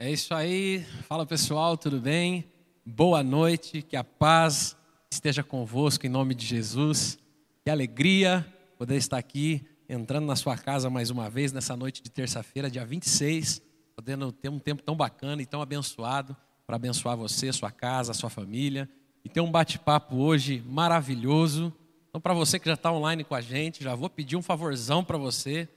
É 0.00 0.08
isso 0.12 0.32
aí. 0.32 0.84
Fala 1.08 1.26
pessoal, 1.26 1.76
tudo 1.76 2.00
bem? 2.00 2.44
Boa 2.86 3.20
noite, 3.20 3.82
que 3.82 3.96
a 3.96 4.04
paz 4.04 4.76
esteja 5.10 5.42
convosco 5.42 6.06
em 6.06 6.08
nome 6.08 6.36
de 6.36 6.46
Jesus. 6.46 7.18
Que 7.64 7.68
alegria 7.68 8.46
poder 8.78 8.94
estar 8.94 9.18
aqui, 9.18 9.60
entrando 9.88 10.24
na 10.24 10.36
sua 10.36 10.56
casa 10.56 10.88
mais 10.88 11.10
uma 11.10 11.28
vez 11.28 11.52
nessa 11.52 11.76
noite 11.76 12.00
de 12.00 12.08
terça-feira, 12.12 12.70
dia 12.70 12.86
26, 12.86 13.60
podendo 13.96 14.30
ter 14.30 14.48
um 14.48 14.60
tempo 14.60 14.84
tão 14.84 14.94
bacana 14.94 15.42
e 15.42 15.46
tão 15.46 15.60
abençoado 15.60 16.36
para 16.64 16.76
abençoar 16.76 17.16
você, 17.16 17.52
sua 17.52 17.72
casa, 17.72 18.14
sua 18.14 18.30
família. 18.30 18.88
E 19.24 19.28
ter 19.28 19.40
um 19.40 19.50
bate-papo 19.50 20.14
hoje 20.14 20.62
maravilhoso. 20.64 21.74
Então, 22.08 22.20
para 22.20 22.34
você 22.34 22.60
que 22.60 22.68
já 22.68 22.74
está 22.74 22.92
online 22.92 23.24
com 23.24 23.34
a 23.34 23.40
gente, 23.40 23.82
já 23.82 23.96
vou 23.96 24.08
pedir 24.08 24.36
um 24.36 24.42
favorzão 24.42 25.02
para 25.02 25.18
você. 25.18 25.68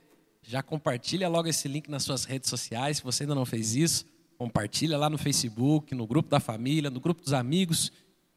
Já 0.41 0.63
compartilha 0.63 1.29
logo 1.29 1.47
esse 1.47 1.67
link 1.67 1.89
nas 1.89 2.03
suas 2.03 2.25
redes 2.25 2.49
sociais, 2.49 2.97
se 2.97 3.03
você 3.03 3.23
ainda 3.23 3.35
não 3.35 3.45
fez 3.45 3.75
isso. 3.75 4.05
Compartilha 4.37 4.97
lá 4.97 5.09
no 5.09 5.17
Facebook, 5.17 5.93
no 5.93 6.07
grupo 6.07 6.29
da 6.29 6.39
família, 6.39 6.89
no 6.89 6.99
grupo 6.99 7.21
dos 7.21 7.33
amigos. 7.33 7.91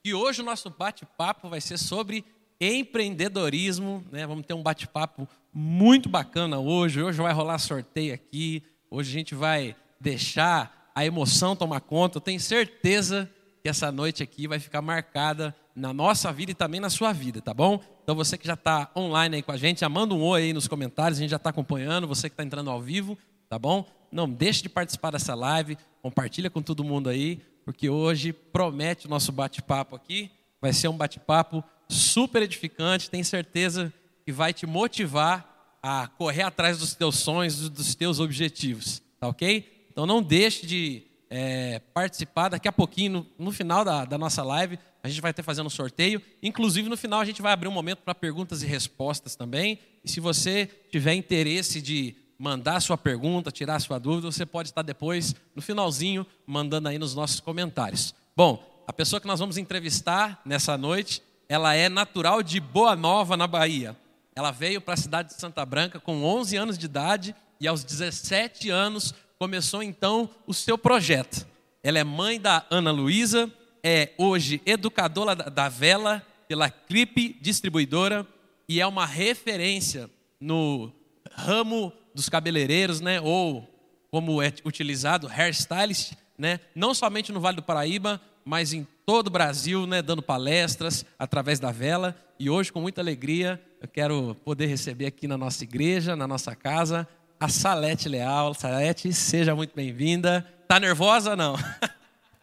E 0.04 0.12
hoje 0.12 0.42
o 0.42 0.44
nosso 0.44 0.68
bate-papo 0.68 1.48
vai 1.48 1.60
ser 1.60 1.78
sobre 1.78 2.24
empreendedorismo. 2.60 4.04
Né? 4.12 4.27
Vamos 4.27 4.44
ter 4.44 4.52
um 4.52 4.62
bate-papo 4.62 5.27
muito 5.52 6.08
bacana 6.08 6.58
hoje. 6.58 7.02
Hoje 7.02 7.22
vai 7.22 7.32
rolar 7.32 7.58
sorteio 7.58 8.12
aqui. 8.12 8.62
Hoje 8.91 9.10
a 9.10 9.12
gente 9.14 9.34
vai 9.34 9.74
deixar 9.98 10.92
a 10.94 11.05
emoção 11.06 11.56
tomar 11.56 11.80
conta. 11.80 12.18
Eu 12.18 12.22
tenho 12.22 12.38
certeza 12.38 13.30
que 13.64 13.68
essa 13.70 13.91
noite 13.91 14.23
aqui 14.23 14.46
vai 14.46 14.60
ficar 14.60 14.82
marcada 14.82 15.56
na 15.74 15.91
nossa 15.91 16.30
vida 16.30 16.52
e 16.52 16.55
também 16.55 16.80
na 16.80 16.91
sua 16.91 17.14
vida, 17.14 17.41
tá 17.41 17.55
bom? 17.55 17.80
Então 18.02 18.14
você 18.14 18.36
que 18.36 18.46
já 18.46 18.52
está 18.52 18.91
online 18.95 19.36
aí 19.36 19.42
com 19.42 19.52
a 19.52 19.56
gente, 19.56 19.80
já 19.80 19.88
manda 19.88 20.12
um 20.12 20.22
oi 20.22 20.42
aí 20.42 20.52
nos 20.52 20.68
comentários, 20.68 21.16
a 21.16 21.22
gente 21.22 21.30
já 21.30 21.38
está 21.38 21.48
acompanhando, 21.48 22.06
você 22.06 22.28
que 22.28 22.34
está 22.34 22.45
entrando 22.45 22.69
ao 22.69 22.78
vivo, 22.78 23.16
tá 23.48 23.58
bom? 23.58 23.86
Não 24.12 24.28
deixe 24.28 24.62
de 24.62 24.69
participar 24.69 25.12
dessa 25.12 25.34
live, 25.34 25.78
compartilha 26.02 26.50
com 26.50 26.60
todo 26.60 26.84
mundo 26.84 27.08
aí, 27.08 27.41
porque 27.64 27.88
hoje 27.88 28.34
promete 28.34 29.06
o 29.06 29.08
nosso 29.08 29.33
bate-papo 29.33 29.97
aqui, 29.97 30.31
vai 30.60 30.75
ser 30.75 30.88
um 30.88 30.97
bate-papo 30.98 31.64
super 31.88 32.42
edificante, 32.42 33.08
tenho 33.08 33.25
certeza 33.25 33.91
que 34.27 34.31
vai 34.31 34.53
te 34.53 34.66
motivar 34.66 35.78
a 35.83 36.06
correr 36.06 36.42
atrás 36.42 36.77
dos 36.77 36.94
teus 36.94 37.16
sonhos, 37.16 37.70
dos 37.70 37.94
teus 37.94 38.20
objetivos, 38.20 39.00
tá 39.19 39.27
ok? 39.27 39.86
Então 39.91 40.05
não 40.05 40.22
deixe 40.22 40.66
de 40.66 41.13
é, 41.36 41.80
participar 41.92 42.48
daqui 42.48 42.68
a 42.68 42.72
pouquinho, 42.72 43.27
no, 43.38 43.46
no 43.46 43.50
final 43.50 43.84
da, 43.84 44.04
da 44.04 44.16
nossa 44.16 44.40
live, 44.44 44.78
a 45.02 45.08
gente 45.08 45.20
vai 45.20 45.34
ter 45.34 45.42
fazendo 45.42 45.66
um 45.66 45.70
sorteio. 45.70 46.22
Inclusive, 46.41 46.88
no 46.88 46.96
final, 46.96 47.18
a 47.18 47.24
gente 47.24 47.42
vai 47.42 47.52
abrir 47.52 47.66
um 47.66 47.72
momento 47.72 48.02
para 48.02 48.14
perguntas 48.14 48.62
e 48.62 48.66
respostas 48.66 49.34
também. 49.34 49.80
E 50.04 50.08
se 50.08 50.20
você 50.20 50.70
tiver 50.92 51.14
interesse 51.14 51.82
de 51.82 52.14
mandar 52.38 52.80
sua 52.80 52.96
pergunta, 52.96 53.50
tirar 53.50 53.80
sua 53.80 53.98
dúvida, 53.98 54.30
você 54.30 54.46
pode 54.46 54.68
estar 54.68 54.82
depois, 54.82 55.34
no 55.56 55.60
finalzinho, 55.60 56.24
mandando 56.46 56.88
aí 56.88 56.98
nos 57.00 57.16
nossos 57.16 57.41
comentários. 57.41 58.14
Bom, 58.36 58.84
a 58.86 58.92
pessoa 58.92 59.20
que 59.20 59.26
nós 59.26 59.41
vamos 59.41 59.58
entrevistar 59.58 60.41
nessa 60.44 60.78
noite, 60.78 61.20
ela 61.48 61.74
é 61.74 61.88
natural 61.88 62.44
de 62.44 62.60
Boa 62.60 62.94
Nova, 62.94 63.36
na 63.36 63.48
Bahia. 63.48 63.96
Ela 64.36 64.52
veio 64.52 64.80
para 64.80 64.94
a 64.94 64.96
cidade 64.96 65.30
de 65.30 65.41
Santa 65.41 65.66
Branca 65.66 65.98
com 65.98 66.22
11 66.22 66.56
anos 66.56 66.78
de 66.78 66.86
idade 66.86 67.34
e 67.60 67.66
aos 67.66 67.82
17 67.82 68.70
anos 68.70 69.12
começou 69.45 69.83
então 69.83 70.31
o 70.47 70.55
seu 70.55 70.78
projeto. 70.78 71.47
Ela 71.83 71.98
é 71.98 72.05
mãe 72.05 72.41
da 72.41 72.64
Ana 72.70 72.91
Luísa, 72.91 73.53
é 73.83 74.12
hoje 74.17 74.62
educadora 74.64 75.37
da 75.37 75.69
Vela 75.69 76.27
pela 76.48 76.70
Clipe 76.70 77.37
Distribuidora 77.42 78.27
e 78.67 78.81
é 78.81 78.87
uma 78.87 79.05
referência 79.05 80.09
no 80.41 80.91
ramo 81.31 81.92
dos 82.15 82.31
cabeleireiros, 82.31 83.03
né? 83.03 83.20
Ou 83.20 83.69
como 84.11 84.41
é 84.41 84.50
utilizado, 84.65 85.28
hairstylist, 85.28 86.12
né? 86.39 86.59
Não 86.75 86.95
somente 86.95 87.31
no 87.31 87.39
Vale 87.39 87.56
do 87.56 87.62
Paraíba, 87.62 88.19
mas 88.47 88.72
em 88.72 88.89
todo 89.05 89.27
o 89.27 89.31
Brasil, 89.31 89.87
né? 89.87 90.00
Dando 90.00 90.22
palestras 90.22 91.05
através 91.19 91.61
da 91.61 91.70
Vela. 91.70 92.17
E 92.41 92.48
hoje, 92.48 92.72
com 92.72 92.81
muita 92.81 93.03
alegria, 93.03 93.62
eu 93.83 93.88
quero 93.88 94.34
poder 94.43 94.69
receber 94.69 95.04
aqui 95.04 95.28
na 95.28 95.37
nossa 95.37 95.62
igreja, 95.65 96.16
na 96.16 96.27
nossa 96.27 96.56
casa, 96.56 97.06
a 97.44 97.49
Salete 97.49 98.09
Leal. 98.09 98.55
Salete, 98.55 99.12
seja 99.12 99.55
muito 99.55 99.75
bem-vinda. 99.77 100.41
Tá 100.66 100.81
nervosa 100.81 101.32
ou 101.32 101.37
não? 101.37 101.55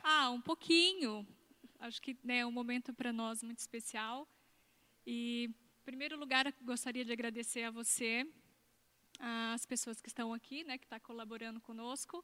Ah, 0.04 0.30
um 0.30 0.42
pouquinho. 0.42 1.26
Acho 1.80 2.00
que 2.02 2.16
né, 2.24 2.40
é 2.40 2.46
um 2.46 2.52
momento 2.52 2.94
para 2.94 3.12
nós 3.12 3.42
muito 3.42 3.58
especial. 3.58 4.28
E, 5.08 5.46
em 5.46 5.86
primeiro 5.86 6.20
lugar, 6.20 6.54
gostaria 6.64 7.04
de 7.04 7.12
agradecer 7.12 7.64
a 7.64 7.72
você, 7.72 8.28
as 9.54 9.66
pessoas 9.66 10.00
que 10.02 10.10
estão 10.10 10.34
aqui, 10.34 10.64
né, 10.64 10.78
que 10.78 10.86
estão 10.86 11.00
tá 11.00 11.06
colaborando 11.06 11.60
conosco. 11.62 12.24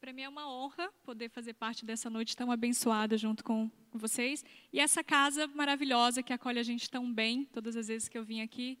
Para 0.00 0.12
mim 0.12 0.22
é 0.22 0.28
uma 0.28 0.50
honra 0.50 0.90
poder 1.04 1.28
fazer 1.28 1.54
parte 1.54 1.84
dessa 1.84 2.10
noite 2.10 2.36
tão 2.36 2.50
abençoada 2.50 3.16
junto 3.16 3.44
com 3.44 3.70
vocês. 3.92 4.44
E 4.72 4.80
essa 4.80 5.04
casa 5.04 5.46
maravilhosa 5.48 6.22
que 6.22 6.32
acolhe 6.32 6.58
a 6.58 6.64
gente 6.64 6.90
tão 6.90 7.12
bem. 7.12 7.44
Todas 7.44 7.76
as 7.76 7.86
vezes 7.86 8.08
que 8.08 8.18
eu 8.18 8.24
vim 8.24 8.40
aqui, 8.40 8.76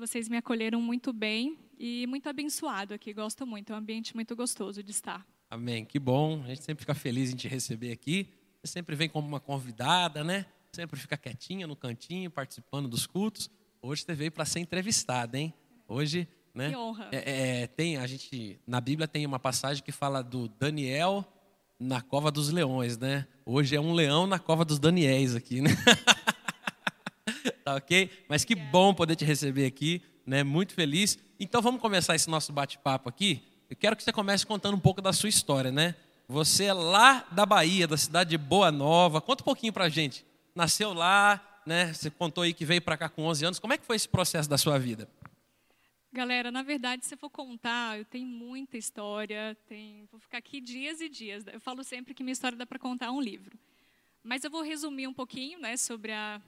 vocês 0.00 0.30
me 0.30 0.38
acolheram 0.38 0.80
muito 0.80 1.12
bem 1.12 1.58
e 1.78 2.06
muito 2.06 2.26
abençoado 2.26 2.94
aqui. 2.94 3.12
Gosto 3.12 3.46
muito, 3.46 3.70
é 3.70 3.76
um 3.76 3.78
ambiente 3.78 4.14
muito 4.14 4.34
gostoso 4.34 4.82
de 4.82 4.90
estar. 4.90 5.26
Amém. 5.50 5.84
Que 5.84 5.98
bom. 5.98 6.42
A 6.44 6.48
gente 6.48 6.64
sempre 6.64 6.82
fica 6.82 6.94
feliz 6.94 7.30
em 7.30 7.36
te 7.36 7.46
receber 7.46 7.92
aqui. 7.92 8.32
Você 8.62 8.72
sempre 8.72 8.96
vem 8.96 9.10
como 9.10 9.28
uma 9.28 9.40
convidada, 9.40 10.24
né? 10.24 10.46
Sempre 10.72 10.98
fica 10.98 11.18
quietinha 11.18 11.66
no 11.66 11.76
cantinho, 11.76 12.30
participando 12.30 12.88
dos 12.88 13.06
cultos. 13.06 13.50
Hoje 13.82 14.02
você 14.02 14.14
veio 14.14 14.32
para 14.32 14.46
ser 14.46 14.60
entrevistada, 14.60 15.38
hein? 15.38 15.52
Hoje, 15.86 16.26
né? 16.54 16.70
Que 16.70 16.76
honra. 16.76 17.08
É, 17.12 17.62
é, 17.62 17.66
tem 17.66 17.98
a 17.98 18.06
gente 18.06 18.58
na 18.66 18.80
Bíblia 18.80 19.06
tem 19.06 19.26
uma 19.26 19.38
passagem 19.38 19.84
que 19.84 19.92
fala 19.92 20.22
do 20.22 20.48
Daniel 20.48 21.26
na 21.78 22.00
cova 22.00 22.30
dos 22.30 22.50
leões, 22.50 22.96
né? 22.96 23.26
Hoje 23.44 23.76
é 23.76 23.80
um 23.80 23.92
leão 23.92 24.26
na 24.26 24.38
cova 24.38 24.64
dos 24.64 24.78
Daniéis 24.78 25.34
aqui, 25.34 25.60
né? 25.60 25.70
tá 27.70 27.76
ok? 27.76 28.10
Mas 28.28 28.44
que 28.44 28.54
bom 28.54 28.92
poder 28.92 29.16
te 29.16 29.24
receber 29.24 29.66
aqui, 29.66 30.02
né? 30.26 30.42
Muito 30.42 30.74
feliz. 30.74 31.18
Então 31.38 31.62
vamos 31.62 31.80
começar 31.80 32.14
esse 32.14 32.28
nosso 32.28 32.52
bate-papo 32.52 33.08
aqui. 33.08 33.42
Eu 33.68 33.76
quero 33.76 33.94
que 33.94 34.02
você 34.02 34.12
comece 34.12 34.44
contando 34.44 34.74
um 34.76 34.80
pouco 34.80 35.00
da 35.00 35.12
sua 35.12 35.28
história, 35.28 35.70
né? 35.70 35.94
Você 36.28 36.64
é 36.64 36.72
lá 36.72 37.26
da 37.30 37.46
Bahia, 37.46 37.86
da 37.86 37.96
cidade 37.96 38.30
de 38.30 38.38
Boa 38.38 38.72
Nova. 38.72 39.20
Conta 39.20 39.42
um 39.42 39.44
pouquinho 39.44 39.72
pra 39.72 39.88
gente. 39.88 40.24
Nasceu 40.54 40.92
lá, 40.92 41.62
né? 41.64 41.92
Você 41.92 42.10
contou 42.10 42.42
aí 42.42 42.52
que 42.52 42.64
veio 42.64 42.82
para 42.82 42.96
cá 42.96 43.08
com 43.08 43.24
11 43.24 43.44
anos. 43.44 43.58
Como 43.58 43.72
é 43.72 43.78
que 43.78 43.86
foi 43.86 43.96
esse 43.96 44.08
processo 44.08 44.48
da 44.48 44.58
sua 44.58 44.78
vida? 44.78 45.08
Galera, 46.12 46.50
na 46.50 46.62
verdade, 46.62 47.06
se 47.06 47.14
eu 47.14 47.18
for 47.18 47.30
contar, 47.30 47.96
eu 47.96 48.04
tenho 48.04 48.26
muita 48.26 48.76
história, 48.76 49.56
tem, 49.68 50.08
vou 50.10 50.18
ficar 50.18 50.38
aqui 50.38 50.60
dias 50.60 51.00
e 51.00 51.08
dias. 51.08 51.44
Eu 51.46 51.60
falo 51.60 51.84
sempre 51.84 52.14
que 52.14 52.24
minha 52.24 52.32
história 52.32 52.58
dá 52.58 52.66
para 52.66 52.80
contar 52.80 53.12
um 53.12 53.20
livro. 53.20 53.56
Mas 54.22 54.42
eu 54.42 54.50
vou 54.50 54.62
resumir 54.62 55.06
um 55.06 55.14
pouquinho, 55.14 55.60
né, 55.60 55.76
sobre 55.76 56.10
a 56.10 56.42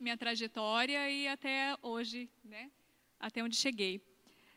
minha 0.00 0.16
trajetória 0.16 1.10
e 1.10 1.28
até 1.28 1.76
hoje, 1.82 2.28
né, 2.42 2.70
até 3.18 3.44
onde 3.44 3.54
cheguei. 3.54 4.00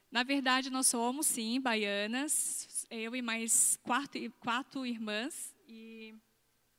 Na 0.10 0.24
verdade, 0.24 0.70
nós 0.70 0.88
somos, 0.88 1.28
sim, 1.28 1.60
baianas, 1.60 2.88
eu 2.90 3.16
e 3.16 3.22
mais 3.22 3.78
quatro, 3.84 4.32
quatro 4.40 4.86
irmãs. 4.86 5.54
E 5.68 6.14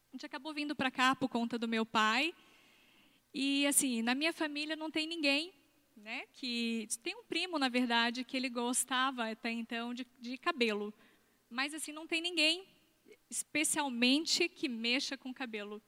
a 0.09 0.17
gente 0.17 0.25
acabou 0.25 0.55
vindo 0.55 0.75
para 0.75 0.91
cá 0.91 1.15
por 1.17 1.29
conta 1.29 1.59
do 1.59 1.67
meu 1.67 1.85
pai. 1.85 2.33
E, 3.35 3.67
assim, 3.67 4.03
na 4.03 4.15
minha 4.15 4.33
família 4.33 4.77
não 4.77 4.89
tem 4.89 5.07
ninguém, 5.07 5.53
né? 5.97 6.25
Que 6.33 6.87
tem 7.03 7.17
um 7.17 7.25
primo, 7.25 7.59
na 7.59 7.69
verdade, 7.69 8.23
que 8.23 8.37
ele 8.37 8.49
gostava 8.49 9.29
até 9.29 9.51
então 9.51 9.93
de, 9.93 10.07
de 10.21 10.39
cabelo. 10.39 10.95
Mas, 11.51 11.75
assim, 11.75 11.91
não 11.91 12.07
tem 12.07 12.23
ninguém, 12.23 12.65
especialmente, 13.29 14.49
que 14.49 14.69
mexa 14.69 15.19
com 15.19 15.35
cabelo. 15.35 15.83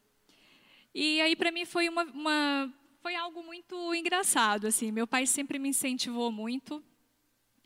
E 0.99 1.21
aí, 1.21 1.37
para 1.37 1.53
mim, 1.53 1.67
foi 1.67 1.91
uma, 1.91 2.05
uma 2.05 2.73
foi 3.03 3.15
algo 3.15 3.43
muito 3.43 3.95
engraçado, 3.95 4.67
assim. 4.67 4.91
Meu 4.91 5.07
pai 5.07 5.27
sempre 5.27 5.59
me 5.59 5.69
incentivou 5.69 6.33
muito. 6.33 6.83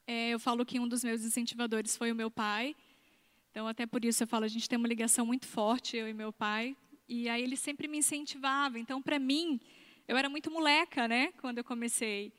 É, 0.04 0.30
eu 0.30 0.40
falo 0.40 0.66
que 0.66 0.80
um 0.80 0.88
dos 0.88 1.04
meus 1.04 1.24
incentivadores 1.24 1.96
foi 1.96 2.10
o 2.10 2.14
meu 2.16 2.28
pai. 2.28 2.74
Então, 3.52 3.68
até 3.68 3.86
por 3.86 4.04
isso 4.04 4.24
eu 4.24 4.26
falo, 4.26 4.46
a 4.46 4.48
gente 4.48 4.68
tem 4.68 4.76
uma 4.76 4.88
ligação 4.88 5.24
muito 5.24 5.46
forte, 5.46 5.96
eu 5.96 6.08
e 6.08 6.12
meu 6.12 6.32
pai. 6.32 6.76
E 7.08 7.28
aí 7.28 7.40
ele 7.40 7.56
sempre 7.56 7.86
me 7.86 7.98
incentivava. 7.98 8.80
Então, 8.80 9.00
para 9.00 9.16
mim, 9.20 9.60
eu 10.08 10.16
era 10.16 10.28
muito 10.28 10.50
moleca, 10.50 11.06
né, 11.06 11.30
quando 11.40 11.58
eu 11.58 11.64
comecei. 11.64 12.32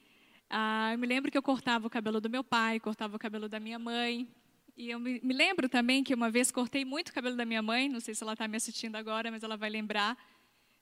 Ah, 0.49 0.89
eu 0.91 0.97
me 0.97 1.07
lembro 1.07 1.31
que 1.31 1.38
eu 1.38 1.41
cortava 1.41 1.88
o 1.88 1.89
cabelo 1.89 2.19
do 2.19 2.29
meu 2.29 2.43
pai, 2.43 2.81
cortava 2.81 3.15
o 3.15 3.19
cabelo 3.19 3.47
da 3.47 3.61
minha 3.61 3.79
mãe. 3.79 4.27
E 4.75 4.89
eu 4.89 4.99
me, 4.99 5.21
me 5.23 5.33
lembro 5.33 5.69
também 5.69 6.03
que 6.03 6.13
uma 6.13 6.29
vez 6.29 6.51
cortei 6.51 6.83
muito 6.83 7.11
o 7.11 7.13
cabelo 7.13 7.38
da 7.38 7.45
minha 7.45 7.61
mãe, 7.61 7.88
não 7.88 8.01
sei 8.01 8.13
se 8.13 8.21
ela 8.23 8.33
está 8.33 8.45
me 8.45 8.57
assistindo 8.57 8.97
agora, 8.97 9.31
mas 9.31 9.41
ela 9.41 9.55
vai 9.55 9.69
lembrar. 9.69 10.17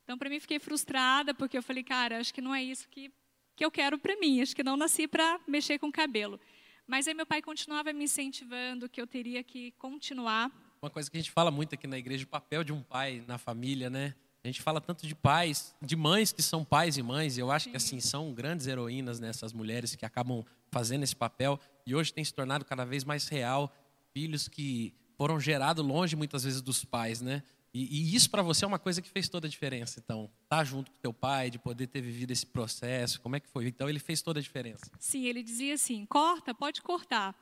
Então, 0.09 0.17
para 0.17 0.27
mim, 0.27 0.39
fiquei 0.39 0.57
frustrada, 0.57 1.35
porque 1.35 1.55
eu 1.55 1.61
falei, 1.61 1.83
cara, 1.83 2.17
acho 2.17 2.33
que 2.33 2.41
não 2.41 2.55
é 2.55 2.63
isso 2.63 2.89
que, 2.89 3.11
que 3.55 3.63
eu 3.63 3.69
quero 3.69 3.95
para 3.99 4.19
mim, 4.19 4.41
acho 4.41 4.55
que 4.55 4.63
não 4.63 4.75
nasci 4.75 5.07
para 5.07 5.39
mexer 5.47 5.77
com 5.77 5.91
cabelo. 5.91 6.39
Mas 6.87 7.07
aí 7.07 7.13
meu 7.13 7.27
pai 7.27 7.43
continuava 7.43 7.93
me 7.93 8.05
incentivando 8.05 8.89
que 8.89 8.99
eu 8.99 9.05
teria 9.05 9.43
que 9.43 9.69
continuar. 9.73 10.49
Uma 10.81 10.89
coisa 10.89 11.11
que 11.11 11.15
a 11.15 11.19
gente 11.19 11.29
fala 11.29 11.51
muito 11.51 11.75
aqui 11.75 11.85
na 11.85 11.95
igreja, 11.95 12.23
o 12.23 12.27
papel 12.27 12.63
de 12.63 12.73
um 12.73 12.81
pai 12.81 13.23
na 13.27 13.37
família, 13.37 13.87
né? 13.87 14.15
A 14.43 14.47
gente 14.47 14.63
fala 14.63 14.81
tanto 14.81 15.05
de 15.05 15.13
pais, 15.13 15.75
de 15.79 15.95
mães 15.95 16.31
que 16.31 16.41
são 16.41 16.65
pais 16.65 16.97
e 16.97 17.03
mães, 17.03 17.37
e 17.37 17.41
eu 17.41 17.51
acho 17.51 17.65
Sim. 17.65 17.69
que 17.69 17.77
assim 17.77 17.99
são 17.99 18.33
grandes 18.33 18.65
heroínas 18.65 19.19
nessas 19.19 19.53
né, 19.53 19.57
mulheres 19.59 19.95
que 19.95 20.07
acabam 20.07 20.43
fazendo 20.71 21.03
esse 21.03 21.15
papel 21.15 21.59
e 21.85 21.93
hoje 21.93 22.11
tem 22.11 22.23
se 22.23 22.33
tornado 22.33 22.65
cada 22.65 22.83
vez 22.83 23.03
mais 23.03 23.27
real, 23.27 23.71
filhos 24.11 24.47
que 24.47 24.91
foram 25.15 25.39
gerados 25.39 25.85
longe 25.85 26.15
muitas 26.15 26.45
vezes 26.45 26.63
dos 26.63 26.83
pais, 26.83 27.21
né? 27.21 27.43
E, 27.73 27.83
e 27.83 28.15
isso 28.15 28.29
para 28.29 28.41
você 28.41 28.65
é 28.65 28.67
uma 28.67 28.79
coisa 28.79 29.01
que 29.01 29.09
fez 29.09 29.29
toda 29.29 29.47
a 29.47 29.49
diferença. 29.49 29.99
Então, 30.03 30.25
estar 30.43 30.57
tá 30.57 30.63
junto 30.63 30.91
com 30.91 30.97
teu 30.97 31.13
pai, 31.13 31.49
de 31.49 31.59
poder 31.59 31.87
ter 31.87 32.01
vivido 32.01 32.31
esse 32.31 32.45
processo, 32.45 33.21
como 33.21 33.35
é 33.35 33.39
que 33.39 33.47
foi? 33.47 33.67
Então, 33.67 33.87
ele 33.87 33.99
fez 33.99 34.21
toda 34.21 34.39
a 34.39 34.43
diferença. 34.43 34.89
Sim, 34.99 35.25
ele 35.25 35.43
dizia 35.43 35.75
assim: 35.75 36.05
corta, 36.05 36.53
pode 36.53 36.81
cortar. 36.81 37.35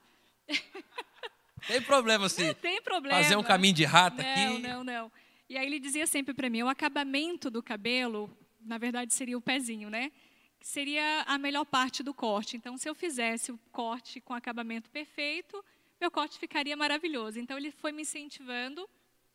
Tem 1.67 1.81
problema 1.81 2.25
assim? 2.25 2.53
Tem 2.61 2.81
problema. 2.81 3.17
Fazer 3.17 3.35
um 3.35 3.43
caminho 3.43 3.73
de 3.73 3.85
rata 3.85 4.21
não, 4.21 4.31
aqui? 4.31 4.59
Não, 4.59 4.59
não, 4.59 4.83
não. 4.83 5.11
E 5.49 5.57
aí 5.57 5.65
ele 5.65 5.79
dizia 5.79 6.05
sempre 6.05 6.33
para 6.33 6.49
mim: 6.49 6.61
o 6.61 6.67
acabamento 6.67 7.49
do 7.49 7.63
cabelo, 7.63 8.29
na 8.59 8.77
verdade, 8.77 9.13
seria 9.13 9.37
o 9.37 9.41
pezinho, 9.41 9.89
né? 9.89 10.11
Seria 10.59 11.23
a 11.25 11.37
melhor 11.37 11.65
parte 11.65 12.03
do 12.03 12.13
corte. 12.13 12.57
Então, 12.57 12.77
se 12.77 12.89
eu 12.89 12.95
fizesse 12.95 13.51
o 13.51 13.59
corte 13.71 14.19
com 14.19 14.33
acabamento 14.33 14.89
perfeito, 14.89 15.63
meu 16.01 16.11
corte 16.11 16.37
ficaria 16.37 16.75
maravilhoso. 16.75 17.39
Então, 17.39 17.57
ele 17.57 17.71
foi 17.71 17.91
me 17.93 18.01
incentivando 18.01 18.87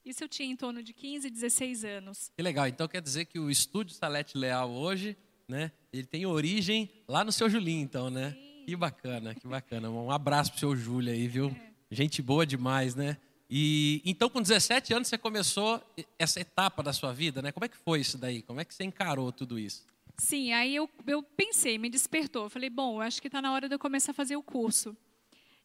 isso 0.04 0.24
eu 0.24 0.28
tinha 0.28 0.50
em 0.50 0.56
torno 0.56 0.82
de 0.82 0.92
15, 0.92 1.30
16 1.30 1.84
anos. 1.84 2.30
Que 2.36 2.42
legal. 2.42 2.66
Então 2.66 2.88
quer 2.88 3.00
dizer 3.00 3.26
que 3.26 3.38
o 3.38 3.50
estúdio 3.50 3.94
Salete 3.94 4.36
Leal 4.36 4.70
hoje, 4.70 5.16
né? 5.48 5.70
Ele 5.92 6.06
tem 6.06 6.26
origem 6.26 6.90
lá 7.06 7.24
no 7.24 7.32
seu 7.32 7.48
Julinho, 7.48 7.82
então, 7.82 8.10
né? 8.10 8.32
Sim. 8.32 8.64
Que 8.66 8.76
bacana, 8.76 9.34
que 9.34 9.46
bacana. 9.46 9.90
Um 9.90 10.10
abraço 10.10 10.50
pro 10.52 10.60
seu 10.60 10.76
Júlio 10.76 11.12
aí, 11.12 11.26
viu? 11.26 11.48
É. 11.48 11.72
Gente 11.90 12.22
boa 12.22 12.46
demais, 12.46 12.94
né? 12.94 13.16
E 13.50 14.00
então 14.04 14.30
com 14.30 14.40
17 14.40 14.94
anos 14.94 15.08
você 15.08 15.18
começou 15.18 15.82
essa 16.18 16.40
etapa 16.40 16.82
da 16.82 16.92
sua 16.92 17.12
vida, 17.12 17.42
né? 17.42 17.52
Como 17.52 17.64
é 17.64 17.68
que 17.68 17.76
foi 17.76 18.00
isso 18.00 18.16
daí? 18.16 18.40
Como 18.42 18.60
é 18.60 18.64
que 18.64 18.74
você 18.74 18.84
encarou 18.84 19.30
tudo 19.30 19.58
isso? 19.58 19.84
Sim, 20.16 20.52
aí 20.52 20.74
eu, 20.74 20.88
eu 21.06 21.22
pensei, 21.22 21.78
me 21.78 21.90
despertou. 21.90 22.48
Falei, 22.48 22.70
bom, 22.70 23.00
acho 23.00 23.20
que 23.20 23.28
está 23.28 23.42
na 23.42 23.52
hora 23.52 23.68
de 23.68 23.74
eu 23.74 23.78
começar 23.78 24.12
a 24.12 24.14
fazer 24.14 24.36
o 24.36 24.42
curso. 24.42 24.96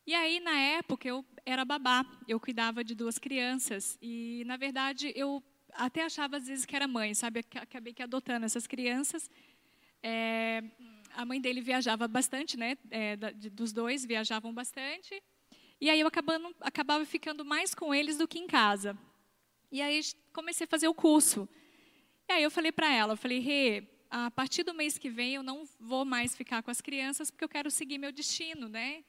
E 0.08 0.16
aí, 0.16 0.40
na 0.40 0.58
época, 0.58 1.06
eu 1.06 1.26
era 1.46 1.66
babá, 1.66 2.06
eu 2.30 2.40
cuidava 2.40 2.82
de 2.82 2.96
duas 2.96 3.20
crianças. 3.20 3.98
E, 4.02 4.42
na 4.46 4.56
verdade, 4.56 5.12
eu 5.18 5.44
até 5.74 6.06
achava 6.06 6.38
às 6.38 6.48
vezes 6.48 6.66
que 6.66 6.74
era 6.74 6.88
mãe, 6.88 7.14
sabe? 7.14 7.44
Acabei 7.56 7.94
que 7.94 8.02
adotando 8.02 8.46
essas 8.46 8.66
crianças. 8.66 9.30
É, 10.02 10.64
a 11.14 11.26
mãe 11.26 11.42
dele 11.42 11.60
viajava 11.60 12.08
bastante, 12.08 12.56
né? 12.56 12.78
É, 12.90 13.18
dos 13.52 13.74
dois 13.74 14.06
viajavam 14.06 14.54
bastante. 14.54 15.22
E 15.82 15.90
aí 15.90 16.00
eu 16.00 16.08
acabando, 16.08 16.56
acabava 16.62 17.04
ficando 17.04 17.44
mais 17.44 17.76
com 17.76 17.94
eles 17.94 18.18
do 18.18 18.30
que 18.30 18.40
em 18.40 18.48
casa. 18.48 18.98
E 19.70 19.82
aí 19.82 20.00
comecei 20.32 20.64
a 20.64 20.70
fazer 20.70 20.88
o 20.88 20.94
curso. 20.94 21.50
E 22.30 22.32
aí 22.32 22.44
eu 22.44 22.50
falei 22.50 22.72
para 22.72 22.90
ela, 22.94 23.12
eu 23.12 23.18
falei, 23.18 23.40
Rê, 23.40 23.84
a 24.10 24.32
partir 24.32 24.64
do 24.64 24.74
mês 24.74 24.98
que 24.98 25.10
vem 25.10 25.36
eu 25.36 25.44
não 25.44 25.66
vou 25.78 26.06
mais 26.06 26.34
ficar 26.34 26.64
com 26.64 26.72
as 26.72 26.80
crianças 26.80 27.30
porque 27.30 27.44
eu 27.44 27.50
quero 27.50 27.70
seguir 27.70 27.98
meu 27.98 28.14
destino, 28.14 28.70
né? 28.70 29.04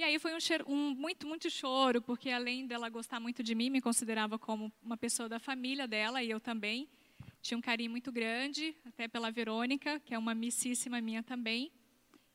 E 0.00 0.02
aí 0.02 0.18
foi 0.18 0.34
um, 0.34 0.40
cheiro, 0.40 0.64
um, 0.66 0.94
muito, 0.94 1.26
muito 1.26 1.50
choro, 1.50 2.00
porque 2.00 2.30
além 2.30 2.66
dela 2.66 2.88
gostar 2.88 3.20
muito 3.20 3.42
de 3.42 3.54
mim, 3.54 3.68
me 3.68 3.82
considerava 3.82 4.38
como 4.38 4.72
uma 4.82 4.96
pessoa 4.96 5.28
da 5.28 5.38
família 5.38 5.86
dela, 5.86 6.22
e 6.22 6.30
eu 6.30 6.40
também. 6.40 6.88
Tinha 7.42 7.58
um 7.58 7.60
carinho 7.60 7.90
muito 7.90 8.10
grande, 8.10 8.74
até 8.86 9.06
pela 9.06 9.30
Verônica, 9.30 10.00
que 10.00 10.14
é 10.14 10.18
uma 10.18 10.32
amicíssima 10.32 11.02
minha 11.02 11.22
também. 11.22 11.70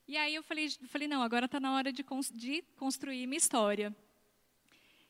E 0.08 0.16
aí 0.16 0.36
eu 0.36 0.44
falei, 0.44 0.70
falei 0.86 1.08
não, 1.08 1.24
agora 1.24 1.48
está 1.48 1.60
na 1.60 1.74
hora 1.74 1.92
de, 1.92 2.06
de 2.36 2.64
construir 2.78 3.26
minha 3.26 3.40
história. 3.40 3.96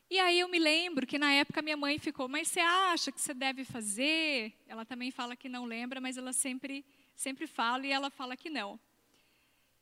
E 0.08 0.18
aí 0.18 0.40
eu 0.40 0.48
me 0.48 0.58
lembro 0.58 1.06
que 1.06 1.18
na 1.18 1.30
época 1.34 1.60
minha 1.60 1.76
mãe 1.76 1.98
ficou, 1.98 2.26
mas 2.26 2.48
você 2.48 2.60
acha 2.60 3.12
que 3.12 3.20
você 3.20 3.34
deve 3.34 3.66
fazer? 3.66 4.54
Ela 4.66 4.86
também 4.86 5.10
fala 5.10 5.36
que 5.36 5.50
não 5.50 5.66
lembra, 5.66 6.00
mas 6.00 6.16
ela 6.16 6.32
sempre, 6.32 6.86
sempre 7.14 7.46
fala 7.46 7.86
e 7.86 7.92
ela 7.92 8.08
fala 8.08 8.34
que 8.34 8.48
não. 8.48 8.80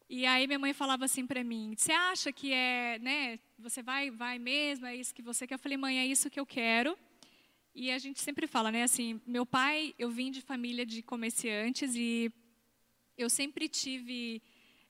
E 0.08 0.26
aí 0.26 0.46
minha 0.46 0.58
mãe 0.58 0.72
falava 0.72 1.04
assim 1.04 1.26
para 1.26 1.42
mim: 1.42 1.74
"Você 1.76 1.92
acha 1.92 2.32
que 2.32 2.52
é, 2.52 2.98
né, 3.00 3.38
você 3.58 3.82
vai 3.82 4.10
vai 4.10 4.38
mesmo, 4.38 4.86
é 4.86 4.94
isso 4.94 5.14
que 5.14 5.22
você 5.22 5.46
quer?" 5.46 5.54
Eu 5.54 5.58
falei: 5.58 5.78
"Mãe, 5.78 5.98
é 5.98 6.06
isso 6.06 6.30
que 6.30 6.38
eu 6.38 6.46
quero". 6.46 6.96
E 7.74 7.90
a 7.90 7.98
gente 7.98 8.20
sempre 8.20 8.46
fala, 8.46 8.70
né, 8.70 8.84
assim, 8.84 9.20
meu 9.26 9.44
pai, 9.44 9.94
eu 9.98 10.08
vim 10.08 10.30
de 10.30 10.40
família 10.40 10.86
de 10.86 11.02
comerciantes 11.02 11.96
e 11.96 12.32
eu 13.18 13.28
sempre 13.28 13.68
tive 13.68 14.40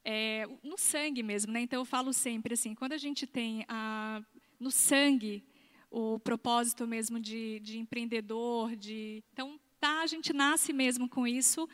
é, 0.04 0.46
no 0.62 0.76
sangue 0.76 1.22
mesmo, 1.22 1.50
né? 1.50 1.60
Então 1.62 1.80
eu 1.80 1.84
falo 1.86 2.12
sempre 2.12 2.52
assim, 2.52 2.74
quando 2.74 2.92
a 2.92 2.98
gente 2.98 3.26
tem 3.26 3.64
a, 3.68 4.22
no 4.60 4.70
sangue 4.70 5.42
o 5.90 6.18
propósito 6.18 6.86
mesmo 6.86 7.18
de, 7.18 7.60
de 7.60 7.78
empreendedor, 7.78 8.76
de 8.76 9.24
então 9.32 9.58
tá, 9.80 10.02
a 10.02 10.06
gente 10.06 10.32
nasce 10.32 10.72
mesmo 10.72 11.08
com 11.08 11.26
isso 11.26 11.68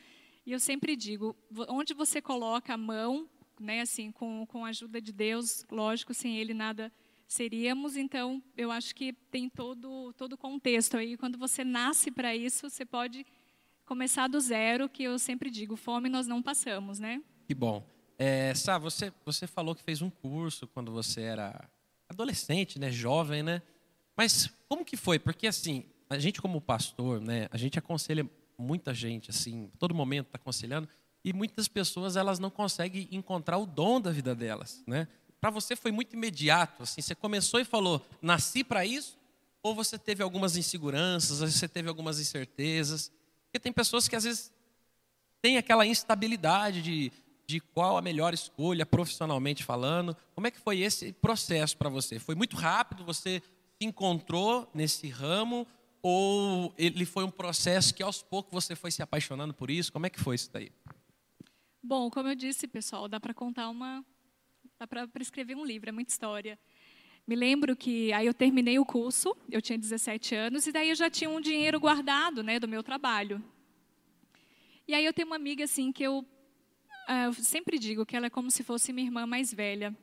e 0.47 0.53
eu 0.53 0.61
sempre 0.61 0.97
digo, 0.97 1.37
onde 1.69 1.95
você 1.95 2.21
coloca 2.21 2.75
a 2.75 2.77
mão, 2.77 3.29
né, 3.59 3.81
assim, 3.83 4.11
com, 4.11 4.47
com 4.47 4.65
a 4.65 4.69
ajuda 4.69 5.01
de 5.01 5.13
Deus, 5.13 5.65
lógico, 5.71 6.15
sem 6.15 6.39
Ele 6.39 6.55
nada 6.55 6.93
seríamos. 7.31 7.97
Então, 7.97 8.43
eu 8.57 8.71
acho 8.71 8.95
que 8.95 9.13
tem 9.31 9.49
todo 9.49 10.13
todo 10.15 10.37
contexto 10.37 10.97
aí. 10.97 11.17
Quando 11.17 11.39
você 11.39 11.65
nasce 11.65 12.11
para 12.11 12.35
isso, 12.35 12.69
você 12.69 12.85
pode 12.85 13.25
começar 13.87 14.29
do 14.29 14.41
zero, 14.41 14.89
que 14.89 15.03
eu 15.03 15.19
sempre 15.19 15.51
digo, 15.51 15.77
fome 15.77 16.09
nós 16.09 16.27
não 16.27 16.43
passamos, 16.43 16.99
né? 16.99 17.23
Que 17.47 17.55
bom. 17.55 17.87
É, 18.19 18.55
Sá, 18.55 18.79
você, 18.79 19.13
você 19.25 19.47
falou 19.47 19.75
que 19.75 19.83
fez 19.83 20.03
um 20.03 20.11
curso 20.11 20.67
quando 20.67 20.93
você 20.93 21.23
era 21.23 21.69
adolescente, 22.09 22.79
né, 22.79 22.91
jovem, 22.91 23.43
né? 23.43 23.63
Mas 24.17 24.53
como 24.69 24.85
que 24.85 24.97
foi? 24.97 25.19
Porque 25.19 25.47
assim, 25.47 25.85
a 26.09 26.19
gente 26.19 26.43
como 26.43 26.61
pastor, 26.61 27.21
né, 27.21 27.49
a 27.51 27.57
gente 27.57 27.79
aconselha 27.79 28.29
muita 28.61 28.95
gente, 28.95 29.31
assim, 29.31 29.71
todo 29.79 29.95
momento 29.95 30.27
está 30.27 30.37
aconselhando, 30.37 30.89
e 31.25 31.33
muitas 31.33 31.69
pessoas 31.69 32.17
elas 32.17 32.39
não 32.39 32.51
conseguem 32.51 33.09
encontrar 33.11 33.59
o 33.59 33.67
dom 33.67 34.01
da 34.01 34.11
vida 34.11 34.35
delas, 34.35 34.83
né? 34.87 35.09
Para 35.41 35.51
você 35.51 35.75
foi 35.75 35.91
muito 35.91 36.15
imediato, 36.15 36.83
assim, 36.83 37.01
você 37.01 37.15
começou 37.15 37.61
e 37.61 37.65
falou, 37.65 38.05
nasci 38.21 38.63
para 38.63 38.85
isso, 38.85 39.19
ou 39.63 39.75
você 39.75 39.99
teve 39.99 40.23
algumas 40.23 40.57
inseguranças, 40.57 41.39
você 41.39 41.69
teve 41.69 41.89
algumas 41.89 42.21
incertezas, 42.21 43.11
porque 43.45 43.59
tem 43.59 43.73
pessoas 43.73 44.07
que 44.07 44.17
às 44.17 44.25
vezes 44.25 44.53
têm 45.43 45.57
aquela 45.57 45.87
instabilidade 45.87 46.83
de, 46.83 47.13
de 47.47 47.61
qual 47.61 47.97
a 47.97 48.03
melhor 48.03 48.33
escolha 48.33 48.87
profissionalmente 48.87 49.65
falando. 49.65 50.17
Como 50.35 50.47
é 50.47 50.51
que 50.51 50.61
foi 50.61 50.81
esse 50.81 51.13
processo 51.13 51.77
para 51.77 51.89
você? 51.89 52.19
Foi 52.19 52.35
muito 52.35 52.57
rápido, 52.57 53.05
você 53.05 53.43
se 53.79 53.87
encontrou 53.87 54.71
nesse 54.75 55.09
ramo 55.09 55.67
ou 56.03 56.75
ele 56.79 57.05
foi 57.05 57.25
um 57.25 57.31
processo 57.31 57.95
que 57.95 58.03
aos 58.03 58.23
poucos 58.23 58.53
você 58.53 58.75
foi 58.75 58.91
se 58.91 59.03
apaixonando 59.03 59.53
por 59.55 59.71
isso? 59.71 59.93
Como 59.93 60.07
é 60.07 60.11
que 60.11 60.21
foi 60.21 60.35
isso 60.35 60.51
daí? 60.53 60.73
Bom, 61.83 62.11
como 62.11 62.29
eu 62.29 62.35
disse, 62.35 62.67
pessoal, 62.67 63.09
dá 63.09 63.19
para 63.19 63.33
contar 63.33 63.69
uma. 63.69 64.05
dá 64.79 64.87
para 64.87 65.09
escrever 65.21 65.57
um 65.57 65.65
livro, 65.65 65.89
é 65.89 65.93
muita 65.93 66.13
história. 66.13 66.59
Me 67.27 67.37
lembro 67.37 67.77
que 67.77 68.13
aí 68.13 68.27
eu 68.27 68.35
terminei 68.35 68.79
o 68.79 68.85
curso, 68.85 69.37
eu 69.51 69.63
tinha 69.63 69.79
17 69.79 70.35
anos, 70.35 70.67
e 70.67 70.73
daí 70.73 70.89
eu 70.89 70.95
já 70.95 71.09
tinha 71.09 71.31
um 71.31 71.41
dinheiro 71.41 71.79
guardado 71.79 72.43
né, 72.43 72.59
do 72.59 72.67
meu 72.67 72.83
trabalho. 72.83 73.43
E 74.87 74.95
aí 74.95 75.05
eu 75.05 75.13
tenho 75.13 75.29
uma 75.29 75.37
amiga 75.37 75.65
assim 75.65 75.93
que 75.93 76.03
eu, 76.03 76.27
ah, 77.07 77.25
eu 77.27 77.33
sempre 77.35 77.79
digo 77.79 78.05
que 78.05 78.17
ela 78.17 78.27
é 78.27 78.31
como 78.31 78.51
se 78.51 78.65
fosse 78.65 78.93
minha 78.93 79.07
irmã 79.07 79.27
mais 79.27 79.55
velha. 79.55 79.97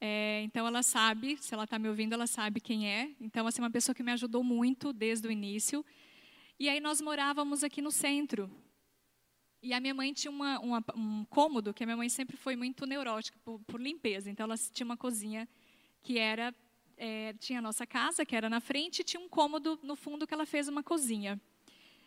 É, 0.00 0.40
então 0.42 0.66
ela 0.66 0.82
sabe, 0.82 1.36
se 1.36 1.52
ela 1.52 1.64
está 1.64 1.78
me 1.78 1.88
ouvindo, 1.88 2.14
ela 2.14 2.26
sabe 2.26 2.60
quem 2.60 2.88
é. 2.88 3.10
Então 3.20 3.46
assim, 3.46 3.60
uma 3.60 3.70
pessoa 3.70 3.94
que 3.94 4.02
me 4.02 4.12
ajudou 4.12 4.42
muito 4.42 4.92
desde 4.92 5.28
o 5.28 5.30
início. 5.30 5.84
E 6.58 6.68
aí 6.68 6.80
nós 6.80 7.00
morávamos 7.00 7.62
aqui 7.62 7.82
no 7.82 7.90
centro. 7.90 8.50
E 9.62 9.74
a 9.74 9.80
minha 9.80 9.92
mãe 9.92 10.12
tinha 10.14 10.30
uma, 10.30 10.58
uma, 10.60 10.84
um 10.94 11.24
cômodo 11.26 11.74
que 11.74 11.82
a 11.82 11.86
minha 11.86 11.96
mãe 11.96 12.08
sempre 12.08 12.36
foi 12.36 12.56
muito 12.56 12.86
neurótica 12.86 13.38
por, 13.44 13.60
por 13.60 13.80
limpeza. 13.80 14.30
Então 14.30 14.44
ela 14.44 14.56
tinha 14.56 14.86
uma 14.86 14.96
cozinha 14.96 15.46
que 16.02 16.18
era 16.18 16.54
é, 16.96 17.34
tinha 17.34 17.58
a 17.58 17.62
nossa 17.62 17.86
casa 17.86 18.26
que 18.26 18.36
era 18.36 18.48
na 18.48 18.60
frente 18.60 19.00
e 19.00 19.04
tinha 19.04 19.20
um 19.20 19.28
cômodo 19.28 19.78
no 19.82 19.96
fundo 19.96 20.26
que 20.26 20.34
ela 20.34 20.46
fez 20.46 20.68
uma 20.68 20.82
cozinha. 20.82 21.40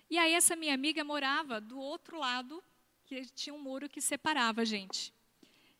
E 0.09 0.17
aí 0.17 0.33
essa 0.33 0.55
minha 0.55 0.73
amiga 0.73 1.03
morava 1.03 1.59
do 1.59 1.79
outro 1.79 2.17
lado 2.17 2.63
que 3.05 3.25
tinha 3.33 3.53
um 3.53 3.61
muro 3.61 3.89
que 3.89 3.99
separava 3.99 4.61
a 4.61 4.65
gente. 4.65 5.11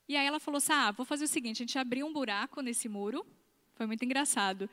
E 0.08 0.16
aí 0.16 0.26
ela 0.26 0.40
falou 0.40 0.58
assim: 0.58 0.74
ah, 0.74 0.92
vou 0.92 1.06
fazer 1.06 1.26
o 1.26 1.28
seguinte, 1.28 1.58
a 1.58 1.66
gente 1.66 1.78
abriu 1.78 2.06
um 2.06 2.14
buraco 2.14 2.62
nesse 2.62 2.90
muro, 2.90 3.26
foi 3.74 3.86
muito 3.86 4.04
engraçado. 4.04 4.70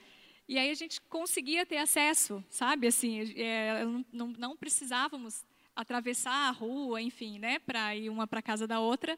E 0.48 0.58
aí 0.58 0.70
a 0.70 0.74
gente 0.74 1.00
conseguia 1.02 1.64
ter 1.64 1.76
acesso, 1.76 2.44
sabe? 2.48 2.88
Assim, 2.88 3.32
é, 3.40 3.84
não, 4.12 4.28
não 4.28 4.56
precisávamos 4.56 5.44
atravessar 5.76 6.48
a 6.48 6.50
rua, 6.50 7.00
enfim, 7.00 7.38
né, 7.38 7.60
para 7.60 7.94
ir 7.94 8.10
uma 8.10 8.26
para 8.26 8.42
casa 8.42 8.66
da 8.66 8.80
outra. 8.80 9.16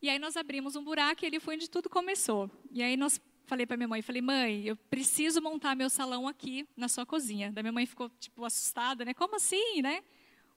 E 0.00 0.08
aí 0.08 0.18
nós 0.18 0.36
abrimos 0.36 0.76
um 0.76 0.84
buraco 0.84 1.24
e 1.24 1.26
ele 1.26 1.40
foi 1.40 1.56
onde 1.56 1.68
tudo 1.68 1.90
começou. 1.90 2.48
E 2.70 2.82
aí 2.82 2.96
nós 2.96 3.20
falei 3.46 3.66
para 3.66 3.76
minha 3.76 3.88
mãe, 3.88 4.00
falei: 4.00 4.22
"Mãe, 4.22 4.64
eu 4.64 4.76
preciso 4.76 5.42
montar 5.42 5.74
meu 5.74 5.90
salão 5.90 6.28
aqui 6.28 6.66
na 6.76 6.88
sua 6.88 7.04
cozinha". 7.04 7.50
Da 7.50 7.62
minha 7.62 7.72
mãe 7.72 7.84
ficou 7.84 8.08
tipo 8.20 8.44
assustada, 8.44 9.04
né? 9.04 9.12
Como 9.12 9.36
assim, 9.36 9.82
né? 9.82 10.02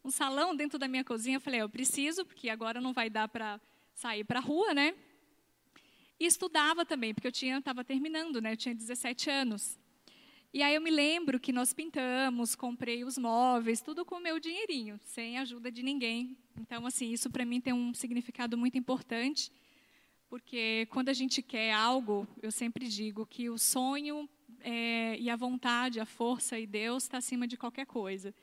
Um 0.05 0.11
salão 0.11 0.55
dentro 0.55 0.77
da 0.77 0.87
minha 0.87 1.03
cozinha? 1.03 1.37
Eu 1.37 1.41
falei: 1.41 1.61
"Eu 1.61 1.69
preciso, 1.69 2.23
porque 2.23 2.49
agora 2.49 2.79
não 2.79 2.93
vai 2.93 3.09
dar 3.09 3.27
para 3.27 3.59
sair 3.93 4.23
para 4.23 4.39
a 4.39 4.41
rua, 4.41 4.73
né? 4.73 4.93
E 6.19 6.25
estudava 6.25 6.85
também, 6.85 7.13
porque 7.13 7.27
eu 7.27 7.31
tinha 7.31 7.57
estava 7.57 7.83
terminando, 7.83 8.41
né? 8.41 8.53
Eu 8.53 8.57
tinha 8.57 8.73
17 8.73 9.29
anos. 9.29 9.79
E 10.53 10.61
aí 10.61 10.75
eu 10.75 10.81
me 10.81 10.91
lembro 10.91 11.39
que 11.39 11.51
nós 11.51 11.73
pintamos, 11.73 12.53
comprei 12.53 13.03
os 13.03 13.17
móveis, 13.17 13.81
tudo 13.81 14.05
com 14.05 14.15
o 14.15 14.21
meu 14.21 14.39
dinheirinho, 14.39 14.99
sem 15.03 15.39
ajuda 15.39 15.71
de 15.71 15.81
ninguém. 15.81 16.37
Então, 16.59 16.85
assim, 16.85 17.11
isso 17.11 17.29
para 17.31 17.43
mim 17.43 17.59
tem 17.59 17.73
um 17.73 17.91
significado 17.91 18.55
muito 18.55 18.77
importante, 18.77 19.51
porque 20.29 20.87
quando 20.91 21.09
a 21.09 21.13
gente 21.13 21.41
quer 21.41 21.73
algo, 21.73 22.27
eu 22.39 22.51
sempre 22.51 22.87
digo 22.87 23.25
que 23.25 23.49
o 23.49 23.57
sonho 23.57 24.29
é, 24.59 25.17
e 25.19 25.27
a 25.27 25.35
vontade, 25.35 25.99
a 25.99 26.05
força 26.05 26.59
e 26.59 26.67
Deus 26.67 27.03
está 27.03 27.17
acima 27.17 27.47
de 27.47 27.57
qualquer 27.57 27.87
coisa. 27.87 28.33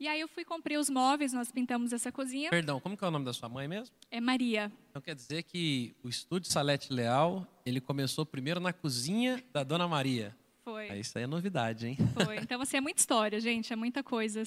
E 0.00 0.06
aí 0.06 0.20
eu 0.20 0.28
fui 0.28 0.44
comprei 0.44 0.76
os 0.76 0.88
móveis, 0.88 1.32
nós 1.32 1.50
pintamos 1.50 1.92
essa 1.92 2.12
cozinha. 2.12 2.50
Perdão, 2.50 2.78
como 2.78 2.96
que 2.96 3.04
é 3.04 3.08
o 3.08 3.10
nome 3.10 3.24
da 3.24 3.32
sua 3.32 3.48
mãe 3.48 3.66
mesmo? 3.66 3.94
É 4.10 4.20
Maria. 4.20 4.70
Então 4.90 5.02
quer 5.02 5.14
dizer 5.14 5.42
que 5.42 5.92
o 6.04 6.08
estúdio 6.08 6.50
Salete 6.50 6.92
Leal, 6.92 7.44
ele 7.66 7.80
começou 7.80 8.24
primeiro 8.24 8.60
na 8.60 8.72
cozinha 8.72 9.42
da 9.52 9.64
Dona 9.64 9.88
Maria. 9.88 10.36
Foi. 10.64 10.88
Ah, 10.88 10.96
isso 10.96 11.18
aí 11.18 11.24
é 11.24 11.26
novidade, 11.26 11.88
hein? 11.88 11.96
Foi. 12.14 12.38
Então 12.38 12.60
assim, 12.60 12.76
é 12.76 12.80
muita 12.80 13.00
história, 13.00 13.40
gente, 13.40 13.72
é 13.72 13.76
muita 13.76 14.02
coisa. 14.02 14.44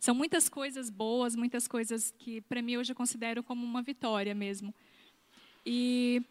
São 0.00 0.14
muitas 0.14 0.48
coisas 0.48 0.88
boas, 0.88 1.36
muitas 1.36 1.68
coisas 1.68 2.10
que 2.18 2.40
para 2.40 2.62
mim 2.62 2.78
hoje 2.78 2.92
eu 2.92 2.96
considero 2.96 3.42
como 3.42 3.64
uma 3.64 3.82
vitória 3.82 4.34
mesmo. 4.34 4.74
E 5.66 6.22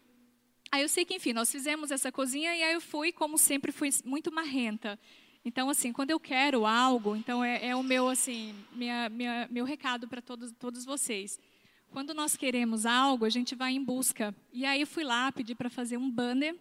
aí 0.72 0.82
eu 0.82 0.88
sei 0.88 1.04
que, 1.04 1.14
enfim, 1.14 1.32
nós 1.32 1.50
fizemos 1.50 1.92
essa 1.92 2.10
cozinha 2.10 2.54
e 2.56 2.62
aí 2.62 2.72
eu 2.74 2.80
fui, 2.80 3.12
como 3.12 3.38
sempre, 3.38 3.70
fui 3.70 3.90
muito 4.04 4.32
marrenta. 4.32 4.98
Então, 5.44 5.68
assim, 5.68 5.92
quando 5.92 6.10
eu 6.10 6.18
quero 6.18 6.64
algo, 6.64 7.14
então 7.14 7.44
é, 7.44 7.66
é 7.66 7.76
o 7.76 7.82
meu, 7.82 8.08
assim, 8.08 8.54
minha, 8.72 9.08
minha, 9.10 9.46
meu 9.50 9.64
recado 9.64 10.08
para 10.08 10.22
todos, 10.22 10.52
todos 10.52 10.84
vocês. 10.84 11.38
Quando 11.90 12.14
nós 12.14 12.34
queremos 12.34 12.86
algo, 12.86 13.24
a 13.26 13.30
gente 13.30 13.54
vai 13.54 13.72
em 13.72 13.84
busca. 13.84 14.34
E 14.52 14.64
aí 14.64 14.80
eu 14.80 14.86
fui 14.86 15.04
lá, 15.04 15.30
pedi 15.30 15.54
para 15.54 15.68
fazer 15.68 15.98
um 15.98 16.10
banner. 16.10 16.56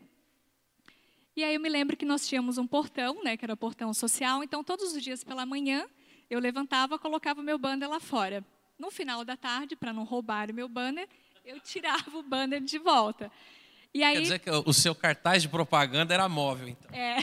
E 1.35 1.43
aí 1.43 1.55
eu 1.55 1.61
me 1.61 1.69
lembro 1.69 1.95
que 1.95 2.05
nós 2.05 2.27
tínhamos 2.27 2.57
um 2.57 2.67
portão, 2.67 3.23
né, 3.23 3.37
que 3.37 3.45
era 3.45 3.53
o 3.53 3.57
portão 3.57 3.93
social. 3.93 4.43
Então, 4.43 4.63
todos 4.63 4.93
os 4.93 5.01
dias 5.01 5.23
pela 5.23 5.45
manhã, 5.45 5.87
eu 6.29 6.39
levantava, 6.39 6.99
colocava 6.99 7.39
o 7.39 7.43
meu 7.43 7.57
banner 7.57 7.89
lá 7.89 7.99
fora. 7.99 8.43
No 8.77 8.91
final 8.91 9.23
da 9.23 9.37
tarde, 9.37 9.75
para 9.75 9.93
não 9.93 10.03
roubar 10.03 10.51
o 10.51 10.53
meu 10.53 10.67
banner, 10.67 11.07
eu 11.45 11.59
tirava 11.59 12.17
o 12.17 12.21
banner 12.21 12.61
de 12.61 12.77
volta. 12.77 13.31
E 13.93 14.03
aí, 14.03 14.15
Quer 14.15 14.21
dizer 14.21 14.39
que 14.39 14.49
o 14.49 14.73
seu 14.73 14.93
cartaz 14.93 15.41
de 15.41 15.49
propaganda 15.49 16.13
era 16.13 16.27
móvel, 16.27 16.67
então. 16.67 16.91
É. 16.91 17.19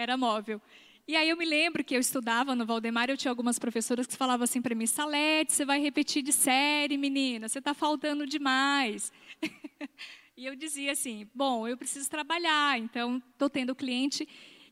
era 0.00 0.16
móvel. 0.16 0.60
E 1.06 1.14
aí 1.16 1.28
eu 1.28 1.36
me 1.36 1.44
lembro 1.44 1.84
que 1.84 1.94
eu 1.94 2.00
estudava 2.00 2.54
no 2.54 2.64
Valdemar, 2.64 3.10
eu 3.10 3.16
tinha 3.16 3.30
algumas 3.30 3.58
professoras 3.58 4.06
que 4.06 4.16
falavam 4.16 4.44
assim 4.44 4.62
para 4.62 4.74
mim, 4.74 4.86
Salete, 4.86 5.52
você 5.52 5.64
vai 5.64 5.80
repetir 5.80 6.22
de 6.22 6.32
série, 6.32 6.96
menina, 6.96 7.48
você 7.48 7.58
está 7.58 7.74
faltando 7.74 8.26
demais. 8.26 9.12
e 10.36 10.46
eu 10.46 10.56
dizia 10.56 10.92
assim, 10.92 11.28
bom, 11.34 11.66
eu 11.66 11.76
preciso 11.76 12.08
trabalhar, 12.08 12.78
então 12.78 13.20
estou 13.32 13.50
tendo 13.50 13.74
cliente. 13.74 14.26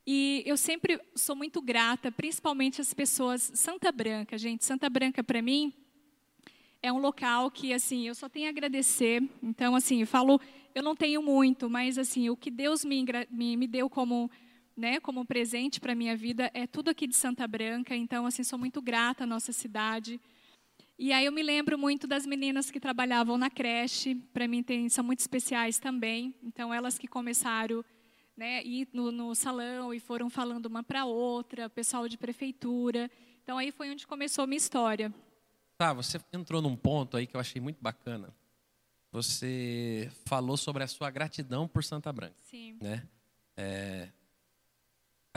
E 0.06 0.42
eu 0.46 0.56
sempre 0.56 0.98
sou 1.14 1.36
muito 1.36 1.60
grata, 1.60 2.10
principalmente 2.10 2.80
as 2.80 2.94
pessoas, 2.94 3.50
Santa 3.54 3.92
Branca, 3.92 4.38
gente, 4.38 4.64
Santa 4.64 4.88
Branca 4.88 5.22
para 5.22 5.42
mim 5.42 5.74
é 6.80 6.92
um 6.92 6.98
local 6.98 7.50
que 7.50 7.72
assim 7.72 8.06
eu 8.06 8.14
só 8.14 8.28
tenho 8.28 8.46
a 8.46 8.50
agradecer. 8.50 9.22
Então 9.42 9.74
assim, 9.74 10.00
eu 10.00 10.06
falo, 10.06 10.40
eu 10.74 10.82
não 10.82 10.94
tenho 10.94 11.20
muito, 11.20 11.68
mas 11.68 11.98
assim 11.98 12.30
o 12.30 12.36
que 12.36 12.50
Deus 12.50 12.84
me, 12.84 13.04
me, 13.30 13.56
me 13.56 13.66
deu 13.66 13.90
como 13.90 14.30
né, 14.78 15.00
como 15.00 15.26
presente 15.26 15.80
para 15.80 15.92
a 15.92 15.96
minha 15.96 16.16
vida 16.16 16.48
é 16.54 16.64
tudo 16.64 16.88
aqui 16.88 17.08
de 17.08 17.16
Santa 17.16 17.48
Branca, 17.48 17.96
então 17.96 18.24
assim 18.24 18.44
sou 18.44 18.56
muito 18.56 18.80
grata 18.80 19.24
à 19.24 19.26
nossa 19.26 19.52
cidade. 19.52 20.20
E 20.96 21.12
aí 21.12 21.24
eu 21.24 21.32
me 21.32 21.42
lembro 21.42 21.76
muito 21.76 22.06
das 22.06 22.24
meninas 22.24 22.70
que 22.70 22.78
trabalhavam 22.78 23.36
na 23.36 23.50
creche, 23.50 24.14
para 24.32 24.46
mim 24.46 24.62
tem, 24.62 24.88
são 24.88 25.02
muito 25.02 25.18
especiais 25.18 25.80
também. 25.80 26.32
Então 26.44 26.72
elas 26.72 26.96
que 26.96 27.08
começaram 27.08 27.84
né, 28.36 28.62
ir 28.62 28.88
no, 28.92 29.10
no 29.10 29.34
salão 29.34 29.92
e 29.92 29.98
foram 29.98 30.30
falando 30.30 30.66
uma 30.66 30.84
para 30.84 31.04
outra, 31.04 31.68
pessoal 31.68 32.08
de 32.08 32.16
prefeitura. 32.16 33.10
Então 33.42 33.58
aí 33.58 33.72
foi 33.72 33.90
onde 33.90 34.06
começou 34.06 34.44
a 34.44 34.46
minha 34.46 34.58
história. 34.58 35.12
Tá, 35.76 35.92
você 35.92 36.20
entrou 36.32 36.62
num 36.62 36.76
ponto 36.76 37.16
aí 37.16 37.26
que 37.26 37.34
eu 37.34 37.40
achei 37.40 37.60
muito 37.60 37.82
bacana. 37.82 38.32
Você 39.10 40.08
falou 40.24 40.56
sobre 40.56 40.84
a 40.84 40.86
sua 40.86 41.10
gratidão 41.10 41.66
por 41.66 41.82
Santa 41.82 42.12
Branca. 42.12 42.36
Sim. 42.48 42.76
Né? 42.80 43.04
É, 43.56 44.08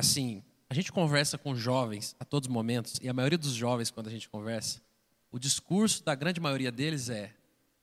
assim, 0.02 0.44
a 0.70 0.74
gente 0.74 0.92
conversa 0.92 1.38
com 1.38 1.56
jovens 1.56 2.16
a 2.20 2.26
todos 2.26 2.48
os 2.48 2.54
momentos, 2.54 3.00
e 3.02 3.08
a 3.08 3.14
maioria 3.14 3.38
dos 3.38 3.54
jovens, 3.54 3.90
quando 3.90 4.08
a 4.08 4.12
gente 4.12 4.28
conversa, 4.28 4.82
o 5.32 5.40
discurso 5.40 6.04
da 6.04 6.14
grande 6.14 6.42
maioria 6.42 6.72
deles 6.72 7.10
é: 7.10 7.34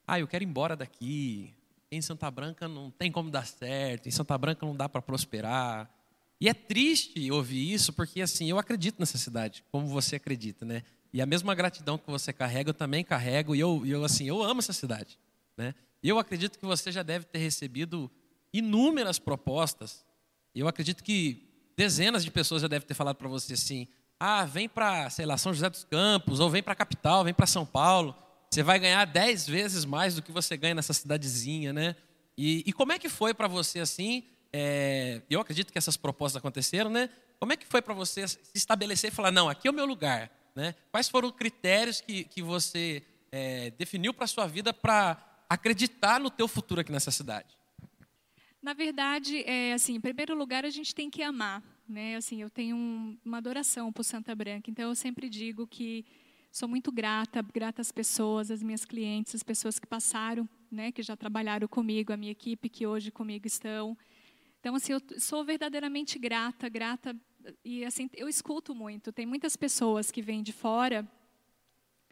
ah, 0.06 0.20
eu 0.20 0.28
quero 0.28 0.44
ir 0.44 0.46
embora 0.46 0.76
daqui, 0.76 1.54
em 1.90 2.02
Santa 2.02 2.30
Branca 2.30 2.68
não 2.68 2.90
tem 2.90 3.10
como 3.10 3.30
dar 3.30 3.46
certo, 3.46 4.06
em 4.06 4.10
Santa 4.10 4.36
Branca 4.36 4.64
não 4.66 4.76
dá 4.76 4.88
para 4.88 5.00
prosperar. 5.00 5.90
E 6.40 6.48
é 6.48 6.54
triste 6.54 7.30
ouvir 7.32 7.72
isso, 7.72 7.92
porque 7.92 8.20
assim, 8.20 8.48
eu 8.48 8.58
acredito 8.58 9.00
nessa 9.00 9.18
cidade, 9.18 9.64
como 9.72 9.86
você 9.86 10.16
acredita, 10.16 10.64
né? 10.64 10.82
E 11.12 11.22
a 11.22 11.26
mesma 11.26 11.54
gratidão 11.54 11.98
que 11.98 12.10
você 12.10 12.32
carrega, 12.32 12.70
eu 12.70 12.74
também 12.74 13.02
carrego, 13.02 13.56
e 13.56 13.60
eu, 13.60 13.84
eu 13.86 14.04
assim, 14.04 14.24
eu 14.26 14.42
amo 14.42 14.60
essa 14.60 14.72
cidade, 14.72 15.18
né? 15.56 15.74
Eu 16.02 16.18
acredito 16.18 16.58
que 16.58 16.66
você 16.66 16.92
já 16.92 17.02
deve 17.02 17.24
ter 17.24 17.38
recebido 17.38 18.10
inúmeras 18.52 19.18
propostas. 19.18 20.06
Eu 20.54 20.68
acredito 20.68 21.02
que 21.02 21.47
dezenas 21.78 22.24
de 22.24 22.30
pessoas 22.32 22.60
já 22.60 22.66
devem 22.66 22.88
ter 22.88 22.94
falado 22.94 23.14
para 23.14 23.28
você 23.28 23.52
assim: 23.52 23.86
ah, 24.18 24.44
vem 24.44 24.68
para, 24.68 25.08
sei 25.10 25.24
lá, 25.24 25.38
São 25.38 25.54
José 25.54 25.70
dos 25.70 25.84
Campos, 25.84 26.40
ou 26.40 26.50
vem 26.50 26.60
para 26.60 26.72
a 26.72 26.76
capital, 26.76 27.22
vem 27.22 27.32
para 27.32 27.46
São 27.46 27.64
Paulo. 27.64 28.16
Você 28.50 28.64
vai 28.64 28.80
ganhar 28.80 29.04
dez 29.04 29.46
vezes 29.46 29.84
mais 29.84 30.16
do 30.16 30.22
que 30.22 30.32
você 30.32 30.56
ganha 30.56 30.74
nessa 30.74 30.92
cidadezinha, 30.92 31.72
né? 31.72 31.94
E, 32.36 32.64
e 32.66 32.72
como 32.72 32.92
é 32.92 32.98
que 32.98 33.08
foi 33.08 33.32
para 33.32 33.46
você 33.46 33.78
assim? 33.78 34.24
É, 34.52 35.22
eu 35.30 35.40
acredito 35.40 35.70
que 35.70 35.78
essas 35.78 35.96
propostas 35.96 36.40
aconteceram, 36.40 36.90
né? 36.90 37.10
Como 37.38 37.52
é 37.52 37.56
que 37.56 37.66
foi 37.66 37.80
para 37.80 37.94
você 37.94 38.26
se 38.26 38.40
estabelecer 38.56 39.12
e 39.12 39.14
falar, 39.14 39.30
não, 39.30 39.48
aqui 39.48 39.68
é 39.68 39.70
o 39.70 39.74
meu 39.74 39.86
lugar, 39.86 40.30
né? 40.56 40.74
Quais 40.90 41.08
foram 41.08 41.28
os 41.28 41.34
critérios 41.36 42.00
que, 42.00 42.24
que 42.24 42.42
você 42.42 43.04
é, 43.30 43.70
definiu 43.78 44.12
para 44.12 44.24
a 44.24 44.28
sua 44.28 44.48
vida 44.48 44.72
para 44.72 45.16
acreditar 45.48 46.18
no 46.18 46.30
teu 46.30 46.48
futuro 46.48 46.80
aqui 46.80 46.90
nessa 46.90 47.12
cidade? 47.12 47.57
Na 48.60 48.72
verdade, 48.72 49.44
é, 49.44 49.72
assim, 49.72 49.94
em 49.94 50.00
primeiro 50.00 50.34
lugar, 50.34 50.64
a 50.64 50.70
gente 50.70 50.94
tem 50.94 51.08
que 51.08 51.22
amar. 51.22 51.62
Né? 51.88 52.16
Assim, 52.16 52.42
eu 52.42 52.50
tenho 52.50 52.76
um, 52.76 53.16
uma 53.24 53.38
adoração 53.38 53.92
por 53.92 54.04
Santa 54.04 54.34
Branca, 54.34 54.70
então 54.70 54.88
eu 54.88 54.94
sempre 54.94 55.28
digo 55.28 55.66
que 55.66 56.04
sou 56.50 56.68
muito 56.68 56.90
grata, 56.90 57.40
grata 57.40 57.80
às 57.80 57.92
pessoas, 57.92 58.50
às 58.50 58.62
minhas 58.62 58.84
clientes, 58.84 59.34
às 59.34 59.42
pessoas 59.42 59.78
que 59.78 59.86
passaram, 59.86 60.48
né, 60.70 60.90
que 60.90 61.02
já 61.02 61.16
trabalharam 61.16 61.68
comigo, 61.68 62.12
a 62.12 62.16
minha 62.16 62.32
equipe 62.32 62.68
que 62.68 62.86
hoje 62.86 63.10
comigo 63.10 63.46
estão. 63.46 63.96
Então, 64.60 64.74
assim, 64.74 64.92
eu 64.92 65.00
sou 65.18 65.44
verdadeiramente 65.44 66.18
grata, 66.18 66.68
grata 66.68 67.16
e 67.64 67.84
assim 67.84 68.10
eu 68.14 68.28
escuto 68.28 68.74
muito. 68.74 69.12
Tem 69.12 69.24
muitas 69.24 69.56
pessoas 69.56 70.10
que 70.10 70.20
vêm 70.20 70.42
de 70.42 70.52
fora, 70.52 71.06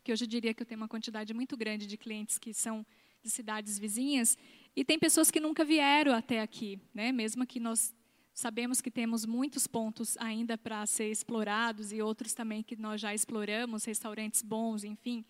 que 0.02 0.12
hoje 0.12 0.24
eu 0.24 0.28
diria 0.28 0.54
que 0.54 0.62
eu 0.62 0.66
tenho 0.66 0.80
uma 0.80 0.88
quantidade 0.88 1.34
muito 1.34 1.56
grande 1.56 1.86
de 1.86 1.96
clientes 1.96 2.38
que 2.38 2.54
são 2.54 2.86
de 3.22 3.30
cidades 3.30 3.78
vizinhas, 3.78 4.38
e 4.76 4.84
tem 4.84 4.98
pessoas 4.98 5.30
que 5.30 5.40
nunca 5.40 5.64
vieram 5.64 6.12
até 6.12 6.42
aqui, 6.42 6.78
né? 6.94 7.10
Mesmo 7.10 7.46
que 7.46 7.58
nós 7.58 7.94
sabemos 8.34 8.82
que 8.82 8.90
temos 8.90 9.24
muitos 9.24 9.66
pontos 9.66 10.18
ainda 10.18 10.58
para 10.58 10.84
ser 10.84 11.10
explorados 11.10 11.90
e 11.90 12.02
outros 12.02 12.34
também 12.34 12.62
que 12.62 12.76
nós 12.76 13.00
já 13.00 13.14
exploramos, 13.14 13.86
restaurantes 13.86 14.42
bons, 14.42 14.84
enfim. 14.84 15.24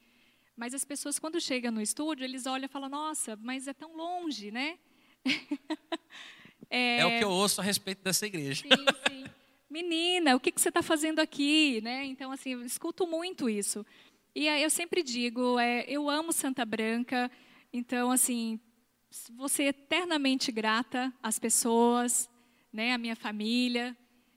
Mas 0.57 0.75
as 0.75 0.85
pessoas 0.85 1.21
quando 1.21 1.41
chegam 1.41 1.71
no 1.71 1.81
estúdio, 1.81 2.25
eles 2.25 2.45
olham 2.45 2.65
e 2.65 2.69
falam: 2.69 2.89
"Nossa, 2.89 3.37
mas 3.37 3.69
é 3.69 3.73
tão 3.73 3.97
longe, 3.97 4.51
né?" 4.51 4.79
é... 6.69 6.99
é... 6.99 7.07
o 7.07 7.19
que 7.19 7.25
eu 7.25 7.31
ouço 7.31 7.61
a 7.61 7.65
respeito 7.65 8.03
dessa 8.03 8.27
igreja. 8.27 8.65
Sim, 8.65 8.85
sim. 9.09 9.25
Menina, 9.71 10.35
o 10.35 10.41
que, 10.41 10.51
que 10.51 10.61
você 10.61 10.71
está 10.71 10.83
fazendo 10.83 11.21
aqui, 11.21 11.81
né? 11.83 12.05
Então 12.05 12.33
assim, 12.33 12.55
eu 12.55 12.65
escuto 12.65 13.07
muito 13.07 13.49
isso. 13.49 13.87
E 14.35 14.49
aí 14.49 14.65
eu 14.65 14.71
sempre 14.71 15.05
digo, 15.05 15.57
é, 15.61 15.85
eu 15.87 16.11
amo 16.11 16.33
Santa 16.33 16.65
Branca. 16.65 17.31
Então 17.73 18.11
assim, 18.11 18.59
vou 19.37 19.49
ser 19.49 19.65
eternamente 19.65 20.51
grata 20.53 21.13
às 21.23 21.39
pessoas, 21.39 22.29
né, 22.73 22.93
à 22.93 22.99
minha 22.99 23.17
família 23.17 23.97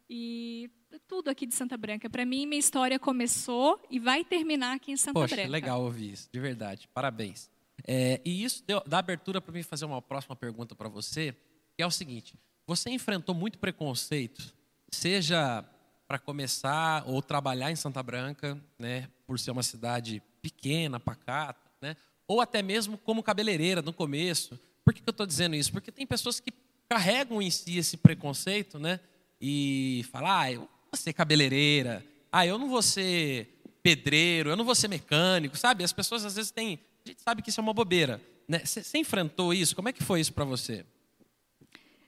e 0.10 0.70
tudo 1.08 1.30
aqui 1.30 1.46
de 1.46 1.54
Santa 1.54 1.78
Branca. 1.78 2.10
Para 2.10 2.26
mim, 2.26 2.46
minha 2.46 2.60
história 2.60 2.98
começou 2.98 3.82
e 3.90 4.00
vai 4.00 4.24
terminar 4.24 4.76
aqui 4.76 4.92
em 4.92 4.98
Santa 4.98 5.14
Poxa, 5.20 5.36
Branca. 5.36 5.50
legal 5.50 5.84
ouvir 5.84 6.14
isso, 6.14 6.30
de 6.32 6.40
verdade. 6.40 6.88
Parabéns. 6.94 7.50
É, 7.88 8.22
e 8.26 8.44
isso 8.44 8.64
deu, 8.66 8.82
dá 8.86 9.00
abertura 9.00 9.42
para 9.42 9.54
mim 9.54 9.64
fazer 9.64 9.86
uma 9.86 10.02
próxima 10.02 10.36
pergunta 10.36 10.76
para 10.76 10.90
você, 10.90 11.36
que 11.76 11.82
é 11.82 11.86
o 11.86 11.92
seguinte: 11.92 12.36
você 12.66 12.90
enfrentou 12.90 13.34
muito 13.34 13.58
preconceito, 13.58 14.54
seja 14.92 15.64
para 16.08 16.18
começar 16.18 17.04
ou 17.08 17.22
trabalhar 17.22 17.72
em 17.72 17.76
Santa 17.76 18.02
Branca, 18.02 18.60
né, 18.78 19.08
por 19.28 19.40
ser 19.40 19.52
uma 19.52 19.64
cidade 19.64 20.22
pequena, 20.42 21.00
pacata, 21.00 21.70
né, 21.82 21.96
ou 22.28 22.42
até 22.42 22.62
mesmo 22.62 22.98
como 22.98 23.24
cabeleireira 23.24 23.82
no 23.82 23.94
começo. 23.94 24.60
Por 24.90 24.94
que, 24.96 25.04
eu 25.06 25.12
estou 25.12 25.28
dizendo 25.28 25.56
isso? 25.56 25.72
Porque 25.72 25.92
tem 25.92 26.04
pessoas 26.04 26.40
que 26.40 26.52
carregam 26.90 27.40
em 27.40 27.52
si 27.52 27.78
esse 27.78 27.96
preconceito, 27.96 28.80
né? 28.80 29.00
E 29.40 30.04
falam, 30.12 30.32
ah, 30.32 30.52
eu 30.52 30.62
vou 30.62 30.96
ser 30.96 31.14
cabeleireira, 31.14 32.04
ah, 32.32 32.44
eu 32.44 32.58
não 32.58 32.68
vou 32.68 32.82
ser 32.82 33.62
pedreiro, 33.84 34.50
eu 34.50 34.56
não 34.56 34.66
vou 34.66 34.74
ser 34.74 34.88
mecânico, 34.88 35.56
sabe? 35.56 35.84
As 35.84 35.94
pessoas 35.94 36.26
às 36.26 36.36
vezes 36.36 36.50
têm, 36.50 36.80
a 37.06 37.10
gente 37.10 37.22
sabe 37.22 37.44
que 37.44 37.52
isso 37.52 37.60
é 37.60 37.62
uma 37.62 37.72
bobeira. 37.72 38.20
Né? 38.48 38.66
Você 38.66 38.98
enfrentou 38.98 39.54
isso? 39.54 39.76
Como 39.76 39.90
é 39.90 39.94
que 39.94 40.02
foi 40.02 40.22
isso 40.22 40.34
para 40.34 40.44
você? 40.44 40.84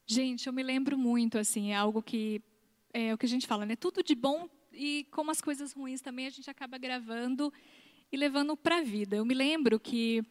Gente, 0.07 0.47
eu 0.47 0.53
me 0.53 0.63
lembro 0.63 0.97
muito, 0.97 1.37
assim, 1.37 1.73
é 1.73 1.75
algo 1.75 2.01
que 2.01 2.41
é 2.91 3.13
o 3.13 3.17
que 3.19 3.27
a 3.27 3.29
gente 3.29 3.45
fala, 3.45 3.63
né? 3.63 3.75
Tudo 3.75 4.01
de 4.01 4.15
bom 4.15 4.49
e 4.73 5.05
como 5.11 5.29
as 5.29 5.39
coisas 5.39 5.71
ruins 5.71 6.01
também 6.01 6.25
a 6.25 6.31
gente 6.31 6.49
acaba 6.49 6.79
gravando 6.79 7.53
e 8.11 8.17
levando 8.17 8.57
para 8.57 8.79
a 8.79 8.81
vida. 8.81 9.17
Eu 9.17 9.23
me 9.23 9.35
lembro 9.35 9.79
que 9.79 10.25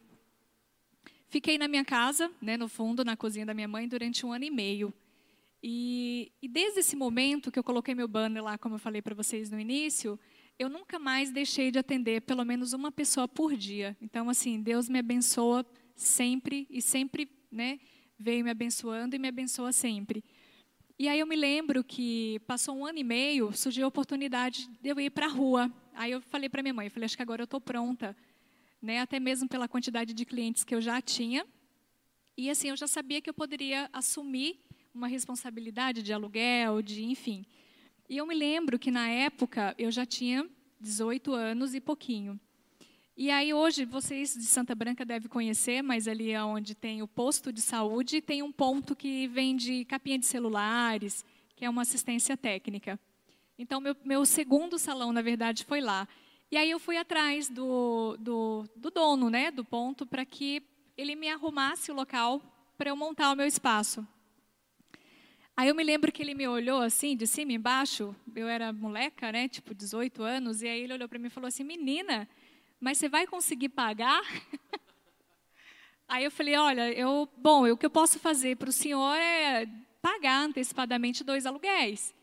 fiquei 1.31 1.57
na 1.57 1.67
minha 1.67 1.85
casa, 1.85 2.29
né, 2.41 2.57
no 2.57 2.67
fundo, 2.67 3.05
na 3.05 3.15
cozinha 3.15 3.45
da 3.45 3.53
minha 3.53 3.67
mãe, 3.67 3.87
durante 3.87 4.25
um 4.25 4.33
ano 4.33 4.43
e 4.43 4.51
meio. 4.51 4.93
E, 5.63 6.31
e 6.41 6.47
desde 6.47 6.81
esse 6.81 6.95
momento 6.95 7.49
que 7.49 7.57
eu 7.57 7.63
coloquei 7.63 7.95
meu 7.95 8.07
banner 8.07 8.43
lá, 8.43 8.57
como 8.57 8.75
eu 8.75 8.79
falei 8.79 9.01
para 9.01 9.15
vocês 9.15 9.49
no 9.49 9.59
início, 9.59 10.19
eu 10.59 10.67
nunca 10.69 10.99
mais 10.99 11.31
deixei 11.31 11.71
de 11.71 11.79
atender 11.79 12.21
pelo 12.21 12.43
menos 12.43 12.73
uma 12.73 12.91
pessoa 12.91 13.29
por 13.29 13.55
dia. 13.55 13.95
Então, 14.01 14.29
assim, 14.29 14.61
Deus 14.61 14.89
me 14.89 14.99
abençoa 14.99 15.65
sempre 15.95 16.67
e 16.69 16.81
sempre, 16.81 17.29
né, 17.49 17.79
veio 18.19 18.43
me 18.43 18.51
abençoando 18.51 19.15
e 19.15 19.19
me 19.19 19.29
abençoa 19.29 19.71
sempre. 19.71 20.23
E 20.99 21.07
aí 21.07 21.19
eu 21.19 21.25
me 21.25 21.35
lembro 21.35 21.81
que 21.81 22.41
passou 22.45 22.75
um 22.75 22.85
ano 22.85 22.99
e 22.99 23.03
meio, 23.03 23.53
surgiu 23.53 23.85
a 23.85 23.87
oportunidade 23.87 24.69
de 24.81 24.89
eu 24.89 24.99
ir 24.99 25.09
para 25.09 25.27
a 25.27 25.29
rua. 25.29 25.71
Aí 25.93 26.11
eu 26.11 26.21
falei 26.21 26.49
para 26.49 26.61
minha 26.61 26.73
mãe, 26.73 26.87
eu 26.87 26.91
falei, 26.91 27.05
acho 27.05 27.15
que 27.15 27.23
agora 27.23 27.41
eu 27.41 27.45
estou 27.45 27.61
pronta, 27.61 28.15
né? 28.81 28.99
Até 28.99 29.19
mesmo 29.19 29.47
pela 29.47 29.67
quantidade 29.67 30.13
de 30.13 30.25
clientes 30.25 30.63
que 30.63 30.73
eu 30.73 30.81
já 30.81 31.01
tinha. 31.01 31.45
E 32.35 32.49
assim, 32.49 32.69
eu 32.69 32.77
já 32.77 32.87
sabia 32.87 33.21
que 33.21 33.29
eu 33.29 33.33
poderia 33.33 33.89
assumir 33.93 34.59
uma 34.93 35.07
responsabilidade 35.07 36.01
de 36.01 36.11
aluguel, 36.11 36.81
de 36.81 37.03
enfim. 37.03 37.45
E 38.09 38.17
eu 38.17 38.25
me 38.25 38.35
lembro 38.35 38.79
que 38.79 38.91
na 38.91 39.07
época 39.09 39.75
eu 39.77 39.91
já 39.91 40.05
tinha 40.05 40.49
18 40.79 41.33
anos 41.33 41.73
e 41.73 41.79
pouquinho. 41.79 42.39
E 43.15 43.29
aí 43.29 43.53
hoje 43.53 43.85
vocês 43.85 44.33
de 44.33 44.45
Santa 44.45 44.73
Branca 44.73 45.05
devem 45.05 45.29
conhecer, 45.29 45.81
mas 45.81 46.07
ali 46.07 46.31
é 46.31 46.43
onde 46.43 46.73
tem 46.73 47.01
o 47.01 47.07
posto 47.07 47.53
de 47.53 47.61
saúde, 47.61 48.21
tem 48.21 48.41
um 48.41 48.51
ponto 48.51 48.95
que 48.95 49.27
vende 49.27 49.85
capinha 49.85 50.17
de 50.17 50.25
celulares, 50.25 51.23
que 51.55 51.63
é 51.63 51.69
uma 51.69 51.83
assistência 51.83 52.35
técnica. 52.35 52.99
Então 53.59 53.79
meu, 53.79 53.95
meu 54.03 54.25
segundo 54.25 54.79
salão, 54.79 55.13
na 55.13 55.21
verdade, 55.21 55.63
foi 55.65 55.81
lá. 55.81 56.07
E 56.51 56.57
aí 56.57 56.69
eu 56.69 56.79
fui 56.79 56.97
atrás 56.97 57.47
do, 57.47 58.17
do, 58.19 58.69
do 58.75 58.91
dono, 58.91 59.29
né, 59.29 59.49
do 59.49 59.63
ponto, 59.63 60.05
para 60.05 60.25
que 60.25 60.61
ele 60.97 61.15
me 61.15 61.29
arrumasse 61.29 61.89
o 61.89 61.95
local 61.95 62.41
para 62.77 62.89
eu 62.89 62.95
montar 62.95 63.31
o 63.31 63.35
meu 63.37 63.47
espaço. 63.47 64.05
Aí 65.55 65.69
eu 65.69 65.75
me 65.75 65.81
lembro 65.81 66.11
que 66.11 66.21
ele 66.21 66.33
me 66.33 66.45
olhou 66.45 66.81
assim, 66.81 67.15
de 67.15 67.25
cima 67.25 67.53
e 67.53 67.55
embaixo, 67.55 68.13
eu 68.35 68.49
era 68.49 68.73
moleca, 68.73 69.31
né, 69.31 69.47
tipo 69.47 69.73
18 69.73 70.23
anos, 70.23 70.61
e 70.61 70.67
aí 70.67 70.81
ele 70.81 70.93
olhou 70.93 71.07
para 71.07 71.17
mim 71.17 71.27
e 71.27 71.29
falou 71.29 71.47
assim: 71.47 71.63
"Menina, 71.63 72.27
mas 72.81 72.97
você 72.97 73.07
vai 73.07 73.25
conseguir 73.25 73.69
pagar?" 73.69 74.21
Aí 76.05 76.25
eu 76.25 76.31
falei: 76.31 76.57
"Olha, 76.57 76.91
eu, 76.91 77.29
bom, 77.37 77.71
o 77.71 77.77
que 77.77 77.85
eu 77.85 77.89
posso 77.89 78.19
fazer 78.19 78.57
para 78.57 78.69
o 78.69 78.73
senhor 78.73 79.15
é 79.15 79.65
pagar 80.01 80.41
antecipadamente 80.41 81.23
dois 81.23 81.45
aluguéis. 81.45 82.13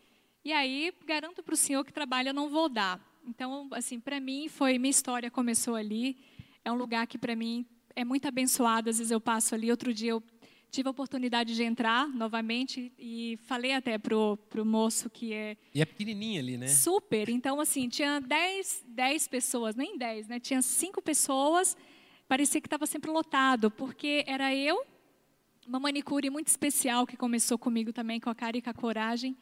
E 0.45 0.53
aí 0.53 0.93
garanto 1.03 1.41
para 1.41 1.55
o 1.55 1.57
senhor 1.57 1.83
que 1.83 1.91
trabalha 1.91 2.31
não 2.31 2.47
vou 2.47 2.69
dar. 2.69 3.08
Então, 3.25 3.67
assim, 3.71 3.99
para 3.99 4.19
mim 4.19 4.47
foi 4.47 4.77
minha 4.77 4.91
história 4.91 5.29
começou 5.29 5.75
ali. 5.75 6.17
É 6.63 6.71
um 6.71 6.75
lugar 6.75 7.05
que 7.07 7.17
para 7.17 7.35
mim 7.35 7.65
é 7.95 8.03
muito 8.03 8.27
abençoado. 8.27 8.89
Às 8.89 8.97
vezes 8.97 9.11
eu 9.11 9.21
passo 9.21 9.55
ali. 9.55 9.69
Outro 9.71 9.93
dia 9.93 10.11
eu 10.11 10.23
tive 10.71 10.87
a 10.87 10.91
oportunidade 10.91 11.55
de 11.55 11.63
entrar 11.63 12.07
novamente 12.09 12.93
e 12.97 13.37
falei 13.43 13.73
até 13.73 13.97
pro 13.97 14.37
pro 14.49 14.63
moço 14.63 15.09
que 15.09 15.33
é 15.33 15.57
e 15.73 15.81
é 15.81 15.85
pequenininha 15.85 16.39
ali 16.39 16.57
né 16.57 16.67
super 16.67 17.27
então 17.27 17.59
assim 17.59 17.89
tinha 17.89 18.19
10, 18.19 18.85
10 18.87 19.27
pessoas 19.29 19.75
nem 19.75 19.97
10 19.97 20.27
né 20.27 20.39
tinha 20.39 20.61
cinco 20.61 21.01
pessoas 21.01 21.75
parecia 22.27 22.61
que 22.61 22.67
estava 22.67 22.85
sempre 22.85 23.09
lotado 23.09 23.71
porque 23.71 24.23
era 24.27 24.53
eu 24.53 24.85
uma 25.67 25.79
manicure 25.79 26.29
muito 26.29 26.47
especial 26.47 27.07
que 27.07 27.17
começou 27.17 27.57
comigo 27.57 27.91
também 27.91 28.19
com 28.19 28.29
a 28.29 28.35
cara 28.35 28.57
e 28.57 28.61
com 28.61 28.69
a 28.69 28.73
coragem 28.73 29.35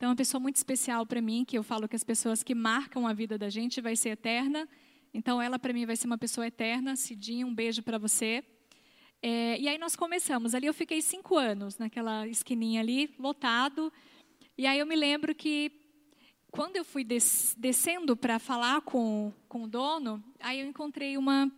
então 0.00 0.08
uma 0.08 0.16
pessoa 0.16 0.40
muito 0.40 0.56
especial 0.56 1.04
para 1.04 1.20
mim 1.20 1.44
que 1.44 1.58
eu 1.58 1.62
falo 1.62 1.86
que 1.86 1.94
as 1.94 2.02
pessoas 2.02 2.42
que 2.42 2.54
marcam 2.54 3.06
a 3.06 3.12
vida 3.12 3.36
da 3.36 3.50
gente 3.50 3.82
vai 3.82 3.94
ser 3.94 4.08
eterna 4.10 4.66
então 5.12 5.42
ela 5.42 5.58
para 5.58 5.74
mim 5.74 5.84
vai 5.84 5.94
ser 5.94 6.06
uma 6.06 6.16
pessoa 6.16 6.46
eterna 6.46 6.96
Cidinha 6.96 7.46
um 7.46 7.54
beijo 7.54 7.82
para 7.82 7.98
você 7.98 8.42
é, 9.22 9.60
e 9.60 9.68
aí 9.68 9.76
nós 9.76 9.94
começamos. 9.94 10.54
Ali 10.54 10.66
eu 10.66 10.72
fiquei 10.72 11.02
cinco 11.02 11.36
anos, 11.36 11.76
naquela 11.76 12.26
esquininha 12.26 12.80
ali, 12.80 13.14
lotado. 13.18 13.92
E 14.56 14.66
aí 14.66 14.78
eu 14.78 14.86
me 14.86 14.96
lembro 14.96 15.34
que 15.34 15.70
quando 16.50 16.76
eu 16.76 16.84
fui 16.84 17.04
des 17.04 17.54
descendo 17.58 18.16
para 18.16 18.38
falar 18.38 18.80
com, 18.80 19.30
com 19.46 19.64
o 19.64 19.68
dono, 19.68 20.24
aí 20.40 20.60
eu 20.60 20.66
encontrei 20.66 21.18
uma, 21.18 21.52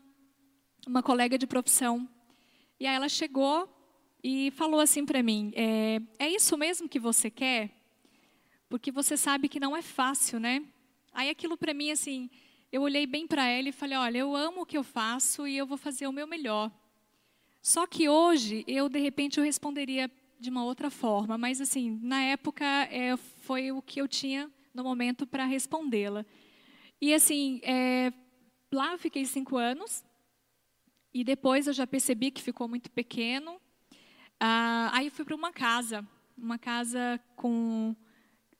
uma 0.87 1.03
colega 1.03 1.39
de 1.39 1.47
profissão. 1.47 2.09
E 2.81 2.87
aí 2.87 2.97
ela 2.97 3.09
chegou 3.09 3.73
e 4.25 4.51
falou 4.57 4.81
assim 4.81 5.07
para 5.07 5.23
mim: 5.23 5.53
é, 5.55 6.01
é 6.19 6.29
isso 6.29 6.59
mesmo 6.59 6.89
que 6.89 6.99
você 6.99 7.31
quer? 7.31 7.71
Porque 8.73 8.91
você 8.91 9.19
sabe 9.19 9.51
que 9.51 9.61
não 9.61 9.77
é 9.77 9.83
fácil, 9.83 10.41
né? 10.41 10.65
Aí 11.13 11.29
aquilo 11.29 11.59
para 11.59 11.75
mim, 11.75 11.91
assim, 11.91 12.31
eu 12.73 12.81
olhei 12.81 13.07
bem 13.07 13.27
para 13.27 13.47
ela 13.47 13.69
e 13.69 13.71
falei: 13.71 13.99
olha, 13.99 14.17
eu 14.17 14.35
amo 14.35 14.63
o 14.63 14.65
que 14.65 14.79
eu 14.79 14.83
faço 14.83 15.47
e 15.47 15.59
eu 15.59 15.67
vou 15.67 15.77
fazer 15.77 16.07
o 16.07 16.13
meu 16.13 16.27
melhor. 16.27 16.73
Só 17.61 17.87
que 17.87 18.09
hoje 18.09 18.65
eu 18.67 18.89
de 18.89 18.99
repente 18.99 19.39
eu 19.39 19.45
responderia 19.45 20.11
de 20.41 20.49
uma 20.49 20.65
outra 20.65 20.89
forma, 20.89 21.37
mas 21.37 21.61
assim 21.61 22.01
na 22.03 22.23
época 22.23 22.65
é, 22.65 23.15
foi 23.43 23.71
o 23.71 23.83
que 23.83 24.01
eu 24.01 24.09
tinha 24.09 24.51
no 24.73 24.83
momento 24.83 25.27
para 25.27 25.45
respondê-la. 25.45 26.25
E 26.99 27.13
assim 27.13 27.61
é, 27.65 28.11
lá 28.73 28.93
eu 28.93 28.99
fiquei 28.99 29.27
cinco 29.27 29.59
anos 29.59 30.03
e 31.13 31.23
depois 31.23 31.67
eu 31.67 31.75
já 31.75 31.87
percebi 31.87 32.31
que 32.31 32.41
ficou 32.41 32.67
muito 32.67 32.91
pequeno. 32.91 33.61
Ah, 34.41 34.89
aí 34.95 35.11
fui 35.11 35.27
para 35.27 35.37
uma 35.37 35.53
casa, 35.53 36.09
uma 36.39 36.59
casa 36.59 37.21
com 37.37 37.95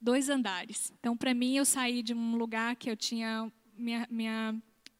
dois 0.03 0.29
andares. 0.29 0.93
Então 0.99 1.17
para 1.17 1.33
mim 1.33 1.57
eu 1.57 1.65
saí 1.65 2.03
de 2.03 2.13
um 2.13 2.37
lugar 2.37 2.75
que 2.75 2.91
eu 2.91 2.97
tinha 2.97 3.51
minha, 3.79 4.07
minha 4.11 4.55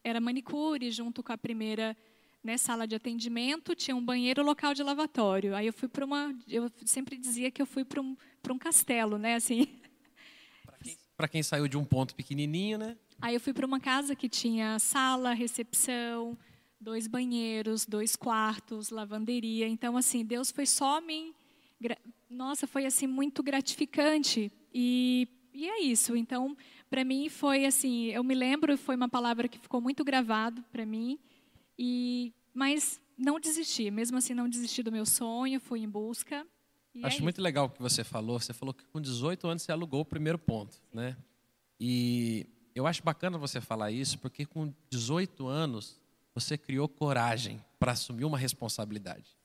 era 0.05 0.21
manicure 0.21 0.91
junto 0.91 1.23
com 1.23 1.33
a 1.33 1.39
primeira 1.39 1.97
né, 2.43 2.57
sala 2.57 2.87
de 2.87 2.95
atendimento, 2.95 3.75
tinha 3.75 3.95
um 3.97 4.05
banheiro, 4.05 4.43
local 4.43 4.75
de 4.75 4.83
lavatório. 4.83 5.55
Aí 5.55 5.67
eu 5.67 5.73
fui 5.73 5.89
para 5.89 6.05
uma, 6.05 6.35
eu 6.49 6.71
sempre 6.85 7.17
dizia 7.17 7.51
que 7.51 7.61
eu 7.61 7.67
fui 7.67 7.85
para 7.85 8.01
um, 8.01 8.17
um 8.51 8.59
castelo, 8.59 9.19
né, 9.19 9.37
assim. 9.37 9.69
Para 11.17 11.29
quem, 11.29 11.31
quem 11.31 11.43
saiu 11.43 11.69
de 11.69 11.77
um 11.77 11.85
ponto 11.85 12.15
pequenininho, 12.15 12.79
né? 12.79 12.97
Aí 13.21 13.35
eu 13.35 13.41
fui 13.41 13.53
para 13.53 13.67
uma 13.67 13.79
casa 13.79 14.17
que 14.17 14.29
tinha 14.29 14.79
sala, 14.81 15.33
recepção, 15.33 16.37
dois 16.81 17.07
banheiros, 17.07 17.87
dois 17.87 18.17
quartos, 18.17 18.91
lavanderia. 18.91 19.69
Então 19.69 19.97
assim, 19.97 20.25
Deus 20.25 20.51
foi 20.51 20.67
só 20.67 21.01
me 21.01 21.35
nossa, 22.31 22.67
foi 22.67 22.87
assim 22.87 23.07
muito 23.07 23.43
gratificante 23.43 24.51
e, 24.73 25.29
e 25.53 25.69
é 25.69 25.83
isso. 25.83 26.17
Então, 26.17 26.57
para 26.89 27.05
mim 27.05 27.29
foi 27.29 27.65
assim, 27.65 28.07
eu 28.07 28.23
me 28.23 28.35
lembro, 28.35 28.77
foi 28.77 28.97
uma 28.97 29.09
palavra 29.09 29.49
que 29.49 29.59
ficou 29.59 29.81
muito 29.81 30.05
gravado 30.05 30.63
para 30.73 30.85
mim. 30.87 31.19
E, 31.79 32.33
mas 32.55 33.01
não 33.17 33.41
desisti, 33.41 33.91
mesmo 33.91 34.17
assim 34.19 34.35
não 34.35 34.49
desisti 34.49 34.83
do 34.83 34.93
meu 34.93 35.07
sonho, 35.07 35.61
fui 35.61 35.81
em 35.81 35.89
busca. 35.89 36.47
Acho 37.03 37.19
é 37.19 37.23
muito 37.23 37.41
legal 37.41 37.67
o 37.67 37.71
que 37.71 37.81
você 37.81 38.05
falou. 38.05 38.39
Você 38.39 38.53
falou 38.53 38.75
que 38.75 38.85
com 38.85 39.01
18 39.01 39.47
anos 39.47 39.63
você 39.63 39.73
alugou 39.73 40.01
o 40.01 40.05
primeiro 40.05 40.39
ponto, 40.39 40.77
né? 40.93 41.17
E 41.81 42.47
eu 42.75 42.87
acho 42.87 43.03
bacana 43.03 43.39
você 43.39 43.61
falar 43.61 43.91
isso, 43.91 44.19
porque 44.19 44.45
com 44.45 44.73
18 44.91 45.47
anos 45.47 45.99
você 46.35 46.57
criou 46.59 46.89
coragem 46.89 47.63
para 47.79 47.93
assumir 47.93 48.25
uma 48.25 48.39
responsabilidade. 48.39 49.37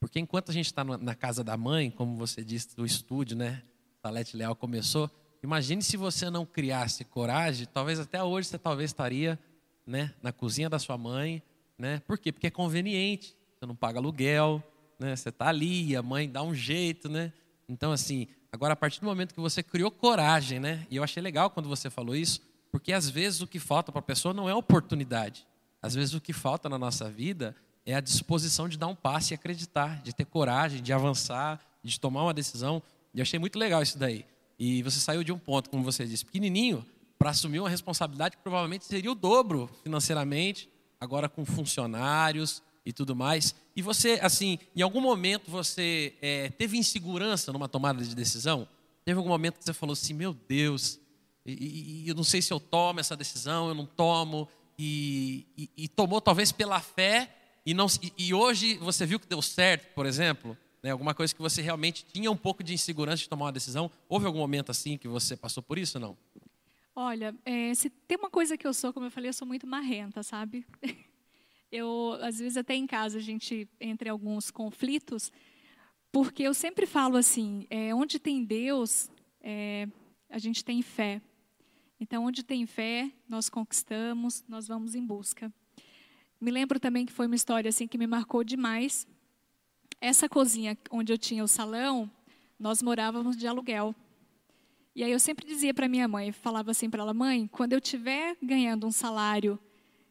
Porque 0.00 0.18
enquanto 0.18 0.50
a 0.50 0.54
gente 0.54 0.66
está 0.66 0.84
na 0.84 1.14
casa 1.14 1.42
da 1.42 1.56
mãe, 1.56 1.90
como 1.90 2.16
você 2.16 2.44
disse, 2.44 2.74
do 2.76 2.84
estúdio, 2.84 3.36
né? 3.36 3.62
Salete 4.04 4.36
Leal 4.36 4.54
começou. 4.54 5.10
Imagine 5.42 5.82
se 5.82 5.96
você 5.96 6.28
não 6.28 6.44
criasse 6.44 7.06
coragem, 7.06 7.66
talvez 7.72 7.98
até 7.98 8.22
hoje 8.22 8.48
você 8.48 8.58
talvez 8.58 8.90
estaria, 8.90 9.38
né, 9.86 10.12
na 10.22 10.30
cozinha 10.30 10.68
da 10.68 10.78
sua 10.78 10.98
mãe, 10.98 11.42
né? 11.78 12.02
Por 12.06 12.18
quê? 12.18 12.30
Porque 12.30 12.48
é 12.48 12.50
conveniente, 12.50 13.34
você 13.58 13.64
não 13.64 13.74
paga 13.74 13.98
aluguel, 13.98 14.62
né? 14.98 15.16
você 15.16 15.30
está 15.30 15.48
ali, 15.48 15.96
a 15.96 16.02
mãe 16.02 16.28
dá 16.28 16.42
um 16.42 16.54
jeito. 16.54 17.08
Né? 17.08 17.32
Então, 17.66 17.92
assim, 17.92 18.28
agora 18.52 18.74
a 18.74 18.76
partir 18.76 19.00
do 19.00 19.06
momento 19.06 19.32
que 19.32 19.40
você 19.40 19.62
criou 19.62 19.90
coragem, 19.90 20.60
né? 20.60 20.86
e 20.90 20.96
eu 20.96 21.02
achei 21.02 21.22
legal 21.22 21.48
quando 21.48 21.66
você 21.66 21.88
falou 21.88 22.14
isso, 22.14 22.42
porque 22.70 22.92
às 22.92 23.08
vezes 23.08 23.40
o 23.40 23.46
que 23.46 23.58
falta 23.58 23.90
para 23.90 24.00
a 24.00 24.02
pessoa 24.02 24.34
não 24.34 24.50
é 24.50 24.54
oportunidade. 24.54 25.46
Às 25.80 25.94
vezes 25.94 26.12
o 26.12 26.20
que 26.20 26.34
falta 26.34 26.68
na 26.68 26.78
nossa 26.78 27.08
vida 27.08 27.56
é 27.86 27.94
a 27.94 28.00
disposição 28.00 28.68
de 28.68 28.76
dar 28.76 28.86
um 28.86 28.94
passo 28.94 29.32
e 29.32 29.34
acreditar, 29.34 30.02
de 30.02 30.14
ter 30.14 30.26
coragem, 30.26 30.82
de 30.82 30.92
avançar, 30.92 31.58
de 31.82 31.98
tomar 31.98 32.24
uma 32.24 32.34
decisão. 32.34 32.82
Eu 33.14 33.22
achei 33.22 33.38
muito 33.38 33.58
legal 33.58 33.82
isso 33.82 33.98
daí. 33.98 34.24
E 34.58 34.82
você 34.82 34.98
saiu 34.98 35.22
de 35.22 35.32
um 35.32 35.38
ponto, 35.38 35.70
como 35.70 35.82
você 35.82 36.04
disse, 36.04 36.24
pequenininho, 36.24 36.84
para 37.18 37.30
assumir 37.30 37.60
uma 37.60 37.68
responsabilidade 37.68 38.36
que 38.36 38.42
provavelmente 38.42 38.84
seria 38.84 39.10
o 39.10 39.14
dobro 39.14 39.70
financeiramente, 39.82 40.68
agora 41.00 41.28
com 41.28 41.44
funcionários 41.44 42.62
e 42.84 42.92
tudo 42.92 43.14
mais. 43.14 43.54
E 43.74 43.82
você, 43.82 44.18
assim, 44.22 44.58
em 44.74 44.82
algum 44.82 45.00
momento 45.00 45.50
você 45.50 46.14
é, 46.20 46.50
teve 46.50 46.76
insegurança 46.76 47.52
numa 47.52 47.68
tomada 47.68 48.04
de 48.04 48.14
decisão? 48.14 48.68
Teve 49.04 49.18
algum 49.18 49.28
momento 49.28 49.58
que 49.58 49.64
você 49.64 49.72
falou 49.72 49.92
assim, 49.92 50.14
meu 50.14 50.34
Deus, 50.48 50.98
e, 51.46 52.04
e, 52.04 52.08
eu 52.08 52.14
não 52.14 52.24
sei 52.24 52.40
se 52.40 52.52
eu 52.52 52.58
tomo 52.58 53.00
essa 53.00 53.16
decisão, 53.16 53.68
eu 53.68 53.74
não 53.74 53.84
tomo, 53.84 54.48
e, 54.78 55.46
e, 55.56 55.70
e 55.76 55.88
tomou 55.88 56.20
talvez 56.20 56.50
pela 56.50 56.80
fé, 56.80 57.30
e, 57.66 57.74
não, 57.74 57.86
e, 58.16 58.32
hoje 58.32 58.74
você 58.78 59.04
viu 59.04 59.20
que 59.20 59.26
deu 59.26 59.42
certo, 59.42 59.92
por 59.94 60.06
exemplo, 60.06 60.56
né, 60.84 60.90
alguma 60.90 61.14
coisa 61.14 61.34
que 61.34 61.40
você 61.40 61.62
realmente 61.62 62.04
tinha 62.04 62.30
um 62.30 62.36
pouco 62.36 62.62
de 62.62 62.74
insegurança 62.74 63.22
de 63.22 63.28
tomar 63.30 63.46
uma 63.46 63.52
decisão. 63.52 63.90
Houve 64.06 64.26
algum 64.26 64.38
momento 64.38 64.70
assim 64.70 64.98
que 64.98 65.08
você 65.08 65.34
passou 65.34 65.62
por 65.62 65.78
isso 65.78 65.98
não? 65.98 66.14
Olha, 66.94 67.34
é, 67.42 67.72
se 67.74 67.88
tem 67.88 68.18
uma 68.18 68.28
coisa 68.28 68.54
que 68.58 68.66
eu 68.66 68.74
sou, 68.74 68.92
como 68.92 69.06
eu 69.06 69.10
falei, 69.10 69.30
eu 69.30 69.32
sou 69.32 69.48
muito 69.48 69.66
marrenta, 69.66 70.22
sabe? 70.22 70.66
Eu, 71.72 72.16
às 72.20 72.38
vezes, 72.38 72.56
até 72.56 72.76
em 72.76 72.86
casa, 72.86 73.18
a 73.18 73.20
gente, 73.20 73.68
entre 73.80 74.08
alguns 74.08 74.48
conflitos, 74.48 75.32
porque 76.12 76.44
eu 76.44 76.54
sempre 76.54 76.86
falo 76.86 77.16
assim: 77.16 77.66
é, 77.68 77.92
onde 77.92 78.20
tem 78.20 78.44
Deus, 78.44 79.10
é, 79.40 79.88
a 80.30 80.38
gente 80.38 80.64
tem 80.64 80.80
fé. 80.82 81.20
Então, 81.98 82.26
onde 82.26 82.44
tem 82.44 82.64
fé, 82.64 83.10
nós 83.28 83.48
conquistamos, 83.48 84.44
nós 84.46 84.68
vamos 84.68 84.94
em 84.94 85.04
busca. 85.04 85.52
Me 86.40 86.52
lembro 86.52 86.78
também 86.78 87.04
que 87.04 87.12
foi 87.12 87.26
uma 87.26 87.34
história 87.34 87.68
assim 87.68 87.88
que 87.88 87.98
me 87.98 88.06
marcou 88.06 88.44
demais. 88.44 89.04
Essa 90.00 90.28
cozinha 90.28 90.76
onde 90.90 91.12
eu 91.12 91.18
tinha 91.18 91.42
o 91.42 91.48
salão, 91.48 92.10
nós 92.58 92.82
morávamos 92.82 93.36
de 93.36 93.46
aluguel. 93.46 93.94
E 94.94 95.02
aí 95.02 95.10
eu 95.10 95.18
sempre 95.18 95.46
dizia 95.46 95.74
para 95.74 95.88
minha 95.88 96.06
mãe, 96.06 96.30
falava 96.30 96.70
assim 96.70 96.88
para 96.88 97.02
ela, 97.02 97.12
mãe, 97.12 97.48
quando 97.48 97.72
eu 97.72 97.80
tiver 97.80 98.36
ganhando 98.40 98.86
um 98.86 98.92
salário 98.92 99.58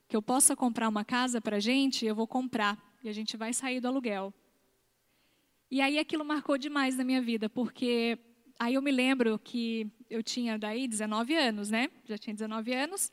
que 0.07 0.15
eu 0.15 0.21
possa 0.21 0.55
comprar 0.55 0.89
uma 0.89 1.05
casa 1.05 1.39
para 1.39 1.57
a 1.57 1.59
gente, 1.59 2.05
eu 2.05 2.13
vou 2.13 2.27
comprar 2.27 2.77
e 3.03 3.09
a 3.09 3.13
gente 3.13 3.37
vai 3.37 3.53
sair 3.53 3.79
do 3.79 3.87
aluguel. 3.87 4.33
E 5.71 5.81
aí 5.81 5.97
aquilo 5.97 6.23
marcou 6.23 6.57
demais 6.57 6.97
na 6.97 7.03
minha 7.03 7.21
vida, 7.21 7.49
porque 7.49 8.19
aí 8.59 8.75
eu 8.75 8.81
me 8.81 8.91
lembro 8.91 9.39
que 9.39 9.89
eu 10.09 10.21
tinha 10.21 10.57
daí 10.57 10.87
19 10.87 11.33
anos, 11.33 11.69
né? 11.69 11.89
Já 12.05 12.17
tinha 12.17 12.33
19 12.33 12.73
anos. 12.73 13.11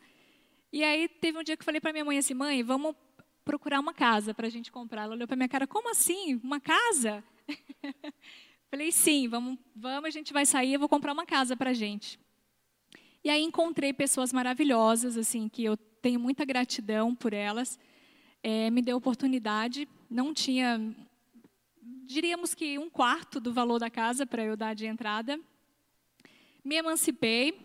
E 0.73 0.85
aí 0.85 1.09
teve 1.09 1.39
um 1.39 1.43
dia 1.43 1.57
que 1.57 1.63
eu 1.63 1.65
falei 1.65 1.81
para 1.81 1.93
minha 1.93 2.05
mãe 2.05 2.19
assim, 2.19 2.35
mãe, 2.35 2.63
vamos 2.63 2.95
procurar 3.45 3.81
uma 3.81 3.95
casa 3.95 4.33
para 4.35 4.47
a 4.47 4.51
gente 4.51 4.71
comprar. 4.71 5.03
Ela 5.03 5.15
olhou 5.15 5.27
para 5.27 5.37
minha 5.37 5.49
cara, 5.49 5.67
como 5.67 5.91
assim? 5.91 6.41
Uma 6.43 6.61
casa? 6.61 7.25
falei, 8.71 8.93
sim, 8.93 9.27
vamos, 9.27 9.59
vamos, 9.75 10.07
a 10.07 10.11
gente 10.11 10.33
vai 10.33 10.47
sair, 10.47 10.75
eu 10.75 10.79
vou 10.79 10.89
comprar 10.89 11.13
uma 11.13 11.27
casa 11.27 11.57
para 11.57 11.71
a 11.71 11.75
gente. 11.75 12.21
E 13.25 13.29
aí 13.29 13.43
encontrei 13.43 13.93
pessoas 13.93 14.33
maravilhosas, 14.33 15.17
assim, 15.17 15.49
que 15.49 15.65
eu 15.65 15.77
tenho 15.77 16.21
muita 16.21 16.45
gratidão 16.45 17.15
por 17.15 17.33
elas. 17.33 17.79
É, 18.43 18.71
me 18.71 18.81
deu 18.81 18.97
oportunidade, 18.97 19.89
não 20.09 20.33
tinha, 20.33 20.95
diríamos 22.07 22.55
que 22.55 22.79
um 22.79 22.89
quarto 22.89 23.41
do 23.41 23.53
valor 23.53 23.79
da 23.79 23.91
casa 23.91 24.25
para 24.25 24.45
eu 24.45 24.57
dar 24.57 24.73
de 24.73 24.87
entrada. 24.87 25.39
Me 26.65 26.77
emancipei, 26.77 27.61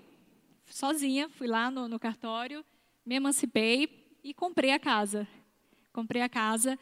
sozinha, 0.66 1.30
fui 1.30 1.48
lá 1.48 1.70
no, 1.70 1.88
no 1.88 2.00
cartório, 2.00 2.66
me 3.06 3.16
emancipei 3.16 4.18
e 4.24 4.34
comprei 4.34 4.72
a 4.72 4.80
casa. 4.80 5.28
Comprei 5.96 6.22
a 6.22 6.28
casa. 6.28 6.78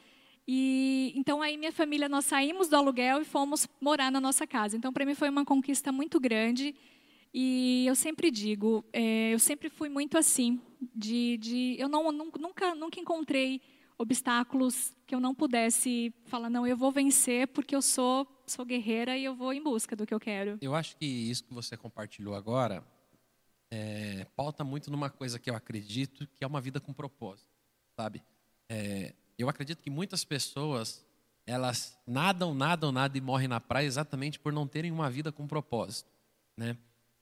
E 0.47 1.13
então 1.15 1.39
aí 1.39 1.55
minha 1.55 1.71
família 1.71 2.09
nós 2.09 2.25
saímos 2.25 2.67
do 2.67 2.75
aluguel 2.75 3.21
e 3.21 3.25
fomos 3.25 3.67
morar 3.79 4.11
na 4.11 4.19
nossa 4.19 4.47
casa. 4.47 4.75
Então 4.75 4.91
para 4.91 5.05
mim 5.05 5.13
foi 5.13 5.29
uma 5.29 5.45
conquista 5.45 5.91
muito 5.91 6.19
grande 6.19 6.75
e 7.31 7.85
eu 7.87 7.95
sempre 7.95 8.31
digo, 8.31 8.83
é, 8.91 9.31
eu 9.31 9.39
sempre 9.39 9.69
fui 9.69 9.87
muito 9.87 10.17
assim, 10.17 10.59
de, 10.95 11.37
de 11.37 11.75
eu 11.79 11.87
não 11.87 12.11
nunca 12.11 12.73
nunca 12.75 12.99
encontrei 12.99 13.61
obstáculos 13.97 14.95
que 15.05 15.13
eu 15.13 15.19
não 15.19 15.33
pudesse 15.35 16.11
falar 16.25 16.49
não 16.49 16.65
eu 16.65 16.75
vou 16.75 16.91
vencer 16.91 17.47
porque 17.49 17.75
eu 17.75 17.81
sou 17.81 18.27
sou 18.45 18.65
guerreira 18.65 19.15
e 19.15 19.23
eu 19.23 19.35
vou 19.35 19.53
em 19.53 19.63
busca 19.63 19.95
do 19.95 20.05
que 20.05 20.13
eu 20.13 20.19
quero. 20.19 20.57
Eu 20.59 20.73
acho 20.73 20.97
que 20.97 21.05
isso 21.05 21.43
que 21.45 21.53
você 21.53 21.77
compartilhou 21.77 22.33
agora 22.33 22.83
é, 23.71 24.25
pauta 24.35 24.63
muito 24.63 24.91
numa 24.91 25.09
coisa 25.09 25.39
que 25.39 25.49
eu 25.49 25.55
acredito 25.55 26.27
que 26.35 26.43
é 26.43 26.47
uma 26.47 26.59
vida 26.59 26.81
com 26.81 26.91
propósito, 26.91 27.49
sabe? 27.95 28.21
É, 28.73 29.13
eu 29.37 29.47
acredito 29.47 29.83
que 29.83 29.89
muitas 29.89 30.25
pessoas 30.25 31.05
elas 31.45 31.95
nadam, 32.07 32.55
nadam, 32.55 32.91
nadam 32.91 33.17
e 33.17 33.21
morrem 33.21 33.47
na 33.47 33.59
praia 33.59 33.85
exatamente 33.85 34.39
por 34.39 34.51
não 34.51 34.65
terem 34.67 34.91
uma 34.91 35.09
vida 35.11 35.31
com 35.31 35.45
propósito, 35.45 36.09
né? 36.57 36.75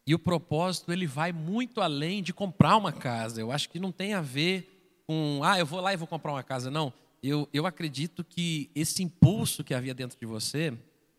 E 0.07 0.15
o 0.15 0.19
propósito 0.19 0.93
ele 0.93 1.05
vai 1.05 1.33
muito 1.33 1.81
além 1.81 2.23
de 2.23 2.33
comprar 2.33 2.77
uma 2.77 2.93
casa. 2.93 3.41
Eu 3.41 3.51
acho 3.51 3.69
que 3.69 3.79
não 3.79 3.91
tem 3.91 4.13
a 4.13 4.21
ver 4.21 5.03
com 5.05 5.41
ah 5.43 5.59
eu 5.59 5.65
vou 5.65 5.81
lá 5.81 5.93
e 5.93 5.97
vou 5.97 6.07
comprar 6.07 6.31
uma 6.31 6.43
casa, 6.43 6.71
não. 6.71 6.93
Eu, 7.21 7.49
eu 7.53 7.65
acredito 7.65 8.23
que 8.23 8.71
esse 8.73 9.03
impulso 9.03 9.63
que 9.63 9.73
havia 9.73 9.93
dentro 9.93 10.17
de 10.17 10.25
você 10.25 10.73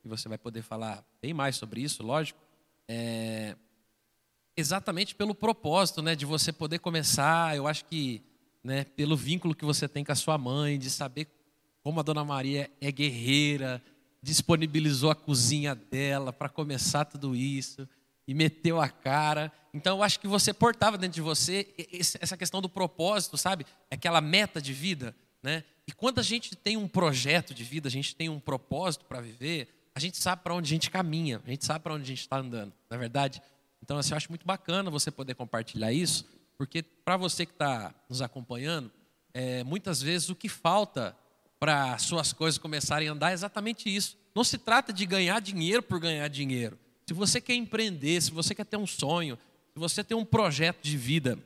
e 0.05 0.09
você 0.09 0.29
vai 0.29 0.38
poder 0.38 0.62
falar 0.62 1.05
bem 1.21 1.35
mais 1.35 1.57
sobre 1.57 1.83
isso, 1.83 2.03
lógico, 2.03 2.40
é 2.88 3.55
exatamente 4.57 5.14
pelo 5.14 5.35
propósito, 5.35 6.03
né, 6.03 6.14
de 6.14 6.27
você 6.27 6.53
poder 6.53 6.79
começar, 6.79 7.57
eu 7.57 7.66
acho 7.66 7.85
que, 7.85 8.23
né, 8.62 8.85
pelo 8.85 9.16
vínculo 9.16 9.55
que 9.55 9.64
você 9.64 9.88
tem 9.88 10.05
com 10.05 10.12
a 10.12 10.16
sua 10.16 10.38
mãe, 10.38 10.79
de 10.79 10.90
saber 10.90 11.29
como 11.83 11.98
a 11.98 12.03
Dona 12.03 12.25
Maria 12.25 12.70
é 12.81 12.92
guerreira, 12.92 13.83
disponibilizou 14.22 15.11
a 15.11 15.14
cozinha 15.14 15.75
dela 15.75 16.33
para 16.33 16.48
começar 16.48 17.05
tudo 17.05 17.35
isso 17.35 17.88
e 18.27 18.35
meteu 18.35 18.81
a 18.81 18.88
cara. 18.88 19.53
Então 19.75 19.98
eu 19.98 20.03
acho 20.03 20.20
que 20.20 20.29
você 20.29 20.53
portava 20.53 20.96
dentro 20.96 21.16
de 21.16 21.20
você 21.20 21.75
essa 22.20 22.37
questão 22.37 22.61
do 22.61 22.68
propósito, 22.68 23.37
sabe? 23.37 23.66
Aquela 23.90 24.20
meta 24.20 24.62
de 24.62 24.72
vida, 24.72 25.14
né? 25.42 25.64
E 25.87 25.92
quando 25.92 26.20
a 26.20 26.22
gente 26.22 26.55
tem 26.55 26.77
um 26.77 26.87
projeto 26.87 27.53
de 27.53 27.64
vida, 27.64 27.88
a 27.88 27.90
gente 27.90 28.14
tem 28.14 28.29
um 28.29 28.38
propósito 28.38 29.05
para 29.05 29.20
viver, 29.20 29.68
a 29.94 29.98
gente 29.98 30.16
sabe 30.16 30.42
para 30.42 30.55
onde 30.55 30.66
a 30.66 30.75
gente 30.75 30.88
caminha, 30.88 31.42
a 31.44 31.51
gente 31.51 31.64
sabe 31.64 31.81
para 31.81 31.94
onde 31.94 32.05
a 32.05 32.07
gente 32.07 32.20
está 32.20 32.38
andando, 32.38 32.72
não 32.88 32.96
é 32.96 32.98
verdade? 32.98 33.42
Então, 33.83 33.98
assim, 33.98 34.12
eu 34.12 34.16
acho 34.16 34.29
muito 34.29 34.46
bacana 34.46 34.88
você 34.90 35.11
poder 35.11 35.35
compartilhar 35.35 35.92
isso, 35.92 36.25
porque 36.62 36.81
para 36.81 37.16
você 37.16 37.44
que 37.44 37.51
está 37.51 37.92
nos 38.09 38.22
acompanhando, 38.22 38.88
é, 39.35 39.64
muitas 39.64 40.01
vezes 40.01 40.29
o 40.29 40.37
que 40.37 40.48
falta 40.48 41.12
para 41.59 41.98
suas 41.98 42.33
coisas 42.33 42.57
começarem 42.57 43.09
a 43.09 43.12
andar 43.12 43.33
é 43.33 43.35
exatamente 43.35 43.92
isso. 43.92 44.16
Não 44.33 44.44
se 44.44 44.57
trata 44.57 44.92
de 44.92 45.05
ganhar 45.05 45.40
dinheiro 45.40 45.83
por 45.83 45.98
ganhar 45.98 46.29
dinheiro. 46.29 46.79
Se 47.05 47.12
você 47.14 47.40
quer 47.40 47.57
empreender, 47.57 48.20
se 48.20 48.31
você 48.31 48.55
quer 48.55 48.64
ter 48.64 48.77
um 48.77 48.87
sonho, 48.87 49.37
se 49.75 49.81
você 49.81 50.05
tem 50.05 50.16
um 50.16 50.25
projeto 50.25 50.85
de 50.85 50.96
vida 50.96 51.37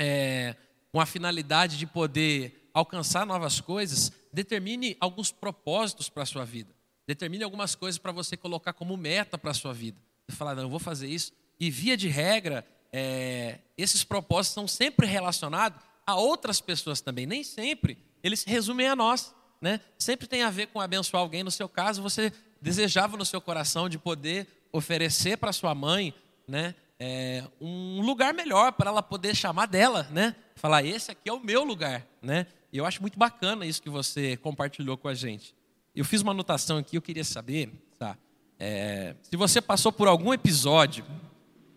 é, 0.00 0.56
com 0.90 0.98
a 0.98 1.04
finalidade 1.04 1.76
de 1.76 1.86
poder 1.86 2.70
alcançar 2.72 3.26
novas 3.26 3.60
coisas, 3.60 4.10
determine 4.32 4.96
alguns 4.98 5.30
propósitos 5.30 6.08
para 6.08 6.22
a 6.22 6.26
sua 6.26 6.46
vida. 6.46 6.74
Determine 7.06 7.44
algumas 7.44 7.74
coisas 7.74 7.98
para 7.98 8.12
você 8.12 8.34
colocar 8.34 8.72
como 8.72 8.96
meta 8.96 9.36
para 9.36 9.50
a 9.50 9.54
sua 9.54 9.74
vida. 9.74 10.00
Você 10.26 10.34
falar, 10.34 10.54
não, 10.54 10.62
eu 10.62 10.70
vou 10.70 10.78
fazer 10.78 11.06
isso. 11.06 11.34
E 11.60 11.70
via 11.70 11.98
de 11.98 12.08
regra, 12.08 12.66
é, 12.92 13.58
esses 13.76 14.04
propósitos 14.04 14.54
são 14.54 14.68
sempre 14.68 15.06
relacionados 15.06 15.80
a 16.06 16.14
outras 16.16 16.60
pessoas 16.60 17.00
também. 17.00 17.26
Nem 17.26 17.42
sempre 17.44 17.98
eles 18.22 18.40
se 18.40 18.50
resumem 18.50 18.88
a 18.88 18.96
nós. 18.96 19.34
Né? 19.60 19.80
Sempre 19.98 20.26
tem 20.26 20.42
a 20.42 20.50
ver 20.50 20.68
com 20.68 20.80
abençoar 20.80 21.22
alguém. 21.22 21.42
No 21.42 21.50
seu 21.50 21.68
caso, 21.68 22.00
você 22.02 22.32
desejava 22.60 23.16
no 23.16 23.24
seu 23.24 23.40
coração 23.40 23.88
de 23.88 23.98
poder 23.98 24.46
oferecer 24.72 25.36
para 25.36 25.52
sua 25.52 25.74
mãe 25.74 26.14
né, 26.46 26.74
é, 26.98 27.44
um 27.60 28.00
lugar 28.00 28.34
melhor 28.34 28.72
para 28.72 28.90
ela 28.90 29.02
poder 29.02 29.34
chamar 29.34 29.66
dela, 29.66 30.08
né? 30.10 30.34
Falar, 30.56 30.82
esse 30.82 31.10
aqui 31.10 31.28
é 31.28 31.32
o 31.32 31.40
meu 31.40 31.62
lugar, 31.62 32.06
né? 32.20 32.46
E 32.72 32.78
eu 32.78 32.84
acho 32.84 33.00
muito 33.00 33.18
bacana 33.18 33.64
isso 33.64 33.80
que 33.80 33.88
você 33.88 34.36
compartilhou 34.36 34.96
com 34.96 35.08
a 35.08 35.14
gente. 35.14 35.54
Eu 35.94 36.04
fiz 36.04 36.20
uma 36.20 36.32
anotação 36.32 36.78
aqui, 36.78 36.96
eu 36.96 37.02
queria 37.02 37.24
saber, 37.24 37.70
tá? 37.98 38.16
É, 38.58 39.14
se 39.22 39.36
você 39.36 39.60
passou 39.60 39.92
por 39.92 40.08
algum 40.08 40.34
episódio, 40.34 41.04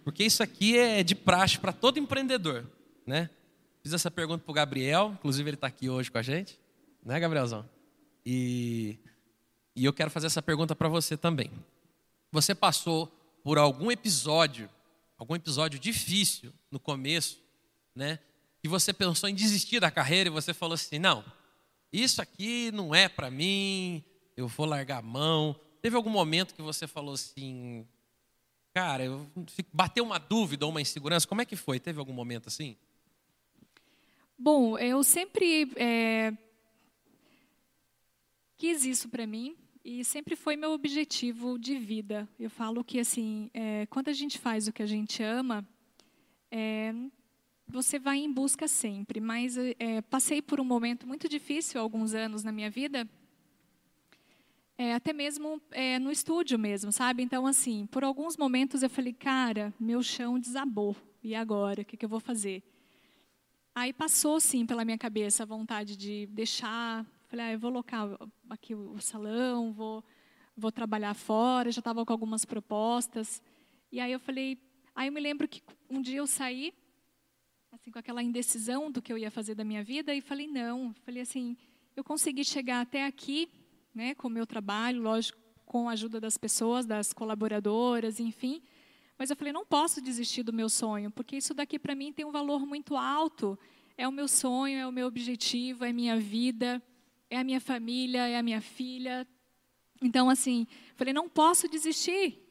porque 0.03 0.23
isso 0.23 0.41
aqui 0.43 0.77
é 0.77 1.03
de 1.03 1.15
praxe 1.15 1.59
para 1.59 1.71
todo 1.71 1.99
empreendedor, 1.99 2.65
né? 3.05 3.29
Fiz 3.81 3.93
essa 3.93 4.11
pergunta 4.11 4.43
para 4.43 4.51
o 4.51 4.53
Gabriel, 4.53 5.11
inclusive 5.17 5.49
ele 5.49 5.55
está 5.55 5.67
aqui 5.67 5.89
hoje 5.89 6.11
com 6.11 6.17
a 6.17 6.21
gente, 6.21 6.59
né, 7.03 7.19
Gabrielzão? 7.19 7.67
E, 8.25 8.99
e 9.75 9.83
eu 9.83 9.93
quero 9.93 10.11
fazer 10.11 10.27
essa 10.27 10.41
pergunta 10.41 10.75
para 10.75 10.87
você 10.87 11.17
também. 11.17 11.49
Você 12.31 12.53
passou 12.53 13.07
por 13.43 13.57
algum 13.57 13.91
episódio, 13.91 14.69
algum 15.17 15.35
episódio 15.35 15.79
difícil 15.79 16.53
no 16.69 16.79
começo, 16.79 17.41
né? 17.95 18.19
E 18.63 18.67
você 18.67 18.93
pensou 18.93 19.27
em 19.27 19.33
desistir 19.33 19.79
da 19.79 19.89
carreira 19.89 20.29
e 20.29 20.31
você 20.31 20.53
falou 20.53 20.75
assim: 20.75 20.99
não, 20.99 21.25
isso 21.91 22.21
aqui 22.21 22.71
não 22.71 22.93
é 22.93 23.09
para 23.09 23.31
mim, 23.31 24.03
eu 24.37 24.47
vou 24.47 24.65
largar 24.65 24.99
a 24.99 25.01
mão. 25.01 25.59
Teve 25.81 25.95
algum 25.95 26.11
momento 26.11 26.53
que 26.53 26.61
você 26.61 26.85
falou 26.85 27.15
assim, 27.15 27.87
cara, 28.73 29.03
eu 29.03 29.29
bateu 29.73 30.03
uma 30.03 30.17
dúvida 30.17 30.65
ou 30.65 30.71
uma 30.71 30.81
insegurança? 30.81 31.27
Como 31.27 31.41
é 31.41 31.45
que 31.45 31.55
foi? 31.55 31.79
Teve 31.79 31.99
algum 31.99 32.13
momento 32.13 32.47
assim? 32.47 32.77
Bom, 34.37 34.77
eu 34.77 35.03
sempre 35.03 35.71
é, 35.75 36.33
quis 38.57 38.85
isso 38.85 39.09
para 39.09 39.27
mim 39.27 39.55
e 39.83 40.03
sempre 40.03 40.35
foi 40.35 40.55
meu 40.55 40.71
objetivo 40.71 41.59
de 41.59 41.77
vida. 41.77 42.27
Eu 42.39 42.49
falo 42.49 42.83
que 42.83 42.99
assim, 42.99 43.49
é, 43.53 43.85
quando 43.87 44.07
a 44.07 44.13
gente 44.13 44.37
faz 44.39 44.67
o 44.67 44.73
que 44.73 44.81
a 44.81 44.87
gente 44.87 45.21
ama, 45.21 45.67
é, 46.49 46.93
você 47.67 47.99
vai 47.99 48.17
em 48.17 48.31
busca 48.31 48.67
sempre. 48.67 49.19
Mas 49.19 49.57
é, 49.57 50.01
passei 50.01 50.41
por 50.41 50.59
um 50.59 50.65
momento 50.65 51.07
muito 51.07 51.27
difícil 51.27 51.79
alguns 51.79 52.13
anos 52.13 52.43
na 52.43 52.51
minha 52.51 52.69
vida 52.69 53.07
é, 54.81 54.95
até 54.95 55.13
mesmo 55.13 55.61
é, 55.69 55.99
no 55.99 56.11
estúdio 56.11 56.57
mesmo, 56.57 56.91
sabe? 56.91 57.21
Então, 57.21 57.45
assim, 57.45 57.85
por 57.85 58.03
alguns 58.03 58.35
momentos 58.35 58.81
eu 58.81 58.89
falei, 58.89 59.13
cara, 59.13 59.71
meu 59.79 60.01
chão 60.01 60.39
desabou. 60.39 60.95
E 61.23 61.35
agora? 61.35 61.83
O 61.83 61.85
que, 61.85 61.95
que 61.95 62.03
eu 62.03 62.09
vou 62.09 62.19
fazer? 62.19 62.63
Aí 63.75 63.93
passou, 63.93 64.39
sim, 64.39 64.65
pela 64.65 64.83
minha 64.83 64.97
cabeça 64.97 65.43
a 65.43 65.45
vontade 65.45 65.95
de 65.95 66.25
deixar. 66.31 67.05
Falei, 67.27 67.45
ah, 67.45 67.53
eu 67.53 67.59
vou 67.59 67.69
locar 67.69 68.09
aqui 68.49 68.73
o 68.73 68.99
salão, 68.99 69.71
vou, 69.71 70.03
vou 70.57 70.71
trabalhar 70.71 71.13
fora. 71.13 71.71
Já 71.71 71.77
estava 71.77 72.03
com 72.03 72.11
algumas 72.11 72.43
propostas. 72.43 73.39
E 73.91 73.99
aí 73.99 74.11
eu 74.11 74.19
falei, 74.19 74.57
aí 74.95 75.09
eu 75.09 75.13
me 75.13 75.21
lembro 75.21 75.47
que 75.47 75.61
um 75.91 76.01
dia 76.01 76.17
eu 76.17 76.25
saí, 76.25 76.73
assim, 77.71 77.91
com 77.91 77.99
aquela 77.99 78.23
indecisão 78.23 78.89
do 78.89 78.99
que 78.99 79.13
eu 79.13 79.17
ia 79.19 79.29
fazer 79.29 79.53
da 79.53 79.63
minha 79.63 79.83
vida, 79.83 80.11
e 80.11 80.21
falei, 80.21 80.47
não. 80.47 80.91
Falei 81.05 81.21
assim, 81.21 81.55
eu 81.95 82.03
consegui 82.03 82.43
chegar 82.43 82.81
até 82.81 83.05
aqui 83.05 83.47
né, 83.93 84.15
com 84.15 84.27
o 84.27 84.31
meu 84.31 84.45
trabalho, 84.45 85.01
lógico, 85.01 85.39
com 85.65 85.89
a 85.89 85.93
ajuda 85.93 86.19
das 86.19 86.37
pessoas, 86.37 86.85
das 86.85 87.13
colaboradoras, 87.13 88.19
enfim. 88.19 88.61
Mas 89.17 89.29
eu 89.29 89.35
falei, 89.35 89.53
não 89.53 89.65
posso 89.65 90.01
desistir 90.01 90.43
do 90.43 90.51
meu 90.51 90.67
sonho, 90.69 91.11
porque 91.11 91.35
isso 91.35 91.53
daqui 91.53 91.77
para 91.77 91.95
mim 91.95 92.11
tem 92.11 92.25
um 92.25 92.31
valor 92.31 92.65
muito 92.65 92.95
alto. 92.95 93.57
É 93.97 94.07
o 94.07 94.11
meu 94.11 94.27
sonho, 94.27 94.77
é 94.77 94.87
o 94.87 94.91
meu 94.91 95.07
objetivo, 95.07 95.85
é 95.85 95.93
minha 95.93 96.17
vida, 96.17 96.81
é 97.29 97.37
a 97.37 97.43
minha 97.43 97.61
família, 97.61 98.27
é 98.27 98.37
a 98.37 98.43
minha 98.43 98.61
filha. 98.61 99.27
Então, 100.01 100.29
assim, 100.29 100.65
falei, 100.95 101.13
não 101.13 101.29
posso 101.29 101.67
desistir. 101.67 102.41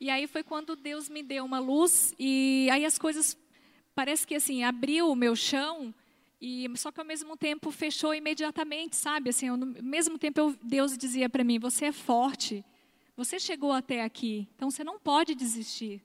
E 0.00 0.10
aí 0.10 0.26
foi 0.26 0.42
quando 0.42 0.74
Deus 0.74 1.08
me 1.08 1.22
deu 1.22 1.44
uma 1.44 1.58
luz 1.58 2.14
e 2.18 2.68
aí 2.70 2.84
as 2.84 2.98
coisas 2.98 3.38
parece 3.94 4.26
que 4.26 4.34
assim 4.34 4.64
abriu 4.64 5.08
o 5.08 5.14
meu 5.16 5.36
chão 5.36 5.94
e 6.40 6.68
só 6.76 6.90
que 6.90 7.00
ao 7.00 7.06
mesmo 7.06 7.36
tempo 7.36 7.70
fechou 7.70 8.14
imediatamente, 8.14 8.96
sabe? 8.96 9.30
Assim, 9.30 9.48
ao 9.48 9.56
mesmo 9.56 10.18
tempo 10.18 10.40
eu, 10.40 10.58
Deus 10.62 10.96
dizia 10.96 11.28
para 11.28 11.44
mim: 11.44 11.58
"Você 11.58 11.86
é 11.86 11.92
forte. 11.92 12.64
Você 13.16 13.38
chegou 13.38 13.72
até 13.72 14.02
aqui, 14.02 14.48
então 14.54 14.70
você 14.70 14.84
não 14.84 14.98
pode 14.98 15.34
desistir". 15.34 16.02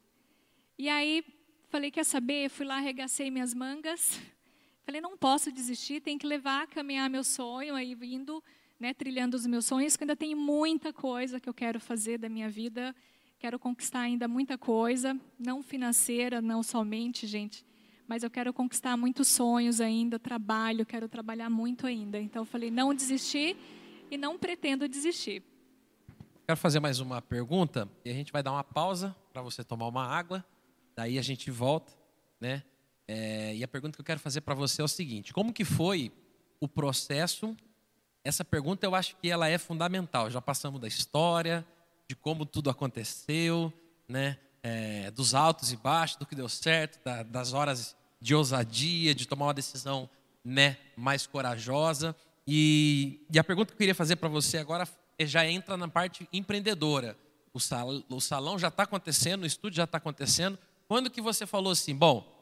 E 0.77 0.87
aí 0.87 1.23
falei: 1.69 1.91
"Quer 1.91 2.05
saber?" 2.05 2.49
Fui 2.49 2.65
lá, 2.65 2.77
arregacei 2.77 3.29
minhas 3.29 3.53
mangas. 3.53 4.19
Falei: 4.85 5.01
"Não 5.01 5.15
posso 5.17 5.51
desistir, 5.51 6.01
tem 6.01 6.17
que 6.17 6.25
levar, 6.25 6.65
caminhar 6.67 7.09
meu 7.09 7.23
sonho 7.23 7.75
aí 7.75 7.95
indo, 8.01 8.43
né, 8.79 8.91
trilhando 8.91 9.35
os 9.35 9.45
meus 9.45 9.65
sonhos, 9.65 9.95
que 9.95 10.03
ainda 10.03 10.15
tem 10.15 10.33
muita 10.33 10.91
coisa 10.91 11.39
que 11.39 11.47
eu 11.47 11.53
quero 11.53 11.79
fazer 11.79 12.17
da 12.17 12.27
minha 12.27 12.49
vida. 12.49 12.95
Quero 13.37 13.59
conquistar 13.59 14.01
ainda 14.01 14.27
muita 14.27 14.57
coisa, 14.57 15.17
não 15.37 15.61
financeira, 15.61 16.41
não 16.41 16.63
somente, 16.63 17.27
gente, 17.27 17.63
mas 18.09 18.23
eu 18.23 18.29
quero 18.31 18.51
conquistar 18.51 18.97
muitos 18.97 19.27
sonhos 19.27 19.79
ainda, 19.79 20.17
trabalho, 20.17 20.83
quero 20.83 21.07
trabalhar 21.07 21.47
muito 21.47 21.85
ainda. 21.85 22.19
Então 22.19 22.41
eu 22.41 22.45
falei, 22.45 22.71
não 22.71 22.91
desistir 22.91 23.55
e 24.09 24.17
não 24.17 24.35
pretendo 24.35 24.89
desistir. 24.89 25.43
Quero 26.47 26.57
fazer 26.57 26.79
mais 26.79 26.99
uma 26.99 27.21
pergunta 27.21 27.87
e 28.03 28.09
a 28.09 28.13
gente 28.13 28.31
vai 28.31 28.41
dar 28.41 28.51
uma 28.51 28.63
pausa 28.63 29.15
para 29.31 29.43
você 29.43 29.63
tomar 29.63 29.87
uma 29.87 30.03
água, 30.03 30.43
daí 30.95 31.19
a 31.19 31.21
gente 31.21 31.51
volta, 31.51 31.93
né? 32.41 32.63
É, 33.07 33.55
e 33.55 33.63
a 33.63 33.67
pergunta 33.67 33.95
que 33.95 34.01
eu 34.01 34.05
quero 34.05 34.19
fazer 34.19 34.41
para 34.41 34.55
você 34.55 34.81
é 34.81 34.85
o 34.85 34.87
seguinte: 34.87 35.31
como 35.31 35.53
que 35.53 35.63
foi 35.63 36.11
o 36.59 36.67
processo? 36.67 37.55
Essa 38.23 38.43
pergunta 38.43 38.87
eu 38.87 38.95
acho 38.95 39.15
que 39.17 39.29
ela 39.29 39.47
é 39.47 39.59
fundamental. 39.59 40.31
Já 40.31 40.41
passamos 40.41 40.81
da 40.81 40.87
história, 40.87 41.63
de 42.07 42.15
como 42.15 42.43
tudo 42.43 42.71
aconteceu, 42.71 43.71
né? 44.07 44.39
É, 44.63 45.11
dos 45.11 45.35
altos 45.35 45.71
e 45.71 45.77
baixos, 45.77 46.17
do 46.17 46.25
que 46.25 46.35
deu 46.35 46.49
certo, 46.49 46.99
da, 47.03 47.21
das 47.21 47.53
horas 47.53 47.98
de 48.21 48.35
ousadia, 48.35 49.15
de 49.15 49.27
tomar 49.27 49.47
uma 49.47 49.53
decisão 49.53 50.09
né, 50.43 50.77
mais 50.95 51.25
corajosa. 51.25 52.15
E, 52.47 53.25
e 53.31 53.37
a 53.39 53.43
pergunta 53.43 53.67
que 53.67 53.73
eu 53.73 53.77
queria 53.77 53.95
fazer 53.95 54.15
para 54.15 54.29
você 54.29 54.57
agora 54.57 54.87
é, 55.17 55.25
já 55.25 55.45
entra 55.45 55.77
na 55.77 55.87
parte 55.87 56.27
empreendedora. 56.33 57.17
O, 57.53 57.59
sal, 57.59 57.89
o 58.09 58.19
salão 58.19 58.57
já 58.57 58.67
está 58.67 58.83
acontecendo, 58.83 59.43
o 59.43 59.47
estúdio 59.47 59.77
já 59.77 59.83
está 59.83 59.97
acontecendo. 59.97 60.57
Quando 60.87 61.09
que 61.09 61.21
você 61.21 61.45
falou 61.45 61.71
assim, 61.71 61.95
bom, 61.95 62.39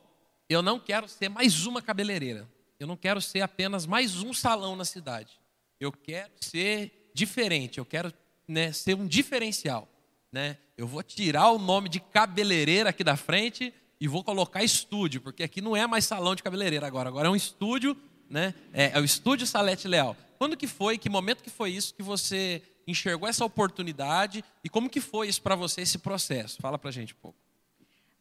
eu 0.50 0.62
não 0.62 0.80
quero 0.80 1.08
ser 1.08 1.30
mais 1.30 1.66
uma 1.66 1.82
cabeleireira. 1.82 2.48
Eu 2.80 2.88
não 2.88 2.96
quero 2.96 3.22
ser 3.22 3.42
apenas 3.42 3.86
mais 3.86 4.22
um 4.22 4.34
salão 4.34 4.76
na 4.76 4.86
cidade. 4.86 5.40
Eu 5.80 5.92
quero 5.92 6.32
ser 6.40 7.12
diferente, 7.14 7.80
eu 7.80 7.86
quero 7.86 8.14
né, 8.48 8.72
ser 8.72 8.96
um 8.96 9.08
diferencial. 9.08 9.88
Né? 10.32 10.58
Eu 10.78 10.88
vou 10.88 11.02
tirar 11.02 11.52
o 11.52 11.60
nome 11.60 11.90
de 11.90 12.00
cabeleireira 12.00 12.92
aqui 12.92 13.04
da 13.04 13.18
frente 13.18 13.74
e 14.00 14.08
vou 14.08 14.24
colocar 14.24 14.64
estúdio, 14.64 15.22
porque 15.22 15.44
aqui 15.44 15.62
não 15.62 15.76
é 15.76 15.86
mais 15.88 16.06
salão 16.06 16.36
de 16.36 16.44
cabeleireira 16.44 16.86
agora, 16.86 17.10
agora 17.10 17.28
é 17.28 17.32
um 17.32 17.36
estúdio, 17.36 17.98
né? 18.30 18.54
É, 18.74 18.92
é 18.94 19.00
o 19.00 19.04
estúdio 19.04 19.48
Salete 19.48 19.88
Leal. 19.88 20.16
Quando 20.38 20.56
que 20.56 20.68
foi, 20.68 20.98
que 20.98 21.10
momento 21.10 21.44
que 21.44 21.50
foi 21.50 21.72
isso 21.72 21.96
que 21.96 22.04
você 22.04 22.62
enxergou 22.88 23.28
essa 23.28 23.44
oportunidade 23.44 24.44
e 24.64 24.70
como 24.70 24.90
que 24.90 25.02
foi 25.02 25.28
isso 25.28 25.42
para 25.42 25.56
você 25.56 25.82
esse 25.82 25.98
processo? 25.98 26.62
Fala 26.62 26.78
para 26.78 26.92
gente 26.92 27.14
um 27.14 27.18
pouco. 27.18 27.38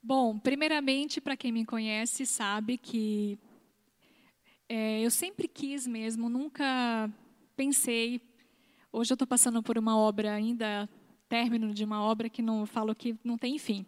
Bom, 0.02 0.38
primeiramente, 0.38 1.20
para 1.20 1.36
quem 1.36 1.52
me 1.52 1.64
conhece 1.64 2.24
sabe 2.24 2.78
que 2.78 3.38
é, 4.68 5.00
eu 5.00 5.10
sempre 5.10 5.46
quis 5.46 5.86
mesmo, 5.86 6.28
nunca 6.28 7.10
pensei. 7.56 8.20
Hoje 8.92 9.12
eu 9.12 9.14
estou 9.14 9.26
passando 9.26 9.62
por 9.62 9.76
uma 9.76 9.96
obra 9.98 10.32
ainda, 10.32 10.88
término 11.28 11.74
de 11.74 11.84
uma 11.84 12.02
obra 12.02 12.28
que 12.28 12.40
não 12.40 12.66
falo 12.66 12.94
que 12.94 13.16
não 13.22 13.36
tem 13.36 13.58
fim. 13.58 13.84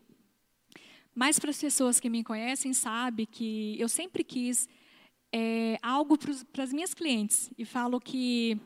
Mas 1.18 1.37
para 1.37 1.50
as 1.50 1.61
pessoas 1.61 1.98
que 1.98 2.09
me 2.09 2.22
conhecem, 2.22 2.72
sabe 2.72 3.26
que 3.26 3.74
eu 3.76 3.88
sempre 3.88 4.22
quis 4.22 4.68
é, 5.33 5.76
algo 5.83 6.16
para 6.52 6.62
as 6.62 6.72
minhas 6.72 6.94
clientes. 6.94 7.50
E 7.59 7.64
falo 7.64 7.98
que 8.00 8.57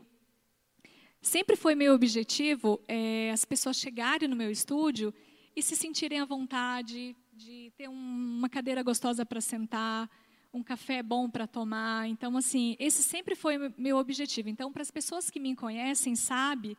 sempre 1.23 1.57
foi 1.57 1.75
meu 1.75 1.95
objetivo 1.95 2.79
é, 2.87 3.31
as 3.31 3.47
pessoas 3.47 3.79
chegarem 3.79 4.29
no 4.29 4.37
meu 4.37 4.51
estúdio 4.51 5.15
e 5.57 5.63
se 5.63 5.75
sentirem 5.75 6.21
à 6.21 6.27
vontade 6.27 7.17
de 7.33 7.73
ter 7.75 7.89
um, 7.89 8.37
uma 8.39 8.51
cadeira 8.51 8.83
gostosa 8.83 9.25
para 9.25 9.41
sentar, 9.41 10.11
um 10.53 10.63
café 10.63 11.03
bom 11.03 11.31
para 11.31 11.47
tomar. 11.47 12.07
Então, 12.07 12.37
assim, 12.37 12.77
esse 12.79 13.03
sempre 13.03 13.35
foi 13.35 13.57
meu 13.79 13.97
objetivo. 13.97 14.51
Então, 14.51 14.71
para 14.71 14.83
as 14.83 14.91
pessoas 14.91 15.31
que 15.31 15.41
me 15.41 15.57
conhecem, 15.57 16.15
sabe 16.15 16.77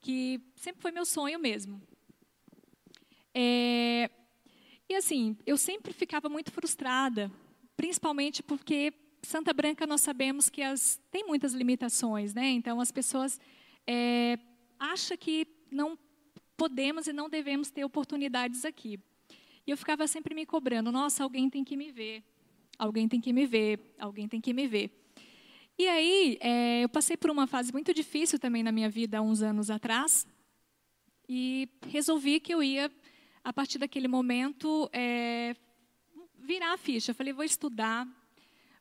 que 0.00 0.38
sempre 0.54 0.82
foi 0.82 0.90
meu 0.90 1.06
sonho 1.06 1.38
mesmo. 1.38 1.80
É, 3.34 4.10
e 4.88 4.94
assim, 4.94 5.36
eu 5.46 5.56
sempre 5.56 5.92
ficava 5.92 6.28
muito 6.28 6.50
frustrada, 6.50 7.30
principalmente 7.76 8.42
porque 8.42 8.92
Santa 9.22 9.52
Branca 9.52 9.86
nós 9.86 10.00
sabemos 10.00 10.48
que 10.48 10.62
as, 10.62 11.00
tem 11.10 11.26
muitas 11.26 11.52
limitações, 11.52 12.32
né? 12.32 12.48
Então 12.50 12.80
as 12.80 12.90
pessoas 12.90 13.38
é, 13.86 14.38
acham 14.78 15.16
que 15.16 15.46
não 15.70 15.98
podemos 16.56 17.06
e 17.06 17.12
não 17.12 17.28
devemos 17.28 17.70
ter 17.70 17.84
oportunidades 17.84 18.64
aqui. 18.64 18.98
E 19.66 19.70
eu 19.70 19.76
ficava 19.76 20.06
sempre 20.06 20.34
me 20.34 20.46
cobrando: 20.46 20.90
nossa, 20.90 21.22
alguém 21.22 21.50
tem 21.50 21.62
que 21.62 21.76
me 21.76 21.92
ver, 21.92 22.24
alguém 22.78 23.06
tem 23.08 23.20
que 23.20 23.32
me 23.32 23.46
ver, 23.46 23.94
alguém 23.98 24.26
tem 24.26 24.40
que 24.40 24.54
me 24.54 24.66
ver. 24.66 24.90
E 25.78 25.86
aí 25.86 26.38
é, 26.40 26.84
eu 26.84 26.88
passei 26.88 27.16
por 27.16 27.30
uma 27.30 27.46
fase 27.46 27.72
muito 27.72 27.92
difícil 27.92 28.38
também 28.38 28.62
na 28.62 28.72
minha 28.72 28.88
vida 28.88 29.18
há 29.18 29.22
uns 29.22 29.42
anos 29.42 29.70
atrás 29.70 30.26
e 31.28 31.68
resolvi 31.86 32.40
que 32.40 32.52
eu 32.52 32.62
ia 32.62 32.90
a 33.42 33.52
partir 33.52 33.78
daquele 33.78 34.08
momento, 34.08 34.88
é, 34.92 35.54
virar 36.38 36.72
a 36.72 36.76
ficha. 36.76 37.10
Eu 37.10 37.14
falei, 37.14 37.32
vou 37.32 37.44
estudar, 37.44 38.06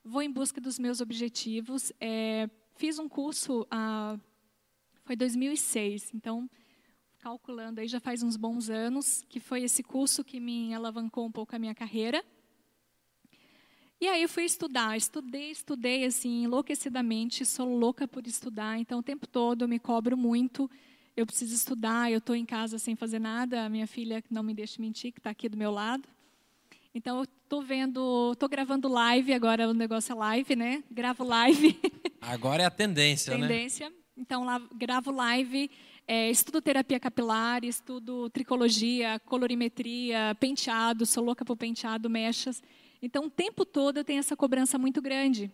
vou 0.04 0.22
em 0.22 0.32
busca 0.32 0.62
dos 0.62 0.80
meus 0.80 1.02
objetivos. 1.02 1.92
É, 2.00 2.50
fiz 2.76 3.00
um 3.00 3.10
curso, 3.10 3.66
ah, 3.70 4.18
foi 5.04 5.16
2006, 5.16 6.14
então, 6.14 6.50
calculando 7.20 7.82
aí, 7.82 7.88
já 7.88 8.00
faz 8.00 8.24
uns 8.24 8.38
bons 8.38 8.70
anos, 8.70 9.24
que 9.30 9.40
foi 9.40 9.64
esse 9.64 9.84
curso 9.84 10.24
que 10.24 10.40
me 10.40 10.74
alavancou 10.74 11.26
um 11.26 11.32
pouco 11.32 11.56
a 11.56 11.60
minha 11.60 11.74
carreira. 11.74 12.24
E 14.00 14.08
aí 14.08 14.22
eu 14.22 14.30
fui 14.30 14.44
estudar, 14.44 14.96
estudei, 14.96 15.50
estudei 15.50 16.06
assim, 16.06 16.44
enlouquecidamente, 16.44 17.44
sou 17.44 17.76
louca 17.76 18.08
por 18.08 18.28
estudar, 18.28 18.78
então 18.78 19.00
o 19.00 19.04
tempo 19.04 19.26
todo 19.26 19.64
eu 19.64 19.68
me 19.68 19.80
cobro 19.80 20.16
muito 20.16 20.70
eu 21.18 21.26
preciso 21.26 21.56
estudar, 21.56 22.12
eu 22.12 22.20
estou 22.20 22.36
em 22.36 22.46
casa 22.46 22.78
sem 22.78 22.96
fazer 22.96 23.18
nada, 23.18 23.66
a 23.66 23.70
minha 23.70 23.88
filha 23.88 24.24
não 24.30 24.44
me 24.44 24.54
deixa 24.54 24.80
mentir, 24.80 25.12
que 25.12 25.20
está 25.20 25.32
aqui 25.32 25.50
do 25.50 25.58
meu 25.58 25.72
lado. 25.72 26.08
Então, 26.94 27.18
eu 27.18 27.24
estou 27.24 27.64
vendo, 27.64 28.32
estou 28.34 28.48
gravando 28.48 28.88
live, 28.88 29.34
agora 29.34 29.68
o 29.68 29.74
negócio 29.74 30.12
é 30.12 30.16
live, 30.16 30.56
né? 30.56 30.84
Gravo 30.92 31.24
live. 31.24 31.78
Agora 32.22 32.64
é 32.64 32.66
a 32.66 32.72
tendência, 32.72 33.34
tendência. 33.34 33.90
né? 33.90 33.92
Tendência. 33.92 33.94
Então, 34.18 34.44
lá, 34.44 34.60
gravo 34.76 35.12
live, 35.12 35.70
é, 36.08 36.30
estudo 36.32 36.62
terapia 36.62 37.00
capilar, 37.00 37.64
estudo 37.64 38.30
tricologia, 38.32 39.20
colorimetria, 39.26 40.36
penteado, 40.40 41.06
sou 41.06 41.24
louca 41.24 41.46
por 41.46 41.56
penteado, 41.56 42.10
mechas. 42.10 42.62
Então, 43.02 43.26
o 43.26 43.30
tempo 43.30 43.64
todo 43.66 43.98
eu 43.98 44.04
tenho 44.04 44.20
essa 44.20 44.36
cobrança 44.36 44.78
muito 44.78 45.02
grande. 45.02 45.52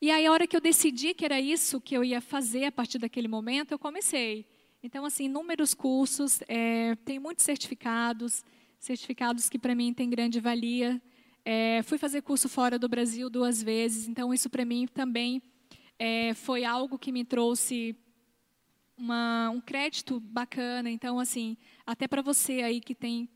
E 0.00 0.10
aí, 0.10 0.26
a 0.26 0.32
hora 0.32 0.46
que 0.46 0.56
eu 0.56 0.60
decidi 0.60 1.14
que 1.14 1.24
era 1.24 1.40
isso 1.40 1.80
que 1.80 1.96
eu 1.96 2.04
ia 2.04 2.20
fazer 2.20 2.66
a 2.66 2.72
partir 2.72 2.98
daquele 2.98 3.28
momento, 3.28 3.72
eu 3.72 3.78
comecei. 3.78 4.46
Então, 4.82 5.04
assim, 5.04 5.24
inúmeros 5.24 5.72
cursos, 5.72 6.40
é, 6.46 6.94
tem 6.96 7.18
muitos 7.18 7.44
certificados, 7.44 8.44
certificados 8.78 9.48
que 9.48 9.58
para 9.58 9.74
mim 9.74 9.94
têm 9.94 10.10
grande 10.10 10.40
valia. 10.40 11.00
É, 11.44 11.82
fui 11.84 11.96
fazer 11.96 12.22
curso 12.22 12.48
fora 12.48 12.78
do 12.78 12.88
Brasil 12.88 13.30
duas 13.30 13.62
vezes, 13.62 14.08
então 14.08 14.32
isso 14.32 14.50
para 14.50 14.64
mim 14.64 14.86
também 14.86 15.42
é, 15.98 16.34
foi 16.34 16.64
algo 16.64 16.98
que 16.98 17.12
me 17.12 17.24
trouxe 17.24 17.96
uma, 18.96 19.50
um 19.50 19.60
crédito 19.60 20.20
bacana. 20.20 20.90
Então, 20.90 21.18
assim, 21.18 21.56
até 21.86 22.06
para 22.06 22.20
você 22.22 22.62
aí 22.62 22.80
que 22.80 22.94
tem, 22.94 23.28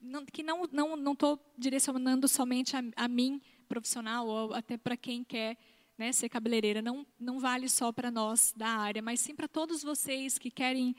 não, 0.00 0.24
que 0.24 0.42
não 0.42 0.68
não 0.70 0.96
não 0.96 1.12
estou 1.12 1.40
direcionando 1.56 2.28
somente 2.28 2.76
a, 2.76 2.82
a 2.96 3.08
mim 3.08 3.40
profissional 3.68 4.26
ou 4.26 4.54
até 4.54 4.76
para 4.76 4.96
quem 4.96 5.24
quer 5.24 5.56
né, 5.96 6.12
ser 6.12 6.28
cabeleireira 6.28 6.80
não, 6.80 7.06
não 7.18 7.38
vale 7.38 7.68
só 7.68 7.92
para 7.92 8.10
nós 8.10 8.52
da 8.56 8.68
área, 8.68 9.02
mas 9.02 9.20
sim 9.20 9.34
para 9.34 9.48
todos 9.48 9.82
vocês 9.82 10.38
que 10.38 10.50
querem 10.50 10.94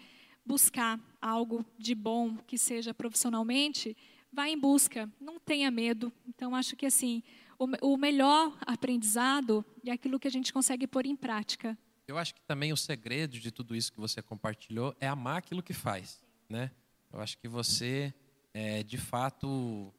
buscar 0.46 1.00
algo 1.22 1.66
de 1.78 1.96
bom 1.96 2.38
que 2.38 2.58
seja 2.58 2.94
profissionalmente, 2.94 3.96
vá 4.32 4.50
em 4.50 4.58
busca, 4.58 5.10
não 5.20 5.40
tenha 5.40 5.70
medo. 5.72 6.12
Então, 6.28 6.56
acho 6.56 6.76
que 6.76 6.86
assim, 6.86 7.24
o, 7.58 7.94
o 7.94 7.98
melhor 7.98 8.58
aprendizado 8.62 9.64
é 9.86 9.92
aquilo 9.92 10.20
que 10.20 10.28
a 10.28 10.32
gente 10.32 10.52
consegue 10.52 10.88
pôr 10.88 11.06
em 11.06 11.16
prática. 11.16 11.78
eu 12.08 12.18
acho 12.18 12.34
que 12.36 12.42
também 12.42 12.74
o 12.74 12.78
segredo 12.78 13.40
de 13.40 13.52
tudo 13.52 13.76
isso 13.76 13.92
que 13.92 14.00
você 14.00 14.22
compartilhou 14.22 14.96
é 15.00 15.08
amar 15.08 15.38
aquilo 15.38 15.64
que 15.64 15.74
faz, 15.74 16.22
né? 16.50 16.72
Eu 17.12 17.22
acho 17.22 17.38
que 17.38 17.48
você, 17.48 18.14
é, 18.54 18.84
de 18.84 18.98
fato, 18.98 19.94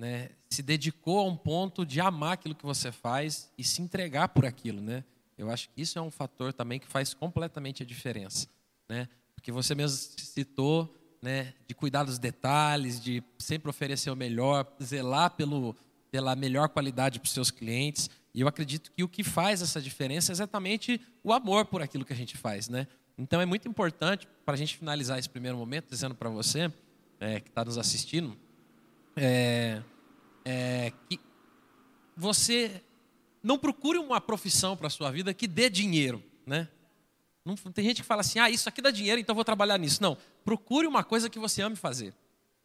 né, 0.00 0.30
se 0.48 0.62
dedicou 0.62 1.18
a 1.18 1.24
um 1.24 1.36
ponto 1.36 1.84
de 1.84 2.00
amar 2.00 2.32
aquilo 2.32 2.54
que 2.54 2.64
você 2.64 2.90
faz 2.90 3.52
e 3.58 3.62
se 3.62 3.82
entregar 3.82 4.28
por 4.28 4.46
aquilo, 4.46 4.80
né? 4.80 5.04
Eu 5.36 5.50
acho 5.50 5.68
que 5.68 5.82
isso 5.82 5.98
é 5.98 6.02
um 6.02 6.10
fator 6.10 6.54
também 6.54 6.80
que 6.80 6.86
faz 6.86 7.12
completamente 7.12 7.82
a 7.82 7.86
diferença, 7.86 8.48
né? 8.88 9.06
Porque 9.34 9.52
você 9.52 9.74
mesmo 9.74 9.98
citou, 10.16 10.96
né, 11.20 11.52
de 11.68 11.74
cuidar 11.74 12.04
dos 12.04 12.18
detalhes, 12.18 12.98
de 12.98 13.22
sempre 13.38 13.68
oferecer 13.68 14.10
o 14.10 14.16
melhor, 14.16 14.66
zelar 14.82 15.32
pelo, 15.32 15.76
pela 16.10 16.34
melhor 16.34 16.70
qualidade 16.70 17.20
para 17.20 17.26
os 17.26 17.32
seus 17.32 17.50
clientes. 17.50 18.08
E 18.32 18.40
eu 18.40 18.48
acredito 18.48 18.90
que 18.92 19.04
o 19.04 19.08
que 19.08 19.22
faz 19.22 19.60
essa 19.60 19.82
diferença 19.82 20.32
é 20.32 20.34
exatamente 20.34 20.98
o 21.22 21.30
amor 21.30 21.66
por 21.66 21.82
aquilo 21.82 22.06
que 22.06 22.12
a 22.14 22.16
gente 22.16 22.38
faz, 22.38 22.70
né? 22.70 22.86
Então 23.18 23.38
é 23.38 23.44
muito 23.44 23.68
importante 23.68 24.26
para 24.46 24.54
a 24.54 24.56
gente 24.56 24.78
finalizar 24.78 25.18
esse 25.18 25.28
primeiro 25.28 25.58
momento 25.58 25.90
dizendo 25.90 26.14
para 26.14 26.30
você 26.30 26.72
é, 27.18 27.38
que 27.38 27.50
está 27.50 27.62
nos 27.66 27.76
assistindo 27.76 28.34
é, 29.22 29.82
é, 30.46 30.92
que 31.06 31.20
você 32.16 32.82
não 33.42 33.58
procure 33.58 33.98
uma 33.98 34.18
profissão 34.18 34.74
para 34.74 34.86
a 34.86 34.90
sua 34.90 35.10
vida 35.10 35.34
que 35.34 35.46
dê 35.46 35.68
dinheiro, 35.68 36.22
né? 36.46 36.68
Não, 37.44 37.54
tem 37.54 37.84
gente 37.84 38.00
que 38.00 38.06
fala 38.06 38.22
assim, 38.22 38.38
ah, 38.38 38.48
isso 38.48 38.68
aqui 38.68 38.80
dá 38.80 38.90
dinheiro, 38.90 39.20
então 39.20 39.34
vou 39.34 39.44
trabalhar 39.44 39.76
nisso. 39.78 40.02
Não, 40.02 40.16
procure 40.44 40.86
uma 40.86 41.04
coisa 41.04 41.28
que 41.28 41.38
você 41.38 41.60
ame 41.60 41.76
fazer. 41.76 42.14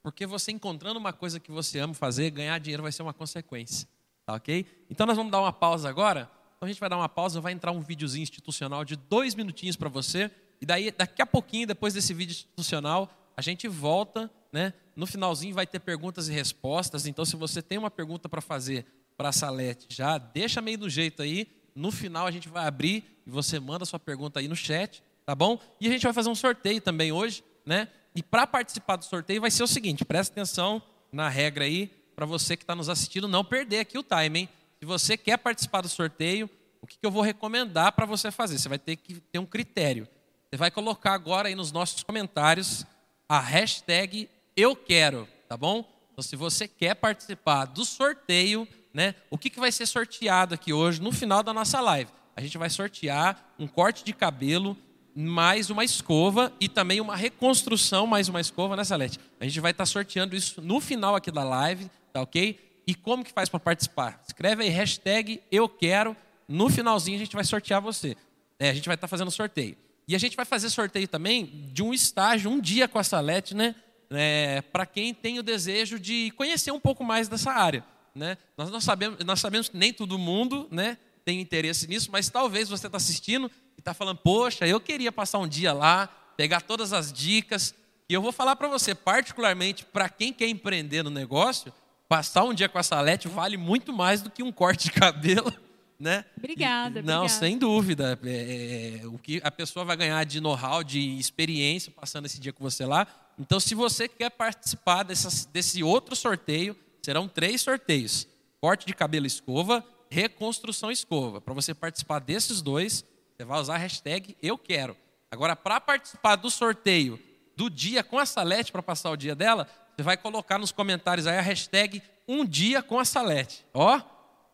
Porque 0.02 0.26
você 0.26 0.52
encontrando 0.52 1.00
uma 1.00 1.12
coisa 1.12 1.40
que 1.40 1.52
você 1.52 1.80
ama 1.80 1.94
fazer, 1.94 2.30
ganhar 2.30 2.58
dinheiro 2.60 2.84
vai 2.84 2.92
ser 2.92 3.02
uma 3.02 3.14
consequência. 3.14 3.88
Tá 4.26 4.36
ok? 4.36 4.66
Então 4.90 5.06
nós 5.06 5.18
vamos 5.18 5.32
dar 5.32 5.42
uma 5.42 5.54
pausa 5.54 5.90
agora. 5.90 6.30
Então 6.56 6.68
a 6.68 6.68
gente 6.68 6.80
vai 6.80 6.90
dar 6.90 6.98
uma 6.98 7.10
pausa, 7.10 7.42
vai 7.42 7.52
entrar 7.52 7.72
um 7.72 7.82
videozinho 7.82 8.24
institucional 8.24 8.86
de 8.86 8.96
dois 8.96 9.36
minutinhos 9.36 9.76
para 9.76 9.90
você. 9.90 10.32
E 10.62 10.66
daí, 10.66 10.92
daqui 10.92 11.22
a 11.22 11.26
pouquinho, 11.26 11.68
depois 11.68 11.94
desse 11.94 12.14
vídeo 12.14 12.32
institucional, 12.32 13.10
a 13.36 13.42
gente 13.42 13.68
volta, 13.68 14.32
né? 14.56 14.74
No 14.96 15.06
finalzinho 15.06 15.54
vai 15.54 15.68
ter 15.68 15.82
perguntas 15.82 16.30
e 16.30 16.32
respostas. 16.32 17.06
Então, 17.06 17.26
se 17.26 17.36
você 17.36 17.62
tem 17.62 17.78
uma 17.78 17.92
pergunta 17.92 18.30
para 18.30 18.40
fazer 18.40 18.86
para 19.18 19.28
a 19.28 19.34
Salete, 19.34 19.86
já 19.90 20.18
deixa 20.18 20.62
meio 20.62 20.78
do 20.78 20.90
jeito 20.90 21.22
aí. 21.22 21.46
No 21.76 21.92
final 21.92 22.26
a 22.26 22.32
gente 22.32 22.48
vai 22.48 22.66
abrir 22.66 23.04
e 23.28 23.30
você 23.30 23.60
manda 23.60 23.84
sua 23.84 24.00
pergunta 24.00 24.40
aí 24.40 24.48
no 24.48 24.56
chat, 24.56 25.04
tá 25.26 25.36
bom? 25.36 25.60
E 25.82 25.90
a 25.90 25.92
gente 25.92 26.04
vai 26.04 26.14
fazer 26.14 26.30
um 26.30 26.36
sorteio 26.36 26.80
também 26.80 27.12
hoje, 27.12 27.44
né? 27.66 27.90
E 28.16 28.24
para 28.24 28.48
participar 28.48 28.96
do 28.96 29.04
sorteio 29.04 29.42
vai 29.42 29.52
ser 29.52 29.62
o 29.62 29.68
seguinte, 29.68 30.06
presta 30.06 30.32
atenção 30.32 30.82
na 31.12 31.28
regra 31.28 31.66
aí, 31.66 31.92
para 32.16 32.26
você 32.26 32.56
que 32.56 32.64
está 32.64 32.74
nos 32.74 32.88
assistindo 32.88 33.28
não 33.28 33.44
perder 33.44 33.80
aqui 33.80 33.98
o 33.98 34.04
time, 34.04 34.40
hein? 34.40 34.50
Se 34.80 34.86
você 34.86 35.18
quer 35.18 35.38
participar 35.38 35.82
do 35.82 35.90
sorteio, 35.90 36.50
o 36.82 36.88
que, 36.88 36.98
que 36.98 37.06
eu 37.06 37.12
vou 37.12 37.22
recomendar 37.22 37.92
para 37.92 38.06
você 38.06 38.32
fazer? 38.32 38.58
Você 38.58 38.70
vai 38.70 38.80
ter 38.80 38.96
que 38.96 39.16
ter 39.20 39.40
um 39.40 39.46
critério. 39.46 40.08
Você 40.50 40.56
vai 40.56 40.72
colocar 40.72 41.12
agora 41.12 41.50
aí 41.50 41.56
nos 41.56 41.74
nossos 41.74 42.04
comentários 42.04 42.86
a 43.28 43.42
hashtag 43.42 44.30
eu 44.56 44.76
quero, 44.76 45.28
tá 45.48 45.58
bom? 45.58 45.84
Então, 46.12 46.24
se 46.24 46.36
você 46.36 46.68
quer 46.68 46.96
participar 46.96 47.66
do 47.66 47.84
sorteio, 47.84 48.68
né? 48.94 49.14
O 49.30 49.38
que, 49.38 49.50
que 49.50 49.60
vai 49.60 49.72
ser 49.72 49.86
sorteado 49.86 50.54
aqui 50.54 50.72
hoje 50.72 51.02
no 51.02 51.12
final 51.12 51.44
da 51.44 51.54
nossa 51.54 51.82
live? 51.82 52.10
A 52.36 52.42
gente 52.42 52.58
vai 52.58 52.70
sortear 52.70 53.54
um 53.60 53.68
corte 53.68 54.06
de 54.06 54.14
cabelo, 54.14 54.78
mais 55.14 55.70
uma 55.70 55.84
escova 55.84 56.54
e 56.60 56.70
também 56.70 57.02
uma 57.02 57.16
reconstrução, 57.16 58.08
mais 58.08 58.30
uma 58.30 58.40
escova, 58.40 58.76
né, 58.76 58.84
Salete? 58.86 59.20
A 59.40 59.44
gente 59.44 59.60
vai 59.60 59.72
estar 59.72 59.86
sorteando 59.86 60.36
isso 60.36 60.62
no 60.62 60.80
final 60.80 61.16
aqui 61.16 61.32
da 61.32 61.44
live, 61.44 61.92
tá 62.14 62.22
ok? 62.22 62.58
E 62.88 62.96
como 62.96 63.24
que 63.24 63.34
faz 63.34 63.50
para 63.50 63.60
participar? 63.60 64.22
Escreve 64.26 64.64
aí 64.64 64.70
hashtag 64.70 65.42
eu 65.52 65.68
quero. 65.68 66.16
No 66.48 66.70
finalzinho 66.70 67.18
a 67.18 67.20
gente 67.20 67.36
vai 67.36 67.44
sortear 67.44 67.82
você. 67.82 68.16
É, 68.58 68.70
a 68.70 68.74
gente 68.74 68.86
vai 68.86 68.96
estar 68.96 69.08
fazendo 69.08 69.32
sorteio. 69.32 69.76
E 70.08 70.16
a 70.16 70.20
gente 70.20 70.38
vai 70.38 70.46
fazer 70.46 70.70
sorteio 70.70 71.08
também 71.08 71.70
de 71.74 71.82
um 71.82 71.94
estágio, 71.94 72.52
um 72.52 72.60
dia 72.60 72.88
com 72.88 73.00
a 73.00 73.04
Salete, 73.04 73.56
né? 73.56 73.76
É, 74.10 74.62
para 74.62 74.86
quem 74.86 75.14
tem 75.14 75.40
o 75.40 75.44
desejo 75.44 76.00
de 76.00 76.32
conhecer 76.32 76.72
um 76.72 76.80
pouco 76.80 77.04
mais 77.04 77.28
dessa 77.28 77.52
área. 77.52 77.84
Né? 78.14 78.38
Nós, 78.58 78.72
nós, 78.72 78.84
sabemos, 78.84 79.24
nós 79.26 79.40
sabemos 79.40 79.68
que 79.68 79.76
nem 79.76 79.92
todo 79.92 80.18
mundo 80.18 80.68
né, 80.72 80.98
tem 81.26 81.42
interesse 81.42 81.88
nisso, 81.88 82.10
mas 82.12 82.30
talvez 82.30 82.70
você 82.70 82.88
está 82.88 82.98
assistindo 82.98 83.52
e 83.76 83.82
está 83.82 83.94
falando, 83.94 84.18
poxa, 84.18 84.66
eu 84.66 84.80
queria 84.80 85.12
passar 85.12 85.40
um 85.40 85.48
dia 85.48 85.74
lá, 85.74 86.08
pegar 86.38 86.62
todas 86.62 86.94
as 86.94 87.12
dicas. 87.12 87.76
E 88.08 88.14
eu 88.14 88.22
vou 88.22 88.32
falar 88.32 88.56
para 88.56 88.68
você, 88.68 88.96
particularmente 88.96 89.84
para 89.84 90.08
quem 90.08 90.32
quer 90.32 90.48
empreender 90.48 91.04
no 91.04 91.10
negócio, 91.10 91.74
passar 92.08 92.44
um 92.44 92.54
dia 92.54 92.70
com 92.70 92.78
a 92.78 92.84
Salete 92.84 93.28
vale 93.28 93.58
muito 93.58 93.92
mais 93.92 94.22
do 94.22 94.30
que 94.30 94.44
um 94.44 94.52
corte 94.52 94.86
de 94.86 94.92
cabelo. 94.92 95.54
Né? 95.98 96.26
Obrigada. 96.38 97.02
Não, 97.02 97.22
obrigada. 97.22 97.40
sem 97.40 97.58
dúvida. 97.58 98.20
É, 98.26 99.00
é, 99.02 99.08
o 99.08 99.18
que 99.18 99.40
a 99.42 99.50
pessoa 99.50 99.86
vai 99.86 99.96
ganhar 99.96 100.26
de 100.26 100.42
know-how, 100.42 100.84
de 100.84 101.00
experiência 101.18 101.90
passando 101.90 102.26
esse 102.26 102.38
dia 102.38 102.52
com 102.52 102.62
você 102.62 102.86
lá. 102.86 103.08
Então, 103.38 103.60
se 103.60 103.76
você 103.76 104.08
quer 104.08 104.30
participar 104.30 105.04
desse 105.04 105.84
outro 105.84 106.16
sorteio, 106.16 106.76
Serão 107.06 107.28
três 107.28 107.62
sorteios: 107.62 108.28
corte 108.60 108.88
de 108.88 108.94
cabelo 108.96 109.28
escova, 109.28 109.86
reconstrução 110.10 110.90
escova. 110.90 111.40
Para 111.40 111.54
você 111.54 111.72
participar 111.72 112.18
desses 112.18 112.64
dois, 112.64 113.06
você 113.38 113.46
vai 113.46 113.62
usar 113.62 113.76
a 113.76 113.78
hashtag 113.78 114.36
eu 114.42 114.58
quero. 114.58 114.98
Agora, 115.30 115.56
para 115.56 115.80
participar 115.80 116.36
do 116.36 116.50
sorteio 116.50 117.20
do 117.56 117.70
dia 117.70 118.04
com 118.04 118.18
a 118.18 118.26
Salete, 118.26 118.72
para 118.72 118.82
passar 118.82 119.12
o 119.12 119.16
dia 119.16 119.36
dela, 119.36 119.70
você 119.96 120.02
vai 120.02 120.18
colocar 120.18 120.58
nos 120.58 120.72
comentários 120.72 121.28
aí 121.28 121.38
a 121.38 121.42
hashtag 121.42 122.02
um 122.28 122.44
dia 122.44 122.82
com 122.82 122.98
a 122.98 123.06
Salete. 123.06 123.64
Ó, 123.72 124.02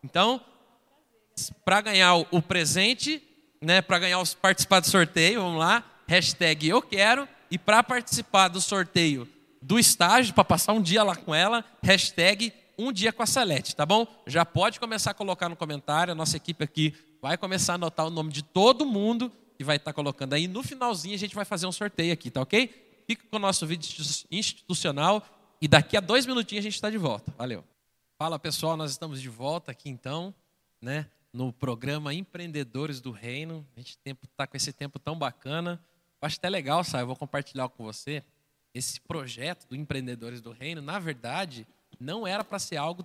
então, 0.04 0.38
para 1.64 1.80
ganhar 1.80 2.16
o 2.16 2.42
presente, 2.42 3.26
né, 3.62 3.80
para 3.80 3.98
ganhar 3.98 4.20
os 4.20 4.34
participar 4.34 4.80
do 4.80 4.90
sorteio, 4.90 5.40
vamos 5.40 5.58
lá, 5.58 5.82
hashtag 6.06 6.68
eu 6.68 6.82
quero. 6.82 7.26
E 7.52 7.58
para 7.58 7.82
participar 7.82 8.48
do 8.48 8.62
sorteio 8.62 9.28
do 9.60 9.78
estágio 9.78 10.32
para 10.32 10.42
passar 10.42 10.72
um 10.72 10.80
dia 10.80 11.02
lá 11.02 11.14
com 11.14 11.34
ela, 11.34 11.62
hashtag 11.82 12.50
um 12.78 12.90
dia 12.90 13.12
com 13.12 13.22
a 13.22 13.26
Celeste, 13.26 13.76
tá 13.76 13.84
bom? 13.84 14.06
Já 14.26 14.42
pode 14.42 14.80
começar 14.80 15.10
a 15.10 15.14
colocar 15.14 15.50
no 15.50 15.54
comentário, 15.54 16.12
a 16.12 16.14
nossa 16.14 16.38
equipe 16.38 16.64
aqui 16.64 16.94
vai 17.20 17.36
começar 17.36 17.72
a 17.72 17.76
anotar 17.76 18.06
o 18.06 18.10
nome 18.10 18.32
de 18.32 18.42
todo 18.42 18.86
mundo 18.86 19.30
e 19.58 19.64
vai 19.64 19.76
estar 19.76 19.90
tá 19.90 19.94
colocando 19.94 20.32
aí. 20.32 20.48
No 20.48 20.62
finalzinho 20.62 21.14
a 21.14 21.18
gente 21.18 21.34
vai 21.34 21.44
fazer 21.44 21.66
um 21.66 21.72
sorteio 21.72 22.10
aqui, 22.10 22.30
tá 22.30 22.40
ok? 22.40 23.04
Fica 23.06 23.22
com 23.30 23.36
o 23.36 23.38
nosso 23.38 23.66
vídeo 23.66 23.86
institucional 24.30 25.22
e 25.60 25.68
daqui 25.68 25.94
a 25.94 26.00
dois 26.00 26.24
minutinhos 26.24 26.62
a 26.62 26.64
gente 26.64 26.76
está 26.76 26.88
de 26.88 26.96
volta. 26.96 27.34
Valeu. 27.36 27.62
Fala 28.16 28.38
pessoal, 28.38 28.78
nós 28.78 28.92
estamos 28.92 29.20
de 29.20 29.28
volta 29.28 29.72
aqui 29.72 29.90
então, 29.90 30.34
né? 30.80 31.06
No 31.30 31.52
programa 31.52 32.14
Empreendedores 32.14 32.98
do 32.98 33.10
Reino. 33.10 33.66
A 33.76 33.80
gente 33.80 33.98
está 34.24 34.46
com 34.46 34.56
esse 34.56 34.72
tempo 34.72 34.98
tão 34.98 35.18
bacana. 35.18 35.78
Acho 36.22 36.38
até 36.38 36.48
legal, 36.48 36.84
sabe? 36.84 37.02
Eu 37.02 37.08
vou 37.08 37.16
compartilhar 37.16 37.68
com 37.68 37.84
você 37.84 38.22
esse 38.74 39.00
projeto 39.00 39.66
do 39.68 39.76
Empreendedores 39.76 40.40
do 40.40 40.50
Reino, 40.50 40.80
na 40.80 40.98
verdade, 40.98 41.66
não 42.00 42.26
era 42.26 42.42
para 42.42 42.58
ser 42.58 42.76
algo 42.76 43.04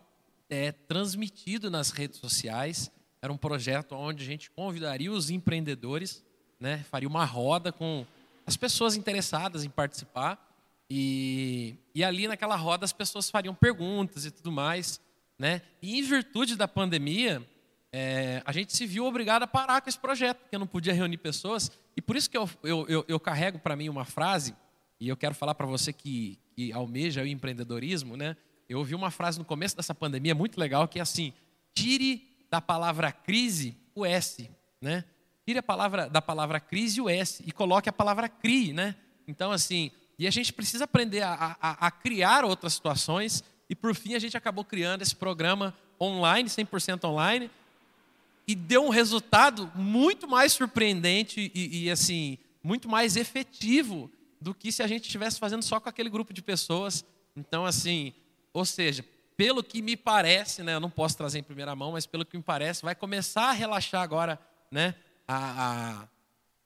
é, 0.49 0.71
transmitido 0.71 1.69
nas 1.69 1.91
redes 1.91 2.19
sociais. 2.19 2.89
Era 3.21 3.34
um 3.34 3.38
projeto 3.38 3.93
onde 3.93 4.23
a 4.23 4.25
gente 4.25 4.49
convidaria 4.51 5.12
os 5.12 5.30
empreendedores, 5.30 6.23
né, 6.60 6.86
faria 6.89 7.10
uma 7.10 7.25
roda 7.25 7.71
com 7.71 8.06
as 8.45 8.56
pessoas 8.56 8.95
interessadas 8.95 9.65
em 9.65 9.69
participar. 9.69 10.43
E, 10.89 11.75
e 11.93 12.03
ali 12.03 12.30
naquela 12.30 12.56
roda 12.56 12.86
as 12.86 12.93
pessoas 12.93 13.30
fariam 13.30 13.53
perguntas 13.53 14.25
e 14.25 14.32
tudo 14.32 14.51
mais. 14.51 15.01
Né? 15.38 15.62
E 15.82 15.99
em 15.99 16.01
virtude 16.01 16.56
da 16.56 16.67
pandemia, 16.67 17.45
é, 17.91 18.41
a 18.45 18.52
gente 18.52 18.76
se 18.76 18.86
viu 18.86 19.06
obrigado 19.06 19.43
a 19.43 19.47
parar 19.47 19.82
com 19.82 19.89
esse 19.89 20.00
projeto, 20.00 20.38
porque 20.39 20.58
não 20.58 20.67
podia 20.67 20.93
reunir 20.93 21.17
pessoas. 21.17 21.71
E 21.95 22.02
por 22.02 22.15
isso 22.15 22.30
que 22.30 22.38
eu, 22.38 22.50
eu, 22.63 22.86
eu, 22.88 23.06
eu 23.08 23.19
carrego 23.19 23.60
para 23.60 23.76
mim 23.76 23.89
uma 23.89 24.06
frase 24.06 24.56
e 25.00 25.08
eu 25.08 25.15
quero 25.15 25.34
falar 25.34 25.56
para 25.56 25.65
você 25.65 25.93
que, 25.93 26.38
que 26.56 26.71
almeja 26.73 27.21
o 27.21 27.28
empreendedorismo, 27.28 28.17
né? 28.17 28.36
Eu 28.67 28.80
ouvi 28.80 28.93
uma 28.93 29.10
frase 29.10 29.39
no 29.39 29.45
começo 29.45 29.76
dessa 29.76 29.95
pandemia 29.95 30.36
muito 30.36 30.60
legal 30.60 30.88
que 30.88 31.00
é 31.00 31.02
assim: 31.02 31.34
tire 31.73 32.28
da 32.50 32.60
palavra 32.60 33.12
crise 33.12 33.78
o 33.95 34.06
S, 34.06 34.50
né? 34.82 35.06
Tire 35.45 35.60
a 35.60 35.63
palavra 35.63 36.10
da 36.10 36.21
palavra 36.21 36.60
crise 36.60 37.00
o 37.00 37.10
S 37.10 37.41
e 37.45 37.52
coloque 37.52 37.88
a 37.88 37.94
palavra 37.94 38.27
CRI, 38.27 38.73
né? 38.73 38.96
Então 39.27 39.52
assim, 39.52 39.92
e 40.19 40.27
a 40.27 40.31
gente 40.31 40.52
precisa 40.52 40.83
aprender 40.83 41.21
a, 41.21 41.56
a, 41.62 41.88
a 41.88 41.92
criar 41.92 42.44
outras 42.44 42.73
situações 42.73 43.44
e 43.69 43.75
por 43.75 43.96
fim 43.96 44.13
a 44.13 44.19
gente 44.19 44.35
acabou 44.35 44.65
criando 44.65 45.02
esse 45.02 45.15
programa 45.15 45.73
online, 46.00 46.50
100% 46.50 47.04
online, 47.06 47.50
e 48.48 48.56
deu 48.56 48.85
um 48.85 48.89
resultado 48.89 49.71
muito 49.75 50.27
mais 50.27 50.54
surpreendente 50.54 51.52
e, 51.54 51.85
e 51.85 51.91
assim 51.91 52.37
muito 52.63 52.89
mais 52.89 53.15
efetivo 53.15 54.10
do 54.41 54.54
que 54.54 54.71
se 54.71 54.83
a 54.83 54.87
gente 54.87 55.04
estivesse 55.04 55.39
fazendo 55.39 55.63
só 55.63 55.79
com 55.79 55.89
aquele 55.89 56.10
grupo 56.10 56.33
de 56.33 56.41
pessoas. 56.41 57.06
Então, 57.35 57.65
assim, 57.65 58.13
ou 58.54 58.65
seja, 58.65 59.06
pelo 59.35 59.63
que 59.63 59.81
me 59.81 59.95
parece, 59.95 60.63
né, 60.63 60.73
eu 60.73 60.79
não 60.79 60.89
posso 60.89 61.15
trazer 61.15 61.39
em 61.39 61.43
primeira 61.43 61.75
mão, 61.75 61.93
mas 61.93 62.06
pelo 62.06 62.25
que 62.25 62.35
me 62.35 62.43
parece, 62.43 62.83
vai 62.83 62.95
começar 62.95 63.50
a 63.50 63.52
relaxar 63.52 64.02
agora, 64.02 64.39
né, 64.71 64.95
a, 65.27 66.02
a 66.02 66.08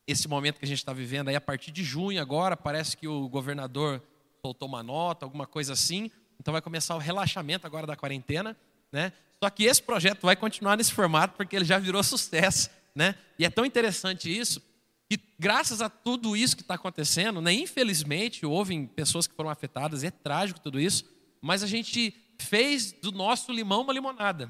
esse 0.08 0.28
momento 0.28 0.58
que 0.58 0.66
a 0.66 0.68
gente 0.68 0.80
está 0.80 0.94
vivendo 0.94 1.28
aí 1.30 1.36
a 1.36 1.42
partir 1.42 1.72
de 1.72 1.84
junho 1.84 2.22
agora, 2.22 2.58
parece 2.58 2.98
que 2.98 3.08
o 3.08 3.30
governador 3.30 4.02
soltou 4.42 4.68
uma 4.68 4.82
nota, 4.82 5.26
alguma 5.26 5.46
coisa 5.46 5.74
assim, 5.74 6.10
então 6.40 6.52
vai 6.52 6.62
começar 6.62 6.96
o 6.96 7.00
relaxamento 7.00 7.68
agora 7.68 7.86
da 7.86 7.96
quarentena, 7.96 8.58
né? 8.92 9.14
Só 9.44 9.50
que 9.50 9.64
esse 9.64 9.82
projeto 9.82 10.22
vai 10.22 10.36
continuar 10.36 10.78
nesse 10.78 10.94
formato 10.94 11.36
porque 11.36 11.56
ele 11.56 11.66
já 11.66 11.80
virou 11.80 12.04
sucesso, 12.04 12.70
né? 12.94 13.16
E 13.40 13.46
é 13.46 13.50
tão 13.50 13.66
interessante 13.66 14.30
isso 14.36 14.62
que 15.10 15.20
graças 15.38 15.82
a 15.82 15.90
tudo 15.90 16.38
isso 16.38 16.56
que 16.56 16.62
está 16.62 16.76
acontecendo, 16.76 17.42
né, 17.42 17.52
infelizmente, 17.52 18.46
houve 18.46 18.88
pessoas 18.88 19.28
que 19.28 19.36
foram 19.36 19.50
afetadas, 19.50 20.04
é 20.04 20.12
trágico 20.12 20.60
tudo 20.62 20.80
isso, 20.80 21.04
mas 21.42 21.64
a 21.64 21.68
gente 21.68 22.14
fez 22.40 22.94
do 22.94 23.12
nosso 23.12 23.52
limão 23.52 23.82
uma 23.82 23.92
limonada. 23.92 24.50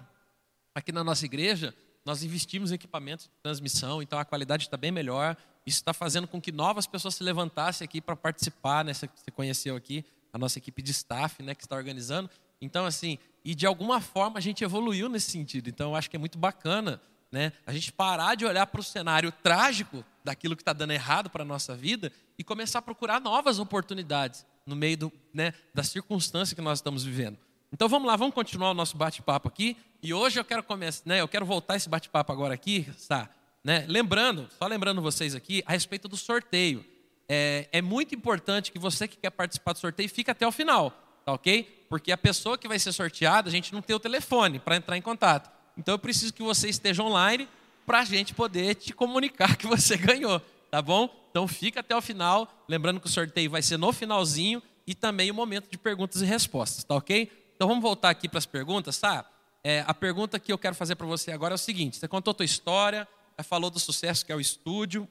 Aqui 0.75 0.91
na 0.91 1.03
nossa 1.03 1.25
igreja, 1.25 1.73
nós 2.05 2.21
investimos 2.23 2.71
em 2.71 2.75
equipamentos 2.75 3.25
de 3.25 3.31
transmissão, 3.41 4.01
então 4.01 4.19
a 4.19 4.25
qualidade 4.25 4.63
está 4.63 4.77
bem 4.77 4.91
melhor. 4.91 5.35
Isso 5.65 5.77
está 5.77 5.93
fazendo 5.93 6.27
com 6.27 6.41
que 6.41 6.51
novas 6.51 6.85
pessoas 6.85 7.15
se 7.15 7.23
levantassem 7.23 7.85
aqui 7.85 8.01
para 8.01 8.15
participar, 8.15 8.83
né? 8.83 8.93
Você 8.93 9.07
conheceu 9.33 9.75
aqui 9.75 10.05
a 10.33 10.37
nossa 10.37 10.57
equipe 10.57 10.81
de 10.81 10.91
staff, 10.91 11.41
né, 11.43 11.53
que 11.53 11.63
está 11.63 11.75
organizando. 11.75 12.29
Então, 12.61 12.85
assim, 12.85 13.17
e 13.43 13.55
de 13.55 13.65
alguma 13.65 13.99
forma 13.99 14.37
a 14.37 14.41
gente 14.41 14.63
evoluiu 14.63 15.09
nesse 15.09 15.31
sentido. 15.31 15.69
Então, 15.69 15.91
eu 15.91 15.95
acho 15.95 16.09
que 16.09 16.15
é 16.15 16.19
muito 16.19 16.37
bacana, 16.37 17.01
né? 17.31 17.53
A 17.65 17.73
gente 17.73 17.91
parar 17.91 18.35
de 18.35 18.45
olhar 18.45 18.67
para 18.67 18.81
o 18.81 18.83
cenário 18.83 19.31
trágico 19.31 20.03
daquilo 20.23 20.55
que 20.55 20.61
está 20.61 20.73
dando 20.73 20.91
errado 20.91 21.29
para 21.29 21.43
a 21.43 21.45
nossa 21.45 21.75
vida 21.75 22.11
e 22.37 22.43
começar 22.43 22.79
a 22.79 22.81
procurar 22.81 23.19
novas 23.19 23.59
oportunidades 23.59 24.45
no 24.65 24.75
meio 24.75 24.97
do, 24.97 25.13
né, 25.33 25.53
da 25.73 25.83
circunstância 25.83 26.55
que 26.55 26.61
nós 26.61 26.79
estamos 26.79 27.03
vivendo. 27.03 27.37
Então 27.73 27.87
vamos 27.87 28.07
lá, 28.07 28.15
vamos 28.15 28.35
continuar 28.35 28.71
o 28.71 28.73
nosso 28.73 28.97
bate-papo 28.97 29.47
aqui. 29.47 29.77
E 30.03 30.13
hoje 30.13 30.39
eu 30.39 30.43
quero 30.43 30.61
começar, 30.61 31.03
né, 31.05 31.21
eu 31.21 31.27
quero 31.27 31.45
voltar 31.45 31.75
esse 31.75 31.89
bate-papo 31.89 32.31
agora 32.31 32.53
aqui, 32.53 32.87
tá? 33.07 33.29
Né? 33.63 33.85
Lembrando, 33.87 34.49
só 34.57 34.67
lembrando 34.67 35.01
vocês 35.01 35.35
aqui 35.35 35.63
a 35.65 35.71
respeito 35.71 36.07
do 36.07 36.17
sorteio. 36.17 36.83
É, 37.29 37.69
é 37.71 37.81
muito 37.81 38.13
importante 38.13 38.71
que 38.71 38.79
você 38.79 39.07
que 39.07 39.15
quer 39.15 39.29
participar 39.29 39.73
do 39.73 39.79
sorteio 39.79 40.09
fique 40.09 40.29
até 40.29 40.45
o 40.45 40.51
final, 40.51 40.91
tá 41.25 41.33
ok? 41.33 41.85
Porque 41.89 42.11
a 42.11 42.17
pessoa 42.17 42.57
que 42.57 42.67
vai 42.67 42.79
ser 42.79 42.91
sorteada, 42.91 43.49
a 43.49 43.51
gente 43.51 43.73
não 43.73 43.81
tem 43.81 43.95
o 43.95 43.99
telefone 43.99 44.59
para 44.59 44.75
entrar 44.75 44.97
em 44.97 45.01
contato. 45.01 45.51
Então 45.77 45.93
eu 45.93 45.99
preciso 45.99 46.33
que 46.33 46.43
você 46.43 46.69
esteja 46.69 47.03
online 47.03 47.47
para 47.85 47.99
a 47.99 48.05
gente 48.05 48.33
poder 48.33 48.75
te 48.75 48.93
comunicar 48.93 49.55
que 49.57 49.67
você 49.67 49.97
ganhou, 49.97 50.39
tá 50.69 50.81
bom? 50.81 51.09
Então 51.29 51.47
fica 51.47 51.79
até 51.79 51.95
o 51.95 52.01
final, 52.01 52.47
lembrando 52.67 52.99
que 52.99 53.07
o 53.07 53.09
sorteio 53.09 53.49
vai 53.49 53.61
ser 53.61 53.77
no 53.77 53.91
finalzinho 53.91 54.61
e 54.85 54.93
também 54.93 55.31
o 55.31 55.33
momento 55.33 55.69
de 55.69 55.77
perguntas 55.77 56.21
e 56.21 56.25
respostas, 56.25 56.83
tá 56.83 56.95
ok? 56.95 57.31
Então 57.55 57.67
vamos 57.67 57.81
voltar 57.81 58.09
aqui 58.09 58.27
para 58.27 58.39
as 58.39 58.45
perguntas, 58.45 58.97
tá? 58.97 59.25
É, 59.63 59.83
a 59.87 59.93
pergunta 59.93 60.39
que 60.39 60.51
eu 60.51 60.57
quero 60.57 60.75
fazer 60.75 60.95
para 60.95 61.05
você 61.05 61.31
agora 61.31 61.53
é 61.53 61.55
o 61.55 61.57
seguinte: 61.57 61.97
você 61.97 62.07
contou 62.07 62.31
a 62.31 62.33
tua 62.33 62.45
história, 62.45 63.07
falou 63.43 63.69
do 63.69 63.79
sucesso 63.79 64.25
que 64.25 64.31
é 64.31 64.35
o 64.35 64.39
estúdio, 64.39 65.07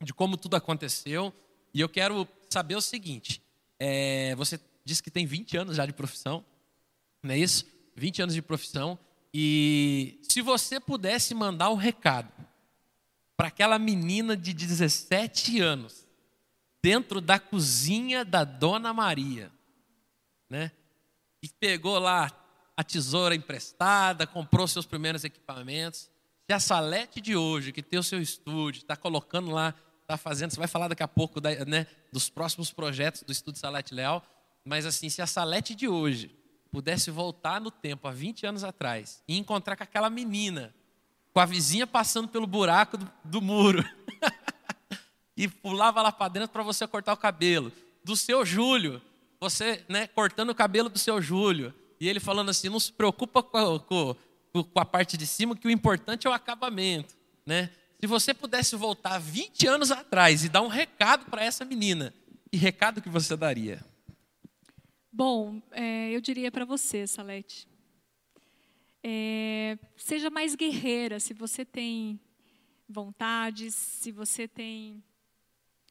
de 0.00 0.12
como 0.12 0.36
tudo 0.36 0.56
aconteceu, 0.56 1.32
e 1.72 1.80
eu 1.80 1.88
quero 1.88 2.26
saber 2.50 2.76
o 2.76 2.80
seguinte: 2.80 3.42
é, 3.78 4.34
você 4.34 4.58
disse 4.86 5.02
que 5.02 5.10
tem 5.10 5.26
20 5.26 5.56
anos 5.56 5.76
já 5.76 5.84
de 5.84 5.92
profissão, 5.92 6.44
não 7.22 7.34
é 7.34 7.38
isso? 7.38 7.66
20 7.96 8.22
anos 8.22 8.34
de 8.34 8.40
profissão, 8.40 8.98
e 9.34 10.18
se 10.22 10.40
você 10.40 10.78
pudesse 10.78 11.34
mandar 11.34 11.70
um 11.70 11.74
recado 11.74 12.32
para 13.36 13.48
aquela 13.48 13.78
menina 13.78 14.36
de 14.36 14.54
17 14.54 15.60
anos, 15.60 16.06
dentro 16.80 17.20
da 17.20 17.38
cozinha 17.38 18.24
da 18.24 18.44
Dona 18.44 18.94
Maria, 18.94 19.50
né? 20.48 20.70
e 21.42 21.48
pegou 21.48 21.98
lá 21.98 22.30
a 22.76 22.84
tesoura 22.84 23.34
emprestada, 23.34 24.26
comprou 24.26 24.68
seus 24.68 24.86
primeiros 24.86 25.24
equipamentos. 25.24 26.08
Se 26.46 26.52
a 26.52 26.60
Salete 26.60 27.20
de 27.20 27.34
hoje, 27.34 27.72
que 27.72 27.82
tem 27.82 27.98
o 27.98 28.04
seu 28.04 28.20
estúdio, 28.20 28.80
está 28.80 28.96
colocando 28.96 29.50
lá, 29.50 29.74
está 30.02 30.16
fazendo, 30.16 30.52
você 30.52 30.58
vai 30.58 30.68
falar 30.68 30.88
daqui 30.88 31.02
a 31.02 31.08
pouco 31.08 31.40
né, 31.66 31.86
dos 32.12 32.30
próximos 32.30 32.70
projetos 32.70 33.22
do 33.22 33.32
Estúdio 33.32 33.60
Salete 33.60 33.92
Leal, 33.92 34.24
mas 34.66 34.84
assim, 34.84 35.08
se 35.08 35.22
a 35.22 35.26
Salete 35.26 35.74
de 35.74 35.86
hoje 35.86 36.30
pudesse 36.72 37.10
voltar 37.10 37.60
no 37.60 37.70
tempo, 37.70 38.08
há 38.08 38.10
20 38.10 38.44
anos 38.46 38.64
atrás, 38.64 39.22
e 39.28 39.38
encontrar 39.38 39.76
com 39.76 39.84
aquela 39.84 40.10
menina, 40.10 40.74
com 41.32 41.38
a 41.38 41.46
vizinha 41.46 41.86
passando 41.86 42.26
pelo 42.26 42.46
buraco 42.46 42.98
do, 42.98 43.10
do 43.24 43.40
muro, 43.40 43.84
e 45.36 45.46
pulava 45.46 46.02
lá 46.02 46.10
para 46.10 46.28
dentro 46.28 46.48
para 46.48 46.64
você 46.64 46.86
cortar 46.86 47.12
o 47.12 47.16
cabelo, 47.16 47.72
do 48.02 48.16
seu 48.16 48.44
Júlio, 48.44 49.00
você 49.38 49.84
né, 49.88 50.08
cortando 50.08 50.50
o 50.50 50.54
cabelo 50.54 50.88
do 50.88 50.98
seu 50.98 51.22
Júlio, 51.22 51.72
e 52.00 52.08
ele 52.08 52.18
falando 52.18 52.50
assim: 52.50 52.68
não 52.68 52.80
se 52.80 52.92
preocupa 52.92 53.42
com 53.42 54.16
com 54.52 54.80
a 54.80 54.84
parte 54.84 55.16
de 55.16 55.26
cima, 55.26 55.56
que 55.56 55.68
o 55.68 55.70
importante 55.70 56.26
é 56.26 56.30
o 56.30 56.32
acabamento. 56.32 57.14
Né? 57.44 57.70
Se 58.00 58.06
você 58.06 58.32
pudesse 58.34 58.74
voltar 58.74 59.18
20 59.18 59.66
anos 59.66 59.90
atrás 59.90 60.44
e 60.44 60.48
dar 60.48 60.62
um 60.62 60.68
recado 60.68 61.26
para 61.26 61.44
essa 61.44 61.64
menina, 61.64 62.12
que 62.50 62.56
recado 62.56 63.02
que 63.02 63.08
você 63.08 63.36
daria? 63.36 63.84
Bom, 65.18 65.62
é, 65.70 66.10
eu 66.10 66.20
diria 66.20 66.52
para 66.52 66.66
você, 66.66 67.06
Salete, 67.06 67.66
é, 69.02 69.78
seja 69.96 70.28
mais 70.28 70.54
guerreira 70.54 71.18
se 71.18 71.32
você 71.32 71.64
tem 71.64 72.20
vontade, 72.86 73.70
se 73.70 74.12
você 74.12 74.46
tem 74.46 75.02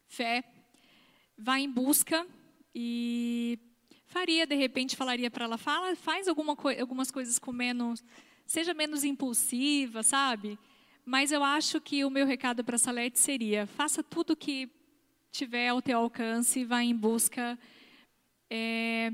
fé, 0.08 0.44
vá 1.36 1.60
em 1.60 1.68
busca 1.68 2.24
e 2.76 3.58
faria, 4.06 4.46
de 4.46 4.54
repente, 4.54 4.96
falaria 4.96 5.32
para 5.32 5.46
ela, 5.46 5.58
fala, 5.58 5.96
faz 5.96 6.28
alguma 6.28 6.56
co 6.56 6.70
algumas 6.70 7.10
coisas 7.10 7.40
com 7.40 7.52
menos, 7.52 8.04
seja 8.46 8.76
menos 8.76 9.04
impulsiva, 9.04 10.04
sabe? 10.04 10.56
Mas 11.04 11.32
eu 11.32 11.44
acho 11.44 11.82
que 11.82 12.06
o 12.06 12.12
meu 12.12 12.28
recado 12.28 12.64
para 12.64 12.78
Salete 12.78 13.18
seria, 13.18 13.66
faça 13.66 14.04
tudo 14.04 14.36
que 14.36 14.70
tiver 15.32 15.70
ao 15.70 15.82
teu 15.82 15.98
alcance, 15.98 16.64
vá 16.64 16.84
em 16.84 16.96
busca 16.96 17.58
é, 18.50 19.12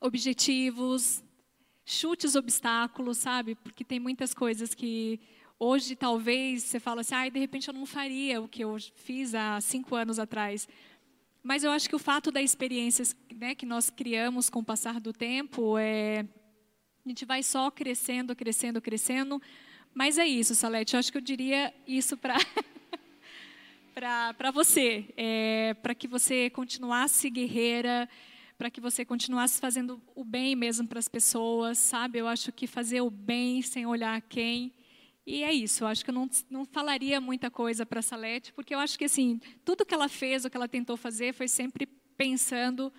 objetivos, 0.00 1.22
chute 1.84 2.26
os 2.26 2.34
obstáculos, 2.34 3.18
sabe? 3.18 3.54
Porque 3.54 3.84
tem 3.84 4.00
muitas 4.00 4.34
coisas 4.34 4.74
que 4.74 5.20
hoje 5.58 5.94
talvez 5.94 6.64
você 6.64 6.80
fala 6.80 7.02
assim, 7.02 7.14
ah, 7.14 7.28
de 7.28 7.38
repente 7.38 7.68
eu 7.68 7.74
não 7.74 7.86
faria 7.86 8.40
o 8.40 8.48
que 8.48 8.64
eu 8.64 8.76
fiz 8.96 9.34
há 9.34 9.60
cinco 9.60 9.94
anos 9.94 10.18
atrás. 10.18 10.68
Mas 11.42 11.64
eu 11.64 11.70
acho 11.70 11.88
que 11.88 11.96
o 11.96 11.98
fato 11.98 12.30
da 12.30 12.40
experiência 12.40 13.04
né, 13.34 13.54
que 13.54 13.66
nós 13.66 13.90
criamos 13.90 14.48
com 14.48 14.60
o 14.60 14.64
passar 14.64 15.00
do 15.00 15.12
tempo, 15.12 15.76
é, 15.76 16.26
a 17.04 17.08
gente 17.08 17.24
vai 17.24 17.42
só 17.42 17.70
crescendo, 17.70 18.34
crescendo, 18.34 18.80
crescendo. 18.80 19.42
Mas 19.92 20.18
é 20.18 20.26
isso, 20.26 20.54
Salete. 20.54 20.94
Eu 20.94 21.00
acho 21.00 21.10
que 21.10 21.18
eu 21.18 21.22
diria 21.22 21.74
isso 21.86 22.16
para 22.16 22.36
para 24.36 24.50
você, 24.50 25.12
é, 25.16 25.74
para 25.74 25.94
que 25.94 26.08
você 26.08 26.48
continuasse 26.50 27.28
guerreira, 27.28 28.08
para 28.62 28.70
que 28.70 28.80
você 28.80 29.04
continuasse 29.04 29.58
fazendo 29.58 30.00
o 30.14 30.22
bem 30.22 30.54
mesmo 30.54 30.86
para 30.86 31.00
as 31.00 31.08
pessoas, 31.08 31.78
sabe? 31.78 32.20
Eu 32.20 32.28
acho 32.28 32.52
que 32.52 32.68
fazer 32.68 33.00
o 33.00 33.10
bem 33.10 33.60
sem 33.60 33.84
olhar 33.84 34.22
quem 34.22 34.72
e 35.26 35.42
é 35.42 35.52
isso, 35.52 35.82
eu 35.82 35.88
acho 35.88 36.04
que 36.04 36.10
eu 36.10 36.14
não, 36.14 36.30
não 36.48 36.64
falaria 36.64 37.20
muita 37.20 37.50
coisa 37.50 37.84
para 37.84 37.98
a 37.98 38.02
Salete, 38.02 38.52
porque 38.52 38.72
eu 38.72 38.78
acho 38.78 38.96
que 38.96 39.06
assim, 39.06 39.40
tudo 39.64 39.84
que 39.84 39.92
ela 39.92 40.08
fez, 40.08 40.44
o 40.44 40.50
que 40.50 40.56
ela 40.56 40.68
tentou 40.68 40.96
fazer, 40.96 41.34
foi 41.34 41.48
sempre 41.48 41.86
pensando 42.16 42.92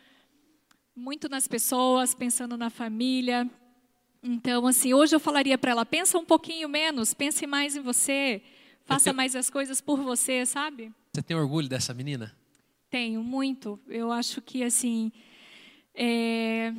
muito 0.94 1.30
nas 1.30 1.48
pessoas, 1.48 2.14
pensando 2.14 2.58
na 2.58 2.70
família. 2.70 3.50
Então, 4.22 4.68
assim, 4.68 4.94
hoje 4.94 5.16
eu 5.16 5.20
falaria 5.20 5.58
para 5.58 5.72
ela: 5.72 5.86
pensa 5.86 6.18
um 6.18 6.26
pouquinho 6.26 6.68
menos, 6.68 7.14
pense 7.14 7.48
mais 7.48 7.78
em 7.78 7.82
você, 7.82 8.42
faça 8.84 9.12
você 9.12 9.14
mais 9.14 9.34
as 9.34 9.50
coisas 9.50 9.80
por 9.80 10.02
você, 10.02 10.46
sabe? 10.46 10.92
Você 11.14 11.24
tem 11.24 11.38
orgulho 11.38 11.70
dessa 11.70 11.94
menina? 11.94 12.36
Tenho, 12.90 13.24
muito. 13.24 13.80
Eu 13.88 14.12
acho 14.12 14.42
que, 14.42 14.62
assim, 14.62 15.12
é... 15.96 16.74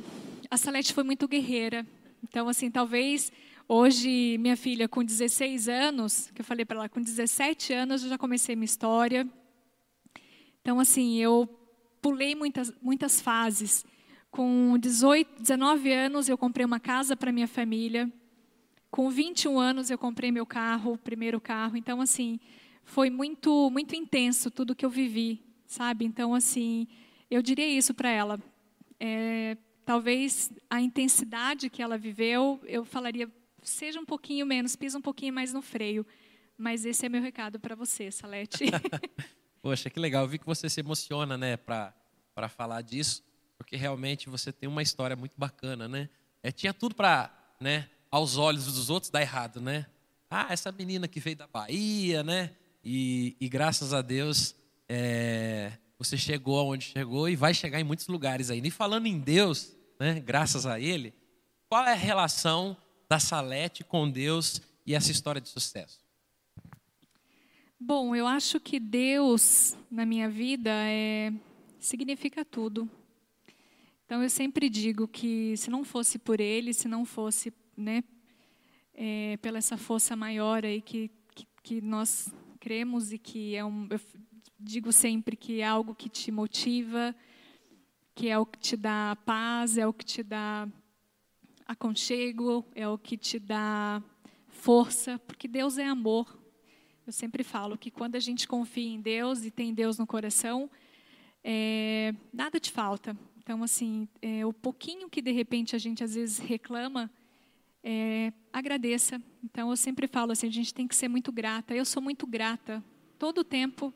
a 0.49 0.57
Salete 0.57 0.93
foi 0.93 1.03
muito 1.03 1.27
guerreira. 1.27 1.85
Então, 2.23 2.47
assim, 2.49 2.69
talvez 2.69 3.31
Hoje, 3.67 4.37
minha 4.37 4.55
filha, 4.55 4.87
com 4.87 5.03
16 5.03 5.67
anos, 5.67 6.29
que 6.35 6.41
eu 6.41 6.45
falei 6.45 6.63
para 6.63 6.77
ela, 6.77 6.89
com 6.89 7.01
17 7.01 7.73
anos 7.73 8.03
eu 8.03 8.09
já 8.09 8.17
comecei 8.17 8.55
minha 8.55 8.65
história. 8.65 9.27
Então, 10.61 10.79
assim, 10.79 11.17
eu 11.17 11.49
pulei 11.99 12.35
muitas, 12.35 12.71
muitas 12.79 13.19
fases. 13.19 13.83
Com 14.29 14.77
18, 14.77 15.41
19 15.41 15.91
anos, 15.91 16.29
eu 16.29 16.37
comprei 16.37 16.63
uma 16.63 16.79
casa 16.79 17.15
para 17.15 17.31
minha 17.31 17.47
família. 17.47 18.07
Com 18.91 19.09
21 19.09 19.59
anos, 19.59 19.89
eu 19.89 19.97
comprei 19.97 20.31
meu 20.31 20.45
carro, 20.45 20.93
o 20.93 20.97
primeiro 20.99 21.41
carro. 21.41 21.75
Então, 21.75 21.99
assim, 21.99 22.39
foi 22.83 23.09
muito, 23.09 23.71
muito 23.71 23.95
intenso 23.95 24.51
tudo 24.51 24.75
que 24.75 24.85
eu 24.85 24.91
vivi, 24.91 25.43
sabe? 25.65 26.05
Então, 26.05 26.35
assim, 26.35 26.87
eu 27.31 27.41
diria 27.41 27.67
isso 27.67 27.95
para 27.95 28.11
ela. 28.11 28.39
É, 29.07 29.55
talvez 29.85 30.51
a 30.67 30.81
intensidade 30.81 31.69
que 31.69 31.79
ela 31.79 31.95
viveu, 31.95 32.59
eu 32.65 32.83
falaria 32.83 33.31
seja 33.61 33.99
um 33.99 34.05
pouquinho 34.05 34.45
menos, 34.47 34.75
pisa 34.75 34.97
um 34.97 35.01
pouquinho 35.01 35.31
mais 35.31 35.53
no 35.53 35.61
freio. 35.61 36.05
Mas 36.57 36.85
esse 36.85 37.05
é 37.05 37.09
meu 37.09 37.21
recado 37.21 37.59
para 37.59 37.75
você, 37.75 38.09
Salete. 38.09 38.65
Poxa, 39.61 39.89
que 39.89 39.99
legal. 39.99 40.23
Eu 40.23 40.27
vi 40.27 40.39
que 40.39 40.45
você 40.45 40.67
se 40.69 40.79
emociona, 40.79 41.37
né, 41.37 41.55
para 41.55 41.93
falar 42.49 42.81
disso, 42.81 43.23
porque 43.57 43.75
realmente 43.75 44.27
você 44.27 44.51
tem 44.51 44.67
uma 44.67 44.81
história 44.81 45.15
muito 45.15 45.35
bacana, 45.37 45.87
né? 45.87 46.09
É, 46.41 46.51
tinha 46.51 46.73
tudo 46.73 46.95
para, 46.95 47.31
né, 47.59 47.87
aos 48.09 48.37
olhos 48.37 48.65
dos 48.65 48.89
outros 48.89 49.11
dar 49.11 49.21
errado, 49.21 49.61
né? 49.61 49.85
Ah, 50.29 50.47
essa 50.49 50.71
menina 50.71 51.07
que 51.07 51.19
veio 51.19 51.35
da 51.35 51.47
Bahia, 51.47 52.23
né? 52.23 52.55
E, 52.83 53.35
e 53.39 53.49
graças 53.49 53.93
a 53.93 54.01
Deus 54.01 54.55
é, 54.87 55.73
você 55.97 56.17
chegou 56.17 56.59
aonde 56.59 56.85
chegou 56.85 57.29
e 57.29 57.35
vai 57.35 57.53
chegar 57.53 57.79
em 57.79 57.83
muitos 57.83 58.07
lugares 58.07 58.49
aí. 58.49 58.61
E 58.63 58.71
falando 58.71 59.07
em 59.07 59.19
Deus, 59.19 59.75
né? 59.99 60.19
Graças 60.19 60.65
a 60.65 60.79
Ele, 60.79 61.13
qual 61.69 61.85
é 61.85 61.91
a 61.91 61.95
relação 61.95 62.75
da 63.09 63.19
Salete 63.19 63.83
com 63.83 64.09
Deus 64.09 64.61
e 64.85 64.93
essa 64.93 65.11
história 65.11 65.39
de 65.39 65.49
sucesso? 65.49 65.99
Bom, 67.79 68.15
eu 68.15 68.25
acho 68.27 68.59
que 68.59 68.79
Deus 68.79 69.75
na 69.91 70.05
minha 70.05 70.29
vida 70.29 70.71
é, 70.71 71.31
significa 71.79 72.43
tudo. 72.43 72.89
Então 74.05 74.21
eu 74.21 74.29
sempre 74.29 74.69
digo 74.69 75.07
que 75.07 75.55
se 75.57 75.69
não 75.69 75.83
fosse 75.83 76.17
por 76.19 76.39
Ele, 76.39 76.73
se 76.73 76.87
não 76.87 77.05
fosse, 77.05 77.53
né, 77.75 78.03
é, 78.93 79.37
pela 79.37 79.57
essa 79.57 79.77
força 79.77 80.15
maior 80.15 80.65
aí 80.65 80.81
que, 80.81 81.09
que, 81.33 81.47
que 81.63 81.81
nós 81.81 82.31
cremos 82.59 83.11
e 83.11 83.17
que 83.17 83.55
é 83.55 83.63
um, 83.65 83.87
digo 84.59 84.91
sempre 84.91 85.35
que 85.35 85.61
é 85.61 85.65
algo 85.65 85.93
que 85.93 86.09
te 86.09 86.31
motiva, 86.31 87.15
que 88.13 88.29
é 88.29 88.37
o 88.37 88.45
que 88.45 88.59
te 88.59 88.77
dá 88.77 89.17
paz, 89.25 89.77
é 89.77 89.85
o 89.85 89.93
que 89.93 90.05
te 90.05 90.23
dá 90.23 90.67
aconchego, 91.67 92.65
é 92.73 92.87
o 92.87 92.97
que 92.97 93.17
te 93.17 93.39
dá 93.39 94.01
força, 94.47 95.19
porque 95.27 95.47
Deus 95.47 95.77
é 95.77 95.85
amor. 95.85 96.39
Eu 97.05 97.13
sempre 97.13 97.43
falo 97.43 97.77
que 97.77 97.91
quando 97.91 98.15
a 98.15 98.19
gente 98.19 98.47
confia 98.47 98.87
em 98.87 98.99
Deus 98.99 99.43
e 99.43 99.51
tem 99.51 99.73
Deus 99.73 99.97
no 99.97 100.07
coração, 100.07 100.69
é, 101.43 102.13
nada 102.33 102.59
te 102.59 102.71
falta. 102.71 103.15
Então, 103.37 103.61
assim, 103.61 104.07
é, 104.21 104.43
o 104.45 104.51
pouquinho 104.51 105.07
que 105.09 105.21
de 105.21 105.31
repente 105.31 105.75
a 105.75 105.79
gente 105.79 106.03
às 106.03 106.15
vezes 106.15 106.39
reclama, 106.39 107.11
é, 107.83 108.33
agradeça. 108.51 109.21
Então, 109.43 109.69
eu 109.69 109.77
sempre 109.77 110.07
falo 110.07 110.31
assim, 110.31 110.47
a 110.47 110.51
gente 110.51 110.73
tem 110.73 110.87
que 110.87 110.95
ser 110.95 111.07
muito 111.07 111.31
grata. 111.31 111.75
Eu 111.75 111.85
sou 111.85 112.01
muito 112.01 112.25
grata. 112.25 112.83
Todo 113.19 113.39
o 113.39 113.43
tempo 113.43 113.93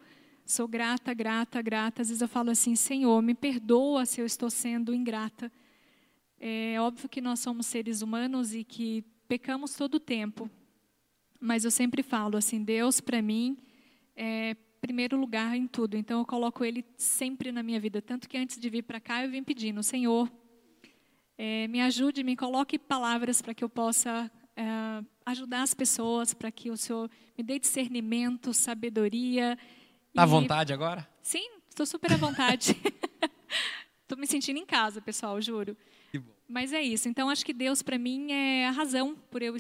sou 0.52 0.68
grata, 0.68 1.14
grata, 1.14 1.62
grata. 1.62 2.02
Às 2.02 2.10
vezes 2.10 2.22
eu 2.22 2.28
falo 2.28 2.50
assim, 2.50 2.76
Senhor, 2.76 3.22
me 3.22 3.36
perdoa 3.36 4.06
se 4.06 4.20
eu 4.20 4.26
estou 4.26 4.50
sendo 4.50 4.94
ingrata. 4.96 5.52
É 6.40 6.82
óbvio 6.82 7.08
que 7.08 7.22
nós 7.22 7.40
somos 7.40 7.68
seres 7.68 8.02
humanos 8.02 8.56
e 8.56 8.64
que 8.64 9.04
pecamos 9.28 9.76
todo 9.76 9.96
o 9.96 10.00
tempo. 10.00 10.50
Mas 11.40 11.66
eu 11.66 11.72
sempre 11.72 12.02
falo 12.02 12.36
assim, 12.36 12.64
Deus 12.64 13.00
para 13.00 13.22
mim 13.22 13.58
é 14.16 14.56
primeiro 14.82 15.18
lugar 15.18 15.56
em 15.56 15.68
tudo. 15.68 15.96
Então 15.96 16.20
eu 16.20 16.26
coloco 16.26 16.66
Ele 16.66 16.84
sempre 16.98 17.52
na 17.52 17.62
minha 17.62 17.80
vida. 17.80 18.02
Tanto 18.02 18.28
que 18.28 18.38
antes 18.38 18.58
de 18.58 18.70
vir 18.72 18.82
para 18.82 19.00
cá 19.00 19.24
eu 19.24 19.30
vim 19.30 19.44
pedindo, 19.44 19.84
Senhor, 19.84 20.32
é, 21.38 21.68
me 21.68 21.80
ajude, 21.82 22.24
me 22.24 22.36
coloque 22.36 22.80
palavras 22.80 23.40
para 23.40 23.54
que 23.54 23.64
eu 23.64 23.70
possa 23.70 24.32
é, 24.56 24.64
ajudar 25.28 25.62
as 25.62 25.76
pessoas, 25.76 26.34
para 26.34 26.52
que 26.52 26.72
o 26.72 26.78
Senhor 26.78 27.10
me 27.38 27.44
dê 27.44 27.60
discernimento, 27.60 28.52
sabedoria. 28.52 29.56
Está 30.20 30.24
à 30.24 30.40
vontade 30.40 30.74
agora? 30.74 31.08
Sim, 31.22 31.50
estou 31.70 31.86
super 31.86 32.12
à 32.12 32.18
vontade. 32.18 32.76
Estou 34.04 34.18
me 34.18 34.28
sentindo 34.28 34.58
em 34.58 34.66
casa, 34.66 35.00
pessoal, 35.00 35.40
juro. 35.40 35.78
Mas 36.48 36.74
é 36.74 36.82
isso. 36.82 37.08
Então, 37.08 37.30
acho 37.30 37.46
que 37.46 37.54
Deus, 37.54 37.82
para 37.82 37.98
mim, 37.98 38.32
é 38.32 38.68
a 38.68 38.72
razão 38.72 39.16
por 39.30 39.42
eu 39.42 39.56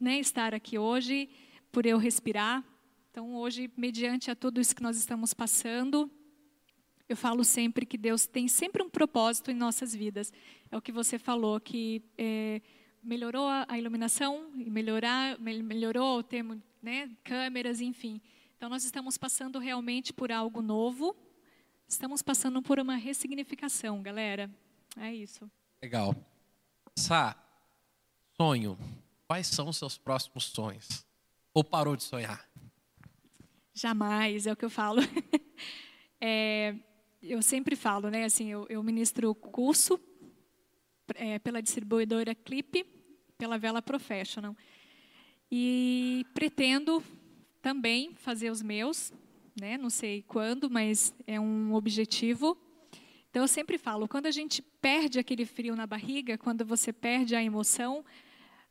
né, 0.00 0.18
estar 0.18 0.54
aqui 0.54 0.78
hoje, 0.78 1.28
por 1.70 1.84
eu 1.86 1.96
respirar. 1.98 2.64
Então, 3.10 3.36
hoje, 3.36 3.70
mediante 3.76 4.30
a 4.30 4.34
tudo 4.34 4.60
isso 4.60 4.74
que 4.74 4.82
nós 4.82 4.96
estamos 4.96 5.34
passando, 5.34 6.10
eu 7.08 7.16
falo 7.16 7.44
sempre 7.44 7.84
que 7.84 7.98
Deus 7.98 8.26
tem 8.26 8.48
sempre 8.48 8.82
um 8.82 8.88
propósito 8.88 9.50
em 9.50 9.54
nossas 9.54 9.94
vidas. 9.94 10.32
É 10.70 10.76
o 10.76 10.82
que 10.82 10.90
você 10.90 11.18
falou, 11.18 11.60
que 11.60 12.02
é, 12.18 12.60
melhorou 13.00 13.46
a 13.68 13.78
iluminação, 13.78 14.50
melhorar, 14.54 15.38
melhorou 15.38 16.18
o 16.18 16.22
termo, 16.22 16.60
né, 16.82 17.10
câmeras, 17.22 17.80
enfim. 17.80 18.20
Então, 18.62 18.70
nós 18.70 18.84
estamos 18.84 19.18
passando 19.18 19.58
realmente 19.58 20.12
por 20.12 20.30
algo 20.30 20.62
novo, 20.62 21.16
estamos 21.88 22.22
passando 22.22 22.62
por 22.62 22.78
uma 22.78 22.94
ressignificação, 22.94 24.00
galera. 24.00 24.48
É 24.96 25.12
isso. 25.12 25.50
Legal. 25.82 26.14
Sá, 26.94 27.36
sonho. 28.36 28.78
Quais 29.26 29.48
são 29.48 29.68
os 29.68 29.76
seus 29.76 29.98
próximos 29.98 30.44
sonhos? 30.44 31.04
Ou 31.52 31.64
parou 31.64 31.96
de 31.96 32.04
sonhar? 32.04 32.48
Jamais, 33.74 34.46
é 34.46 34.52
o 34.52 34.56
que 34.56 34.64
eu 34.64 34.70
falo. 34.70 35.00
é, 36.20 36.76
eu 37.20 37.42
sempre 37.42 37.74
falo, 37.74 38.10
né? 38.10 38.26
Assim, 38.26 38.46
eu, 38.48 38.64
eu 38.68 38.80
ministro 38.80 39.34
curso 39.34 39.98
é, 41.16 41.40
pela 41.40 41.60
distribuidora 41.60 42.32
Clip, 42.32 42.84
pela 43.36 43.58
Vela 43.58 43.82
Professional. 43.82 44.56
E 45.50 46.24
pretendo 46.32 47.02
também 47.62 48.12
fazer 48.16 48.50
os 48.50 48.60
meus, 48.60 49.12
né? 49.58 49.78
Não 49.78 49.88
sei 49.88 50.22
quando, 50.26 50.68
mas 50.68 51.14
é 51.26 51.38
um 51.38 51.72
objetivo. 51.72 52.58
Então 53.30 53.42
eu 53.42 53.48
sempre 53.48 53.78
falo, 53.78 54.08
quando 54.08 54.26
a 54.26 54.30
gente 54.30 54.60
perde 54.60 55.18
aquele 55.18 55.46
frio 55.46 55.74
na 55.74 55.86
barriga, 55.86 56.36
quando 56.36 56.66
você 56.66 56.92
perde 56.92 57.34
a 57.34 57.42
emoção, 57.42 58.04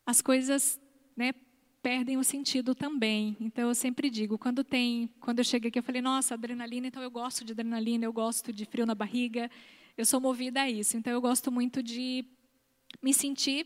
as 0.05 0.21
coisas, 0.21 0.79
né, 1.15 1.33
perdem 1.81 2.17
o 2.17 2.23
sentido 2.23 2.75
também. 2.75 3.35
Então 3.39 3.69
eu 3.69 3.73
sempre 3.73 4.09
digo, 4.09 4.37
quando 4.37 4.63
tem, 4.63 5.09
quando 5.19 5.39
eu 5.39 5.45
cheguei 5.45 5.69
aqui, 5.69 5.79
eu 5.79 5.83
falei, 5.83 6.01
nossa, 6.01 6.35
adrenalina, 6.35 6.87
então 6.87 7.01
eu 7.01 7.09
gosto 7.09 7.43
de 7.43 7.53
adrenalina, 7.53 8.05
eu 8.05 8.13
gosto 8.13 8.53
de 8.53 8.65
frio 8.65 8.85
na 8.85 8.93
barriga, 8.93 9.49
eu 9.97 10.05
sou 10.05 10.19
movida 10.19 10.61
a 10.61 10.69
isso. 10.69 10.95
Então 10.95 11.11
eu 11.11 11.21
gosto 11.21 11.51
muito 11.51 11.81
de 11.81 12.23
me 13.01 13.13
sentir 13.13 13.65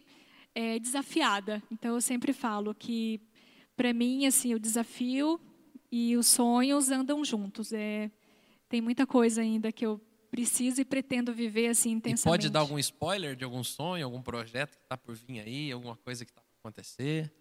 é, 0.54 0.80
desafiada. 0.80 1.62
Então 1.70 1.96
eu 1.96 2.02
sempre 2.02 2.32
falo 2.32 2.74
que 2.74 3.20
para 3.76 3.94
mim 3.94 4.26
assim 4.26 4.54
o 4.54 4.60
desafio 4.60 5.40
e 5.92 6.16
os 6.18 6.28
sonhos 6.28 6.90
andam 6.90 7.24
juntos. 7.24 7.72
É, 7.74 8.10
tem 8.68 8.82
muita 8.82 9.06
coisa 9.06 9.42
ainda 9.42 9.72
que 9.72 9.86
eu 9.86 10.02
preciso 10.30 10.82
e 10.82 10.86
pretendo 10.86 11.34
viver 11.34 11.68
assim 11.68 11.92
intensamente. 11.92 12.22
E 12.22 12.30
pode 12.30 12.50
dar 12.50 12.60
algum 12.60 12.78
spoiler 12.78 13.36
de 13.36 13.46
algum 13.46 13.64
sonho, 13.64 14.04
algum 14.04 14.22
projeto 14.22 14.78
que 14.78 14.84
está 14.84 14.98
por 14.98 15.16
vir 15.16 15.40
aí, 15.40 15.72
alguma 15.72 15.96
coisa 15.96 16.26
que 16.26 16.32
está 16.32 16.42
por 16.42 16.54
acontecer? 16.60 17.32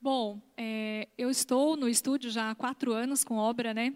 Bom, 0.00 0.40
é, 0.56 1.08
eu 1.16 1.30
estou 1.30 1.76
no 1.76 1.88
estúdio 1.88 2.30
já 2.30 2.50
há 2.50 2.54
quatro 2.54 2.92
anos 2.92 3.24
com 3.24 3.36
obra, 3.36 3.74
né? 3.74 3.94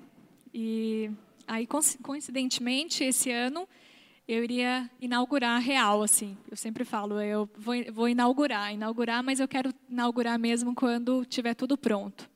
E 0.53 1.11
aí, 1.47 1.66
coincidentemente, 2.03 3.05
esse 3.05 3.31
ano 3.31 3.68
eu 4.29 4.45
iria 4.45 4.91
inaugurar 5.01 5.59
real, 5.59 6.03
assim. 6.03 6.37
Eu 6.51 6.57
sempre 6.57 6.85
falo, 6.85 7.18
eu 7.18 7.49
vou, 7.57 7.74
vou 7.91 8.09
inaugurar, 8.11 8.74
inaugurar, 8.74 9.22
mas 9.22 9.41
eu 9.41 9.49
quero 9.49 9.72
inaugurar 9.89 10.39
mesmo 10.39 10.74
quando 10.74 11.24
tiver 11.24 11.55
tudo 11.55 11.79
pronto. 11.79 12.29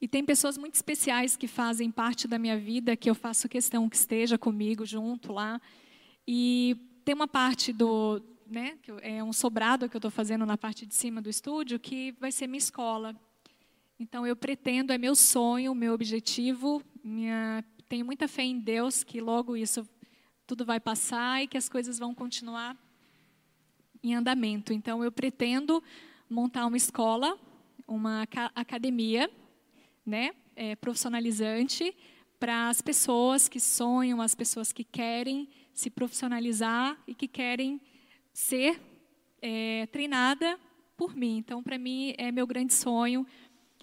E 0.00 0.08
tem 0.08 0.24
pessoas 0.24 0.56
muito 0.56 0.74
especiais 0.74 1.36
que 1.36 1.46
fazem 1.46 1.90
parte 1.90 2.26
da 2.26 2.38
minha 2.38 2.58
vida, 2.58 2.96
que 2.96 3.08
eu 3.08 3.14
faço 3.14 3.50
questão 3.50 3.86
que 3.86 3.96
esteja 3.96 4.38
comigo 4.38 4.86
junto 4.86 5.30
lá. 5.30 5.60
E 6.26 6.74
tem 7.04 7.14
uma 7.14 7.28
parte 7.28 7.70
do, 7.70 8.22
né, 8.46 8.78
que 8.82 8.90
é 9.02 9.22
um 9.22 9.34
sobrado 9.34 9.90
que 9.90 9.96
eu 9.96 9.98
estou 9.98 10.10
fazendo 10.10 10.46
na 10.46 10.56
parte 10.56 10.86
de 10.86 10.94
cima 10.94 11.20
do 11.20 11.28
estúdio, 11.28 11.78
que 11.78 12.12
vai 12.12 12.32
ser 12.32 12.46
minha 12.46 12.58
escola. 12.58 13.14
Então 14.00 14.26
eu 14.26 14.34
pretendo, 14.34 14.90
é 14.90 14.96
meu 14.96 15.14
sonho, 15.14 15.74
meu 15.74 15.92
objetivo, 15.92 16.82
minha, 17.04 17.62
tenho 17.88 18.06
muita 18.06 18.26
fé 18.26 18.42
em 18.42 18.58
Deus 18.58 19.04
que 19.04 19.20
logo 19.20 19.54
isso 19.54 19.86
tudo 20.46 20.64
vai 20.64 20.78
passar 20.78 21.42
e 21.42 21.48
que 21.48 21.56
as 21.56 21.68
coisas 21.68 21.98
vão 21.98 22.14
continuar 22.14 22.76
em 24.02 24.14
andamento. 24.14 24.72
Então 24.72 25.02
eu 25.02 25.10
pretendo 25.10 25.82
montar 26.30 26.66
uma 26.66 26.76
escola, 26.76 27.36
uma 27.86 28.26
academia 28.54 29.30
né, 30.04 30.30
é, 30.54 30.76
profissionalizante 30.76 31.94
para 32.38 32.68
as 32.68 32.80
pessoas 32.80 33.48
que 33.48 33.58
sonham, 33.58 34.20
as 34.20 34.34
pessoas 34.34 34.72
que 34.72 34.84
querem 34.84 35.48
se 35.74 35.90
profissionalizar 35.90 36.96
e 37.06 37.14
que 37.14 37.26
querem 37.26 37.80
ser 38.32 38.80
é, 39.42 39.86
treinada 39.86 40.58
por 40.96 41.16
mim. 41.16 41.38
Então, 41.38 41.62
para 41.62 41.78
mim, 41.78 42.14
é 42.16 42.30
meu 42.30 42.46
grande 42.46 42.72
sonho. 42.72 43.26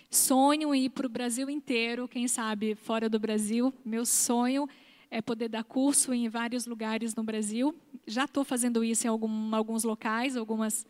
Sonho 0.10 0.74
ir 0.76 0.90
para 0.90 1.08
o 1.08 1.10
Brasil 1.10 1.50
inteiro, 1.50 2.08
quem 2.08 2.28
sabe 2.28 2.76
fora 2.76 3.10
do 3.10 3.20
Brasil. 3.20 3.74
Meu 3.84 4.06
sonho 4.06 4.68
é 4.68 4.83
poder 5.22 5.50
dar 5.50 5.64
curso 5.64 6.14
em 6.14 6.28
vários 6.30 6.66
lugares 6.66 7.16
no 7.16 7.24
Brasil. 7.24 7.76
Já 8.08 8.26
estou 8.26 8.44
fazendo 8.44 8.84
isso 8.84 9.06
em 9.06 9.10
algum, 9.10 9.56
alguns 9.56 9.84
locais, 9.84 10.36
algumas 10.36 10.86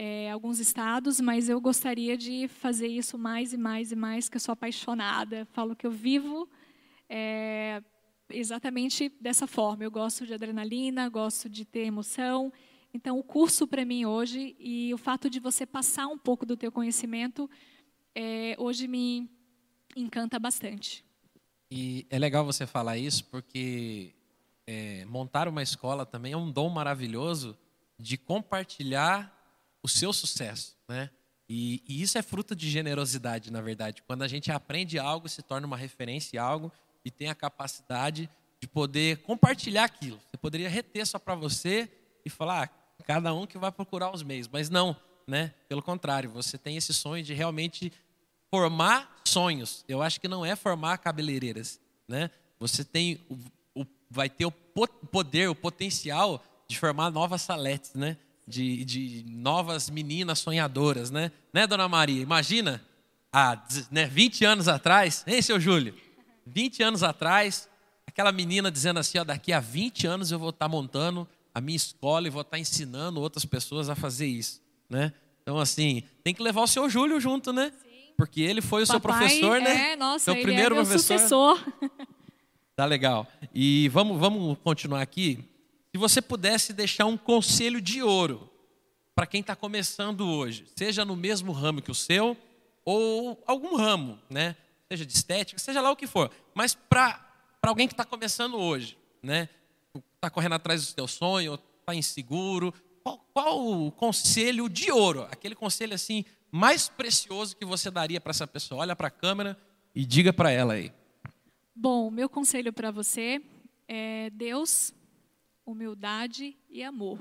é, 0.00 0.30
alguns 0.30 0.60
estados, 0.60 1.20
mas 1.20 1.48
eu 1.48 1.60
gostaria 1.60 2.16
de 2.16 2.46
fazer 2.46 2.86
isso 2.86 3.18
mais 3.18 3.52
e 3.52 3.56
mais 3.56 3.90
e 3.90 3.96
mais, 3.96 4.28
que 4.28 4.36
eu 4.36 4.40
sou 4.40 4.52
apaixonada. 4.52 5.44
Falo 5.46 5.74
que 5.74 5.84
eu 5.84 5.90
vivo 5.90 6.48
é, 7.08 7.82
exatamente 8.30 9.08
dessa 9.20 9.46
forma. 9.46 9.82
Eu 9.82 9.90
gosto 9.90 10.24
de 10.24 10.32
adrenalina, 10.32 11.08
gosto 11.08 11.48
de 11.48 11.64
ter 11.64 11.80
emoção. 11.80 12.52
Então, 12.94 13.18
o 13.18 13.24
curso 13.24 13.66
para 13.66 13.84
mim 13.84 14.04
hoje 14.04 14.54
e 14.58 14.94
o 14.94 14.98
fato 14.98 15.28
de 15.28 15.40
você 15.40 15.66
passar 15.66 16.06
um 16.06 16.16
pouco 16.16 16.46
do 16.46 16.56
teu 16.56 16.70
conhecimento 16.70 17.50
é, 18.14 18.54
hoje 18.56 18.86
me 18.86 19.28
encanta 19.96 20.38
bastante. 20.38 21.04
E 21.70 22.06
é 22.08 22.18
legal 22.18 22.44
você 22.44 22.66
falar 22.66 22.96
isso 22.96 23.24
porque 23.26 24.14
é, 24.66 25.04
montar 25.04 25.48
uma 25.48 25.62
escola 25.62 26.06
também 26.06 26.32
é 26.32 26.36
um 26.36 26.50
dom 26.50 26.68
maravilhoso 26.68 27.56
de 27.98 28.16
compartilhar 28.16 29.34
o 29.82 29.88
seu 29.88 30.12
sucesso, 30.12 30.76
né? 30.88 31.10
E, 31.48 31.82
e, 31.88 32.02
isso 32.02 32.18
é 32.18 32.22
fruto 32.22 32.54
de 32.54 32.68
generosidade, 32.68 33.50
na 33.50 33.62
verdade. 33.62 34.02
Quando 34.02 34.22
a 34.22 34.28
gente 34.28 34.52
aprende 34.52 34.98
algo, 34.98 35.28
se 35.28 35.42
torna 35.42 35.66
uma 35.66 35.76
referência 35.76 36.36
em 36.36 36.38
algo 36.38 36.70
e 37.04 37.10
tem 37.10 37.28
a 37.28 37.34
capacidade 37.34 38.28
de 38.60 38.68
poder 38.68 39.18
compartilhar 39.22 39.84
aquilo. 39.84 40.20
Você 40.30 40.36
poderia 40.36 40.68
reter 40.68 41.06
só 41.06 41.18
para 41.18 41.34
você 41.34 41.90
e 42.24 42.28
falar, 42.28 42.70
ah, 42.98 43.02
cada 43.04 43.32
um 43.32 43.46
que 43.46 43.56
vai 43.56 43.72
procurar 43.72 44.12
os 44.12 44.22
meios, 44.22 44.48
mas 44.48 44.68
não, 44.68 44.94
né? 45.26 45.54
Pelo 45.68 45.82
contrário, 45.82 46.30
você 46.30 46.58
tem 46.58 46.76
esse 46.76 46.92
sonho 46.92 47.24
de 47.24 47.32
realmente 47.32 47.92
formar 48.50 49.20
sonhos. 49.24 49.84
Eu 49.88 50.02
acho 50.02 50.20
que 50.20 50.28
não 50.28 50.44
é 50.44 50.56
formar 50.56 50.98
cabeleireiras, 50.98 51.80
né? 52.06 52.30
Você 52.58 52.84
tem 52.84 53.20
o, 53.28 53.82
o, 53.82 53.86
vai 54.10 54.28
ter 54.28 54.46
o 54.46 54.50
poder, 54.50 55.48
o 55.48 55.54
potencial 55.54 56.42
de 56.66 56.78
formar 56.78 57.10
novas 57.10 57.42
saletes, 57.42 57.94
né? 57.94 58.16
De, 58.46 58.84
de 58.84 59.24
novas 59.28 59.90
meninas 59.90 60.38
sonhadoras, 60.38 61.10
né? 61.10 61.30
Né, 61.52 61.66
dona 61.66 61.88
Maria? 61.88 62.22
Imagina, 62.22 62.82
há 63.32 63.62
né, 63.90 64.06
20 64.06 64.44
anos 64.44 64.68
atrás, 64.68 65.24
hein, 65.26 65.42
seu 65.42 65.60
Júlio? 65.60 65.94
20 66.46 66.82
anos 66.82 67.02
atrás, 67.02 67.68
aquela 68.06 68.32
menina 68.32 68.70
dizendo 68.70 68.98
assim: 68.98 69.18
ó, 69.18 69.24
daqui 69.24 69.52
a 69.52 69.60
20 69.60 70.06
anos 70.06 70.32
eu 70.32 70.38
vou 70.38 70.50
estar 70.50 70.68
montando 70.68 71.28
a 71.54 71.60
minha 71.60 71.76
escola 71.76 72.26
e 72.26 72.30
vou 72.30 72.42
estar 72.42 72.58
ensinando 72.58 73.20
outras 73.20 73.44
pessoas 73.44 73.88
a 73.90 73.94
fazer 73.94 74.26
isso, 74.26 74.62
né? 74.88 75.12
Então, 75.42 75.58
assim, 75.58 76.02
tem 76.22 76.34
que 76.34 76.42
levar 76.42 76.62
o 76.62 76.66
seu 76.66 76.90
Júlio 76.90 77.18
junto, 77.20 77.52
né? 77.52 77.72
Sim. 77.82 77.87
Porque 78.18 78.40
ele 78.40 78.60
foi 78.60 78.82
o 78.82 78.86
Papai, 78.86 78.96
seu 78.96 79.00
professor, 79.00 79.60
né? 79.60 79.92
É, 79.92 79.96
nossa, 79.96 80.24
seu 80.24 80.42
primeiro 80.42 80.74
é 80.74 80.84
professor. 80.84 81.64
Tá 82.74 82.84
legal. 82.84 83.26
E 83.52 83.88
vamos, 83.88 84.20
vamos 84.20 84.56
continuar 84.62 85.02
aqui. 85.02 85.44
Se 85.90 85.98
você 85.98 86.22
pudesse 86.22 86.72
deixar 86.72 87.06
um 87.06 87.16
conselho 87.16 87.80
de 87.80 88.04
ouro 88.04 88.48
para 89.16 89.26
quem 89.26 89.40
está 89.40 89.56
começando 89.56 90.20
hoje, 90.20 90.64
seja 90.76 91.04
no 91.04 91.16
mesmo 91.16 91.50
ramo 91.50 91.82
que 91.82 91.90
o 91.90 91.94
seu 91.94 92.36
ou 92.84 93.42
algum 93.48 93.74
ramo, 93.74 94.16
né? 94.30 94.54
Seja 94.88 95.04
de 95.04 95.12
estética, 95.12 95.58
seja 95.58 95.80
lá 95.80 95.90
o 95.90 95.96
que 95.96 96.06
for, 96.06 96.30
mas 96.54 96.72
para 96.72 97.20
alguém 97.62 97.88
que 97.88 97.94
está 97.94 98.04
começando 98.04 98.56
hoje, 98.56 98.96
né? 99.20 99.48
Está 100.14 100.30
correndo 100.30 100.54
atrás 100.54 100.86
do 100.86 100.94
seu 100.94 101.08
sonho, 101.08 101.58
está 101.80 101.96
inseguro, 101.96 102.72
qual, 103.02 103.18
qual 103.32 103.66
o 103.66 103.90
conselho 103.90 104.68
de 104.68 104.92
ouro? 104.92 105.26
Aquele 105.32 105.56
conselho 105.56 105.94
assim 105.94 106.24
mais 106.50 106.88
precioso 106.88 107.56
que 107.56 107.64
você 107.64 107.90
daria 107.90 108.20
para 108.20 108.30
essa 108.30 108.46
pessoa? 108.46 108.82
Olha 108.82 108.96
para 108.96 109.08
a 109.08 109.10
câmera 109.10 109.58
e 109.94 110.04
diga 110.04 110.32
para 110.32 110.50
ela 110.50 110.74
aí. 110.74 110.92
Bom, 111.74 112.10
meu 112.10 112.28
conselho 112.28 112.72
para 112.72 112.90
você 112.90 113.42
é 113.86 114.30
Deus, 114.30 114.92
humildade 115.64 116.56
e 116.68 116.82
amor. 116.82 117.18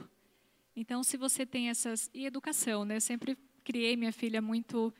Então, 0.75 1.03
se 1.03 1.17
você 1.17 1.45
tem 1.45 1.69
essas 1.69 2.09
e 2.13 2.25
educação, 2.25 2.85
né? 2.85 2.97
Eu 2.97 3.01
sempre 3.01 3.37
criei 3.63 3.95
minha 3.95 4.13
filha 4.13 4.41
muito 4.41 4.93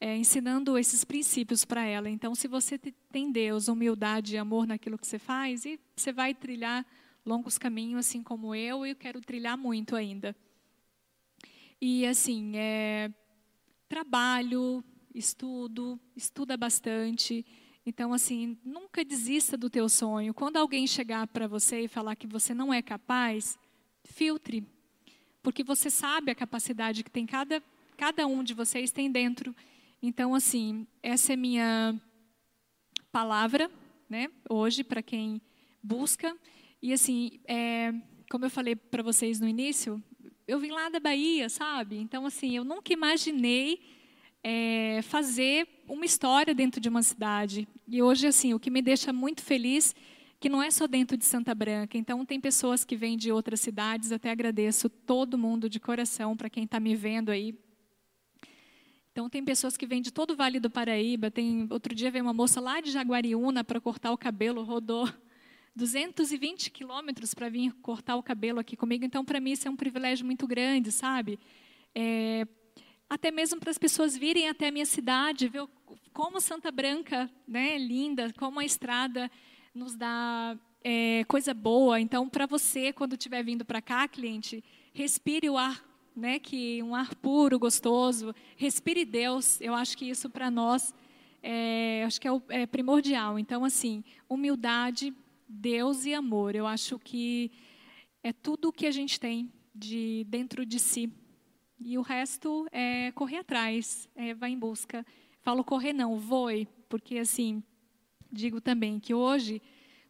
é, 0.00 0.16
ensinando 0.16 0.78
esses 0.78 1.04
princípios 1.04 1.64
para 1.64 1.84
ela. 1.84 2.08
Então, 2.08 2.34
se 2.34 2.46
você 2.46 2.78
tem 3.10 3.30
Deus, 3.32 3.68
humildade 3.68 4.34
e 4.34 4.38
amor 4.38 4.66
naquilo 4.66 4.98
que 4.98 5.06
você 5.06 5.18
faz, 5.18 5.64
e 5.64 5.78
você 5.96 6.12
vai 6.12 6.34
trilhar 6.34 6.86
longos 7.26 7.58
caminhos, 7.58 8.06
assim 8.06 8.22
como 8.22 8.54
eu, 8.54 8.86
e 8.86 8.90
eu 8.90 8.96
quero 8.96 9.20
trilhar 9.20 9.58
muito 9.58 9.94
ainda. 9.96 10.34
E 11.80 12.06
assim, 12.06 12.56
é, 12.56 13.10
trabalho, 13.88 14.84
estudo, 15.14 15.98
estuda 16.16 16.56
bastante. 16.56 17.44
Então, 17.84 18.12
assim, 18.12 18.58
nunca 18.64 19.04
desista 19.04 19.56
do 19.56 19.70
teu 19.70 19.88
sonho. 19.88 20.34
Quando 20.34 20.56
alguém 20.56 20.86
chegar 20.86 21.26
para 21.26 21.46
você 21.46 21.82
e 21.82 21.88
falar 21.88 22.16
que 22.16 22.26
você 22.26 22.52
não 22.52 22.72
é 22.72 22.82
capaz, 22.82 23.58
filtre, 24.04 24.66
porque 25.42 25.64
você 25.64 25.88
sabe 25.88 26.30
a 26.30 26.34
capacidade 26.34 27.02
que 27.02 27.10
tem 27.10 27.26
cada 27.26 27.62
cada 27.96 28.28
um 28.28 28.44
de 28.44 28.54
vocês 28.54 28.92
tem 28.92 29.10
dentro. 29.10 29.54
Então, 30.00 30.32
assim, 30.32 30.86
essa 31.02 31.32
é 31.32 31.36
minha 31.36 32.00
palavra, 33.10 33.68
né? 34.08 34.28
Hoje 34.48 34.84
para 34.84 35.02
quem 35.02 35.42
busca 35.82 36.36
e 36.80 36.92
assim, 36.92 37.40
é, 37.44 37.92
como 38.30 38.44
eu 38.44 38.50
falei 38.50 38.76
para 38.76 39.02
vocês 39.02 39.40
no 39.40 39.48
início, 39.48 40.00
eu 40.48 40.58
vim 40.58 40.70
lá 40.70 40.88
da 40.88 40.98
Bahia, 40.98 41.50
sabe? 41.50 41.98
Então, 41.98 42.24
assim, 42.24 42.56
eu 42.56 42.64
nunca 42.64 42.90
imaginei 42.90 43.82
é, 44.42 45.00
fazer 45.02 45.68
uma 45.86 46.06
história 46.06 46.54
dentro 46.54 46.80
de 46.80 46.88
uma 46.88 47.02
cidade. 47.02 47.68
E 47.86 48.02
hoje, 48.02 48.26
assim, 48.26 48.54
o 48.54 48.58
que 48.58 48.70
me 48.70 48.80
deixa 48.80 49.12
muito 49.12 49.42
feliz 49.42 49.94
que 50.40 50.48
não 50.48 50.62
é 50.62 50.70
só 50.70 50.86
dentro 50.86 51.18
de 51.18 51.24
Santa 51.26 51.54
Branca. 51.54 51.98
Então, 51.98 52.24
tem 52.24 52.40
pessoas 52.40 52.82
que 52.82 52.96
vêm 52.96 53.14
de 53.14 53.30
outras 53.30 53.60
cidades. 53.60 54.10
Até 54.10 54.30
agradeço 54.30 54.88
todo 54.88 55.36
mundo 55.36 55.68
de 55.68 55.78
coração 55.78 56.34
para 56.34 56.48
quem 56.48 56.64
está 56.64 56.80
me 56.80 56.96
vendo 56.96 57.30
aí. 57.30 57.54
Então, 59.12 59.28
tem 59.28 59.44
pessoas 59.44 59.76
que 59.76 59.86
vêm 59.86 60.00
de 60.00 60.10
todo 60.10 60.30
o 60.30 60.36
Vale 60.36 60.58
do 60.58 60.70
Paraíba. 60.70 61.30
Tem 61.30 61.66
outro 61.70 61.94
dia 61.94 62.10
veio 62.10 62.24
uma 62.24 62.32
moça 62.32 62.58
lá 62.58 62.80
de 62.80 62.90
Jaguariúna 62.90 63.62
para 63.62 63.80
cortar 63.82 64.12
o 64.12 64.16
cabelo, 64.16 64.62
rodou 64.62 65.06
220 65.78 66.72
quilômetros 66.72 67.32
para 67.32 67.48
vir 67.48 67.72
cortar 67.80 68.16
o 68.16 68.22
cabelo 68.22 68.58
aqui 68.58 68.76
comigo. 68.76 69.04
Então, 69.04 69.24
para 69.24 69.38
mim, 69.38 69.52
isso 69.52 69.68
é 69.68 69.70
um 69.70 69.76
privilégio 69.76 70.26
muito 70.26 70.44
grande, 70.44 70.90
sabe? 70.90 71.38
É, 71.94 72.44
até 73.08 73.30
mesmo 73.30 73.60
para 73.60 73.70
as 73.70 73.78
pessoas 73.78 74.16
virem 74.16 74.48
até 74.48 74.68
a 74.68 74.72
minha 74.72 74.84
cidade, 74.84 75.48
ver 75.48 75.66
como 76.12 76.40
Santa 76.40 76.72
Branca 76.72 77.30
né, 77.46 77.76
é 77.76 77.78
linda, 77.78 78.32
como 78.36 78.58
a 78.58 78.64
estrada 78.64 79.30
nos 79.72 79.94
dá 79.94 80.58
é, 80.82 81.24
coisa 81.28 81.54
boa. 81.54 82.00
Então, 82.00 82.28
para 82.28 82.44
você, 82.44 82.92
quando 82.92 83.12
estiver 83.12 83.44
vindo 83.44 83.64
para 83.64 83.80
cá, 83.80 84.08
cliente, 84.08 84.64
respire 84.92 85.48
o 85.48 85.56
ar, 85.56 85.80
né, 86.14 86.40
que 86.40 86.82
um 86.82 86.92
ar 86.92 87.14
puro, 87.14 87.56
gostoso. 87.56 88.34
Respire 88.56 89.04
Deus. 89.04 89.60
Eu 89.60 89.74
acho 89.74 89.96
que 89.96 90.10
isso 90.10 90.28
para 90.28 90.50
nós 90.50 90.92
é, 91.40 92.02
acho 92.04 92.20
que 92.20 92.26
é, 92.26 92.32
o, 92.32 92.42
é 92.48 92.66
primordial. 92.66 93.38
Então, 93.38 93.64
assim, 93.64 94.02
humildade, 94.28 95.14
Deus 95.48 96.04
e 96.04 96.12
amor. 96.12 96.54
Eu 96.54 96.66
acho 96.66 96.98
que 96.98 97.50
é 98.22 98.32
tudo 98.32 98.68
o 98.68 98.72
que 98.72 98.86
a 98.86 98.90
gente 98.90 99.18
tem 99.18 99.52
de 99.74 100.24
dentro 100.28 100.66
de 100.66 100.78
si 100.78 101.12
e 101.80 101.96
o 101.96 102.02
resto 102.02 102.66
é 102.72 103.12
correr 103.12 103.38
atrás, 103.38 104.08
é, 104.14 104.34
vai 104.34 104.50
em 104.50 104.58
busca. 104.58 105.06
Falo 105.40 105.62
correr 105.62 105.92
não, 105.92 106.18
voe, 106.18 106.66
porque 106.88 107.18
assim, 107.18 107.62
digo 108.32 108.60
também 108.60 108.98
que 108.98 109.14
hoje, 109.14 109.62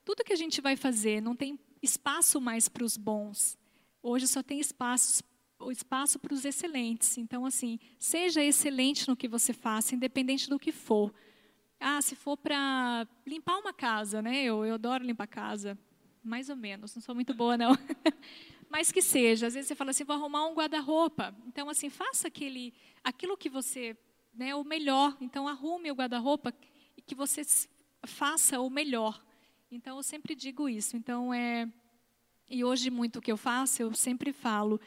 tudo 0.04 0.24
que 0.24 0.32
a 0.32 0.36
gente 0.36 0.60
vai 0.62 0.76
fazer 0.76 1.20
não 1.20 1.36
tem 1.36 1.58
espaço 1.82 2.40
mais 2.40 2.68
para 2.68 2.84
os 2.84 2.96
bons. 2.96 3.58
Hoje 4.02 4.26
só 4.26 4.42
tem 4.42 4.58
espaço, 4.58 5.22
espaço 5.70 6.18
para 6.18 6.32
os 6.32 6.46
excelentes. 6.46 7.18
Então, 7.18 7.44
assim, 7.44 7.78
seja 7.98 8.42
excelente 8.42 9.06
no 9.06 9.16
que 9.16 9.28
você 9.28 9.52
faça, 9.52 9.94
independente 9.94 10.48
do 10.48 10.58
que 10.58 10.72
for. 10.72 11.12
Ah, 11.80 12.02
se 12.02 12.16
for 12.16 12.36
para 12.36 13.06
limpar 13.26 13.58
uma 13.58 13.72
casa, 13.72 14.20
né? 14.20 14.42
Eu, 14.42 14.64
eu 14.64 14.74
adoro 14.74 15.04
limpar 15.04 15.26
casa. 15.26 15.78
Mais 16.22 16.48
ou 16.48 16.56
menos, 16.56 16.94
não 16.94 17.02
sou 17.02 17.14
muito 17.14 17.32
boa, 17.32 17.56
não. 17.56 17.72
mas 18.68 18.92
que 18.92 19.00
seja. 19.00 19.46
Às 19.46 19.54
vezes 19.54 19.68
você 19.68 19.74
fala 19.74 19.90
assim, 19.90 20.04
vou 20.04 20.16
arrumar 20.16 20.46
um 20.46 20.54
guarda-roupa. 20.54 21.34
Então, 21.46 21.68
assim, 21.68 21.88
faça 21.88 22.28
aquele, 22.28 22.74
aquilo 23.02 23.36
que 23.36 23.48
você, 23.48 23.96
né, 24.34 24.54
o 24.54 24.64
melhor. 24.64 25.16
Então, 25.20 25.48
arrume 25.48 25.90
o 25.90 25.94
guarda-roupa 25.94 26.52
e 26.96 27.02
que 27.02 27.14
você 27.14 27.42
faça 28.04 28.60
o 28.60 28.68
melhor. 28.68 29.24
Então, 29.70 29.96
eu 29.96 30.02
sempre 30.02 30.34
digo 30.34 30.68
isso. 30.68 30.96
Então, 30.96 31.32
é, 31.32 31.70
e 32.50 32.64
hoje 32.64 32.90
muito 32.90 33.18
o 33.18 33.22
que 33.22 33.32
eu 33.32 33.36
faço, 33.36 33.82
eu 33.82 33.94
sempre 33.94 34.32
falo, 34.32 34.80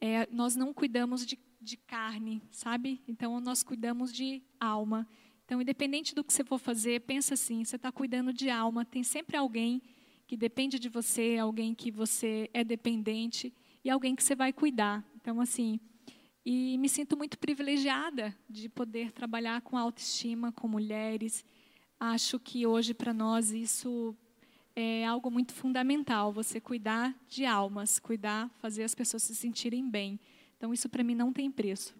é, 0.00 0.26
nós 0.30 0.56
não 0.56 0.72
cuidamos 0.72 1.24
de, 1.24 1.38
de 1.60 1.76
carne, 1.76 2.42
sabe? 2.50 3.02
Então, 3.06 3.40
nós 3.40 3.62
cuidamos 3.62 4.12
de 4.12 4.42
alma. 4.58 5.08
Então, 5.52 5.60
independente 5.60 6.14
do 6.14 6.24
que 6.24 6.32
você 6.32 6.42
for 6.42 6.56
fazer, 6.58 7.02
pensa 7.02 7.34
assim, 7.34 7.62
você 7.62 7.76
está 7.76 7.92
cuidando 7.92 8.32
de 8.32 8.48
alma. 8.48 8.86
Tem 8.86 9.02
sempre 9.02 9.36
alguém 9.36 9.82
que 10.26 10.34
depende 10.34 10.78
de 10.78 10.88
você, 10.88 11.36
alguém 11.38 11.74
que 11.74 11.90
você 11.90 12.48
é 12.54 12.64
dependente 12.64 13.52
e 13.84 13.90
alguém 13.90 14.16
que 14.16 14.24
você 14.24 14.34
vai 14.34 14.50
cuidar. 14.50 15.04
Então, 15.14 15.42
assim, 15.42 15.78
e 16.42 16.78
me 16.78 16.88
sinto 16.88 17.18
muito 17.18 17.38
privilegiada 17.38 18.34
de 18.48 18.66
poder 18.66 19.12
trabalhar 19.12 19.60
com 19.60 19.76
autoestima, 19.76 20.50
com 20.52 20.66
mulheres. 20.66 21.44
Acho 22.00 22.40
que 22.40 22.66
hoje 22.66 22.94
para 22.94 23.12
nós 23.12 23.50
isso 23.50 24.16
é 24.74 25.04
algo 25.04 25.30
muito 25.30 25.52
fundamental, 25.52 26.32
você 26.32 26.62
cuidar 26.62 27.14
de 27.28 27.44
almas, 27.44 27.98
cuidar, 27.98 28.48
fazer 28.58 28.84
as 28.84 28.94
pessoas 28.94 29.22
se 29.22 29.34
sentirem 29.34 29.86
bem. 29.86 30.18
Então, 30.56 30.72
isso 30.72 30.88
para 30.88 31.04
mim 31.04 31.14
não 31.14 31.30
tem 31.30 31.50
preço. 31.50 31.94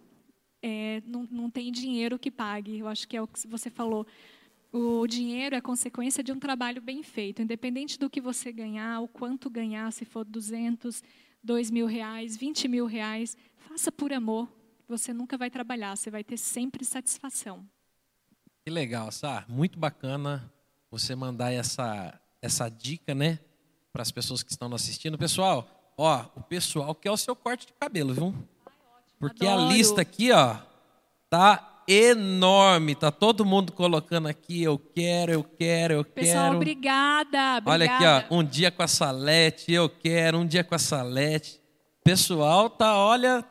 É, 0.62 1.02
não, 1.04 1.26
não 1.30 1.50
tem 1.50 1.72
dinheiro 1.72 2.18
que 2.18 2.30
pague. 2.30 2.78
Eu 2.78 2.88
acho 2.88 3.08
que 3.08 3.16
é 3.16 3.22
o 3.22 3.26
que 3.26 3.46
você 3.46 3.68
falou. 3.68 4.06
O 4.72 5.06
dinheiro 5.06 5.54
é 5.54 5.60
consequência 5.60 6.22
de 6.22 6.32
um 6.32 6.38
trabalho 6.38 6.80
bem 6.80 7.02
feito, 7.02 7.42
independente 7.42 7.98
do 7.98 8.08
que 8.08 8.22
você 8.22 8.50
ganhar, 8.50 9.00
o 9.00 9.08
quanto 9.08 9.50
ganhar, 9.50 9.92
se 9.92 10.06
for 10.06 10.24
200, 10.24 11.02
2 11.42 11.70
mil 11.70 11.86
reais, 11.86 12.36
20 12.38 12.68
mil 12.68 12.86
reais, 12.86 13.36
faça 13.56 13.92
por 13.92 14.12
amor. 14.12 14.48
Você 14.88 15.12
nunca 15.12 15.36
vai 15.36 15.50
trabalhar, 15.50 15.94
você 15.96 16.10
vai 16.10 16.24
ter 16.24 16.38
sempre 16.38 16.84
satisfação. 16.84 17.66
Que 18.64 18.70
legal, 18.70 19.10
Sá. 19.10 19.44
Muito 19.48 19.78
bacana 19.78 20.50
você 20.90 21.14
mandar 21.14 21.52
essa, 21.52 22.18
essa 22.40 22.68
dica, 22.68 23.14
né, 23.14 23.40
para 23.92 24.02
as 24.02 24.10
pessoas 24.10 24.42
que 24.42 24.52
estão 24.52 24.72
assistindo. 24.74 25.18
Pessoal, 25.18 25.92
ó, 25.98 26.30
o 26.34 26.42
pessoal 26.42 26.94
quer 26.94 27.10
o 27.10 27.16
seu 27.16 27.34
corte 27.34 27.66
de 27.66 27.72
cabelo, 27.74 28.14
viu? 28.14 28.34
Porque 29.22 29.46
Adoro. 29.46 29.68
a 29.68 29.72
lista 29.72 30.00
aqui, 30.00 30.32
ó, 30.32 30.56
tá 31.30 31.84
enorme. 31.86 32.96
Tá 32.96 33.12
todo 33.12 33.44
mundo 33.44 33.70
colocando 33.70 34.26
aqui, 34.26 34.64
eu 34.64 34.76
quero, 34.76 35.30
eu 35.30 35.44
quero, 35.44 35.94
eu 35.94 36.04
Pessoal, 36.04 36.46
quero. 36.46 36.56
obrigada, 36.56 37.58
obrigada. 37.58 37.70
Olha 37.70 37.86
aqui, 37.86 38.04
ó, 38.04 38.36
um 38.36 38.42
dia 38.42 38.72
com 38.72 38.82
a 38.82 38.88
Salete, 38.88 39.72
eu 39.72 39.88
quero, 39.88 40.38
um 40.38 40.44
dia 40.44 40.64
com 40.64 40.74
a 40.74 40.78
Salete. 40.78 41.60
Pessoal, 42.02 42.68
tá, 42.68 42.98
olha. 42.98 43.44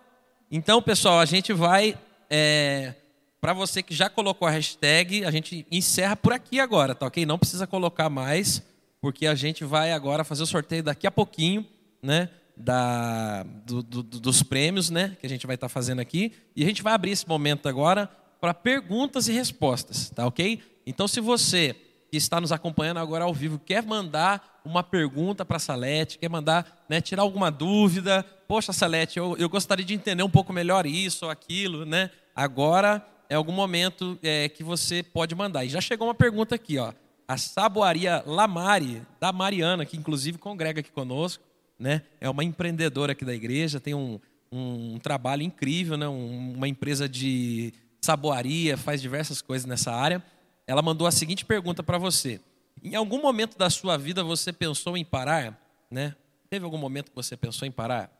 Então, 0.51 0.81
pessoal, 0.81 1.21
a 1.21 1.25
gente 1.25 1.53
vai 1.53 1.97
é, 2.29 2.93
para 3.39 3.53
você 3.53 3.81
que 3.81 3.95
já 3.95 4.09
colocou 4.09 4.45
a 4.45 4.51
hashtag, 4.51 5.23
a 5.23 5.31
gente 5.31 5.65
encerra 5.71 6.17
por 6.17 6.33
aqui 6.33 6.59
agora, 6.59 6.93
tá 6.93 7.05
ok? 7.05 7.25
Não 7.25 7.39
precisa 7.39 7.65
colocar 7.65 8.09
mais, 8.09 8.61
porque 8.99 9.25
a 9.25 9.35
gente 9.35 9.63
vai 9.63 9.93
agora 9.93 10.25
fazer 10.25 10.43
o 10.43 10.47
sorteio 10.47 10.83
daqui 10.83 11.07
a 11.07 11.11
pouquinho, 11.11 11.65
né? 12.03 12.27
Da, 12.55 13.43
do, 13.65 13.81
do, 13.81 14.03
dos 14.03 14.43
prêmios, 14.43 14.89
né? 14.89 15.17
Que 15.19 15.25
a 15.25 15.29
gente 15.29 15.47
vai 15.47 15.55
estar 15.55 15.67
tá 15.67 15.69
fazendo 15.69 15.99
aqui. 15.99 16.31
E 16.55 16.63
a 16.63 16.67
gente 16.67 16.83
vai 16.83 16.93
abrir 16.93 17.11
esse 17.11 17.27
momento 17.27 17.67
agora 17.67 18.09
para 18.39 18.53
perguntas 18.53 19.27
e 19.27 19.31
respostas, 19.31 20.09
tá 20.09 20.25
ok? 20.25 20.61
Então, 20.85 21.07
se 21.07 21.19
você 21.19 21.75
que 22.11 22.17
está 22.17 22.41
nos 22.41 22.51
acompanhando 22.51 22.97
agora 22.97 23.23
ao 23.23 23.33
vivo 23.33 23.57
quer 23.57 23.83
mandar 23.83 24.59
uma 24.65 24.83
pergunta 24.83 25.45
para 25.45 25.57
a 25.57 25.59
Salete, 25.59 26.19
quer 26.19 26.29
mandar, 26.29 26.85
né, 26.89 26.99
tirar 26.99 27.21
alguma 27.21 27.49
dúvida, 27.49 28.23
poxa, 28.47 28.73
Salete, 28.73 29.17
eu, 29.17 29.35
eu 29.37 29.47
gostaria 29.47 29.85
de 29.85 29.93
entender 29.93 30.21
um 30.21 30.29
pouco 30.29 30.51
melhor 30.51 30.85
isso 30.85 31.25
ou 31.25 31.31
aquilo, 31.31 31.85
né? 31.85 32.11
Agora 32.35 33.05
é 33.29 33.35
algum 33.35 33.53
momento 33.53 34.19
é, 34.21 34.49
que 34.49 34.63
você 34.63 35.01
pode 35.01 35.33
mandar. 35.33 35.63
E 35.63 35.69
já 35.69 35.79
chegou 35.79 36.07
uma 36.07 36.13
pergunta 36.13 36.53
aqui, 36.53 36.77
ó. 36.77 36.91
A 37.27 37.37
Saboaria 37.37 38.21
Lamari, 38.25 39.01
da 39.19 39.31
Mariana, 39.31 39.85
que 39.85 39.95
inclusive 39.95 40.37
congrega 40.37 40.81
aqui 40.81 40.91
conosco, 40.91 41.41
né? 41.81 42.03
É 42.19 42.29
uma 42.29 42.43
empreendedora 42.43 43.13
aqui 43.13 43.25
da 43.25 43.33
igreja, 43.33 43.79
tem 43.79 43.95
um, 43.95 44.19
um, 44.51 44.99
trabalho 44.99 45.41
incrível, 45.41 45.97
né? 45.97 46.07
Um, 46.07 46.53
uma 46.53 46.67
empresa 46.67 47.09
de 47.09 47.73
saboaria, 47.99 48.77
faz 48.77 49.01
diversas 49.01 49.41
coisas 49.41 49.65
nessa 49.65 49.91
área. 49.91 50.23
Ela 50.67 50.81
mandou 50.81 51.07
a 51.07 51.11
seguinte 51.11 51.43
pergunta 51.43 51.81
para 51.81 51.97
você: 51.97 52.39
Em 52.83 52.95
algum 52.95 53.21
momento 53.21 53.57
da 53.57 53.69
sua 53.69 53.97
vida 53.97 54.23
você 54.23 54.53
pensou 54.53 54.95
em 54.95 55.03
parar, 55.03 55.59
né? 55.89 56.15
Teve 56.49 56.65
algum 56.65 56.77
momento 56.77 57.09
que 57.09 57.15
você 57.15 57.35
pensou 57.35 57.67
em 57.67 57.71
parar? 57.71 58.11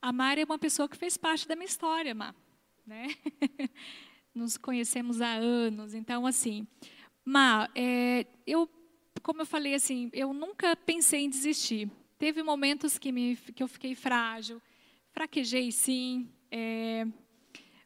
A 0.00 0.12
Mari 0.12 0.42
é 0.42 0.44
uma 0.44 0.58
pessoa 0.58 0.88
que 0.88 0.96
fez 0.96 1.16
parte 1.16 1.48
da 1.48 1.54
minha 1.54 1.66
história, 1.66 2.14
Má 2.14 2.34
né? 2.86 3.08
Nos 4.34 4.56
conhecemos 4.56 5.20
há 5.20 5.34
anos, 5.34 5.94
então 5.94 6.26
assim, 6.26 6.66
Má, 7.24 7.68
é, 7.74 8.26
eu, 8.46 8.68
como 9.22 9.42
eu 9.42 9.46
falei 9.46 9.74
assim, 9.74 10.10
eu 10.12 10.32
nunca 10.32 10.74
pensei 10.74 11.20
em 11.20 11.30
desistir. 11.30 11.90
Teve 12.22 12.40
momentos 12.40 12.98
que 12.98 13.10
me, 13.10 13.34
que 13.34 13.64
eu 13.64 13.66
fiquei 13.66 13.96
frágil, 13.96 14.62
fraquejei 15.10 15.72
sim, 15.72 16.30
é, 16.52 17.04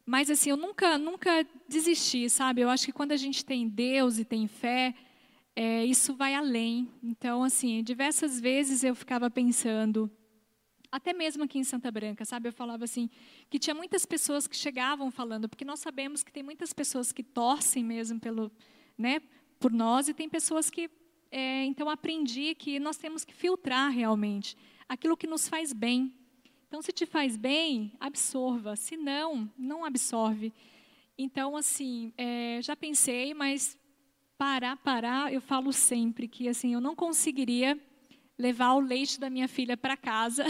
mas 0.04 0.28
assim 0.28 0.50
eu 0.50 0.58
nunca, 0.58 0.98
nunca 0.98 1.30
desisti, 1.66 2.28
sabe? 2.28 2.60
Eu 2.60 2.68
acho 2.68 2.84
que 2.84 2.92
quando 2.92 3.12
a 3.12 3.16
gente 3.16 3.42
tem 3.42 3.66
Deus 3.66 4.18
e 4.18 4.26
tem 4.26 4.46
fé, 4.46 4.94
é, 5.54 5.86
isso 5.86 6.12
vai 6.12 6.34
além. 6.34 6.86
Então 7.02 7.42
assim, 7.42 7.82
diversas 7.82 8.38
vezes 8.38 8.84
eu 8.84 8.94
ficava 8.94 9.30
pensando 9.30 10.10
até 10.92 11.14
mesmo 11.14 11.42
aqui 11.44 11.58
em 11.58 11.64
Santa 11.64 11.90
Branca, 11.90 12.22
sabe? 12.26 12.50
Eu 12.50 12.52
falava 12.52 12.84
assim, 12.84 13.08
que 13.48 13.58
tinha 13.58 13.74
muitas 13.74 14.04
pessoas 14.04 14.46
que 14.46 14.54
chegavam 14.54 15.10
falando, 15.10 15.48
porque 15.48 15.64
nós 15.64 15.80
sabemos 15.80 16.22
que 16.22 16.30
tem 16.30 16.42
muitas 16.42 16.74
pessoas 16.74 17.10
que 17.10 17.22
torcem 17.22 17.82
mesmo 17.82 18.20
pelo, 18.20 18.52
né, 18.98 19.18
por 19.58 19.72
nós, 19.72 20.08
e 20.08 20.12
tem 20.12 20.28
pessoas 20.28 20.68
que, 20.68 20.90
é, 21.30 21.64
então 21.64 21.88
aprendi 21.88 22.54
que 22.54 22.78
nós 22.78 22.96
temos 22.96 23.24
que 23.24 23.34
filtrar 23.34 23.90
realmente 23.90 24.56
aquilo 24.88 25.16
que 25.16 25.26
nos 25.26 25.48
faz 25.48 25.72
bem. 25.72 26.14
Então, 26.68 26.82
se 26.82 26.92
te 26.92 27.06
faz 27.06 27.36
bem, 27.36 27.92
absorva, 28.00 28.76
se 28.76 28.96
não, 28.96 29.50
não 29.56 29.84
absorve. 29.84 30.52
Então, 31.16 31.56
assim, 31.56 32.12
é, 32.16 32.60
já 32.60 32.76
pensei, 32.76 33.32
mas 33.32 33.78
parar, 34.36 34.76
parar, 34.76 35.32
eu 35.32 35.40
falo 35.40 35.72
sempre 35.72 36.28
que, 36.28 36.48
assim, 36.48 36.74
eu 36.74 36.80
não 36.80 36.94
conseguiria 36.94 37.80
levar 38.38 38.74
o 38.74 38.80
leite 38.80 39.18
da 39.18 39.30
minha 39.30 39.48
filha 39.48 39.76
para 39.76 39.96
casa 39.96 40.44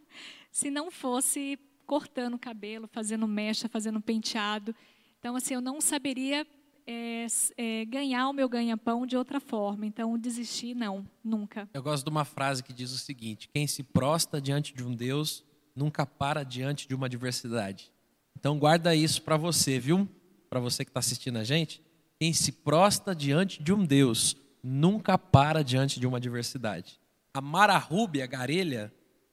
se 0.50 0.70
não 0.70 0.90
fosse 0.90 1.58
cortando 1.86 2.34
o 2.34 2.38
cabelo, 2.38 2.86
fazendo 2.86 3.26
mecha, 3.26 3.68
fazendo 3.68 4.00
penteado. 4.00 4.74
Então, 5.18 5.34
assim, 5.34 5.54
eu 5.54 5.60
não 5.60 5.80
saberia 5.80 6.46
é, 6.86 7.26
é, 7.56 7.84
ganhar 7.84 8.28
o 8.28 8.32
meu 8.32 8.48
ganha-pão 8.48 9.06
de 9.06 9.16
outra 9.16 9.40
forma. 9.40 9.86
Então, 9.86 10.18
desistir, 10.18 10.74
não, 10.74 11.06
nunca. 11.22 11.68
Eu 11.72 11.82
gosto 11.82 12.04
de 12.04 12.10
uma 12.10 12.24
frase 12.24 12.62
que 12.62 12.72
diz 12.72 12.92
o 12.92 12.98
seguinte: 12.98 13.48
quem 13.52 13.66
se 13.66 13.82
prosta 13.82 14.40
diante 14.40 14.74
de 14.74 14.84
um 14.84 14.94
Deus 14.94 15.44
nunca 15.74 16.04
para 16.04 16.44
diante 16.44 16.86
de 16.86 16.94
uma 16.94 17.06
adversidade. 17.06 17.90
Então, 18.38 18.58
guarda 18.58 18.94
isso 18.94 19.22
para 19.22 19.36
você, 19.36 19.78
viu? 19.78 20.08
Para 20.50 20.60
você 20.60 20.84
que 20.84 20.90
está 20.90 21.00
assistindo 21.00 21.38
a 21.38 21.44
gente. 21.44 21.82
Quem 22.18 22.32
se 22.32 22.52
prosta 22.52 23.14
diante 23.14 23.62
de 23.62 23.72
um 23.72 23.84
Deus 23.84 24.36
nunca 24.62 25.18
para 25.18 25.64
diante 25.64 25.98
de 25.98 26.06
uma 26.06 26.18
adversidade. 26.18 27.00
A 27.34 27.40
Mara 27.40 27.76
Rúbia 27.78 28.26
Garelha, 28.26 28.92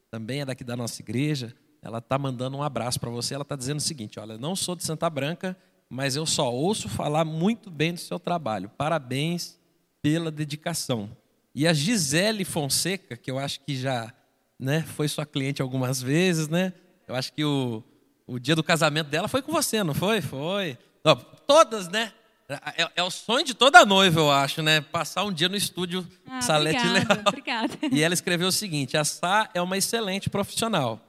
também 0.09 0.41
é 0.41 0.45
daqui 0.45 0.63
da 0.63 0.75
nossa 0.75 1.01
igreja, 1.01 1.55
ela 1.81 1.99
está 1.99 2.17
mandando 2.17 2.57
um 2.57 2.63
abraço 2.63 2.99
para 2.99 3.09
você. 3.09 3.33
Ela 3.33 3.43
está 3.43 3.55
dizendo 3.55 3.77
o 3.77 3.81
seguinte: 3.81 4.19
olha, 4.19 4.37
não 4.37 4.55
sou 4.55 4.75
de 4.75 4.83
Santa 4.83 5.09
Branca, 5.09 5.57
mas 5.89 6.15
eu 6.15 6.25
só 6.25 6.53
ouço 6.53 6.87
falar 6.87 7.25
muito 7.25 7.71
bem 7.71 7.93
do 7.93 7.99
seu 7.99 8.19
trabalho. 8.19 8.69
Parabéns 8.77 9.59
pela 10.01 10.29
dedicação. 10.29 11.09
E 11.53 11.67
a 11.67 11.73
Gisele 11.73 12.45
Fonseca, 12.45 13.17
que 13.17 13.31
eu 13.31 13.39
acho 13.39 13.59
que 13.61 13.75
já 13.75 14.13
né, 14.57 14.83
foi 14.95 15.07
sua 15.07 15.25
cliente 15.25 15.61
algumas 15.61 16.01
vezes, 16.01 16.47
né? 16.47 16.73
Eu 17.07 17.15
acho 17.15 17.33
que 17.33 17.43
o, 17.43 17.83
o 18.27 18.37
dia 18.37 18.55
do 18.55 18.63
casamento 18.63 19.07
dela 19.07 19.27
foi 19.27 19.41
com 19.41 19.51
você, 19.51 19.83
não 19.83 19.95
foi? 19.95 20.21
Foi. 20.21 20.77
Não, 21.03 21.15
todas, 21.15 21.87
né? 21.89 22.13
É, 22.47 22.89
é, 22.95 23.03
o 23.03 23.09
sonho 23.09 23.45
de 23.45 23.53
toda 23.53 23.85
noiva, 23.85 24.19
eu 24.19 24.31
acho, 24.31 24.61
né? 24.61 24.81
Passar 24.81 25.23
um 25.23 25.31
dia 25.31 25.49
no 25.49 25.55
estúdio 25.55 26.07
ah, 26.27 26.41
Salete 26.41 26.79
obrigada, 26.79 27.13
Leal. 27.13 27.23
Obrigada. 27.27 27.73
E 27.91 28.03
ela 28.03 28.13
escreveu 28.13 28.47
o 28.47 28.51
seguinte: 28.51 28.97
a 28.97 29.03
Sá 29.03 29.49
é 29.53 29.61
uma 29.61 29.77
excelente 29.77 30.29
profissional, 30.29 30.99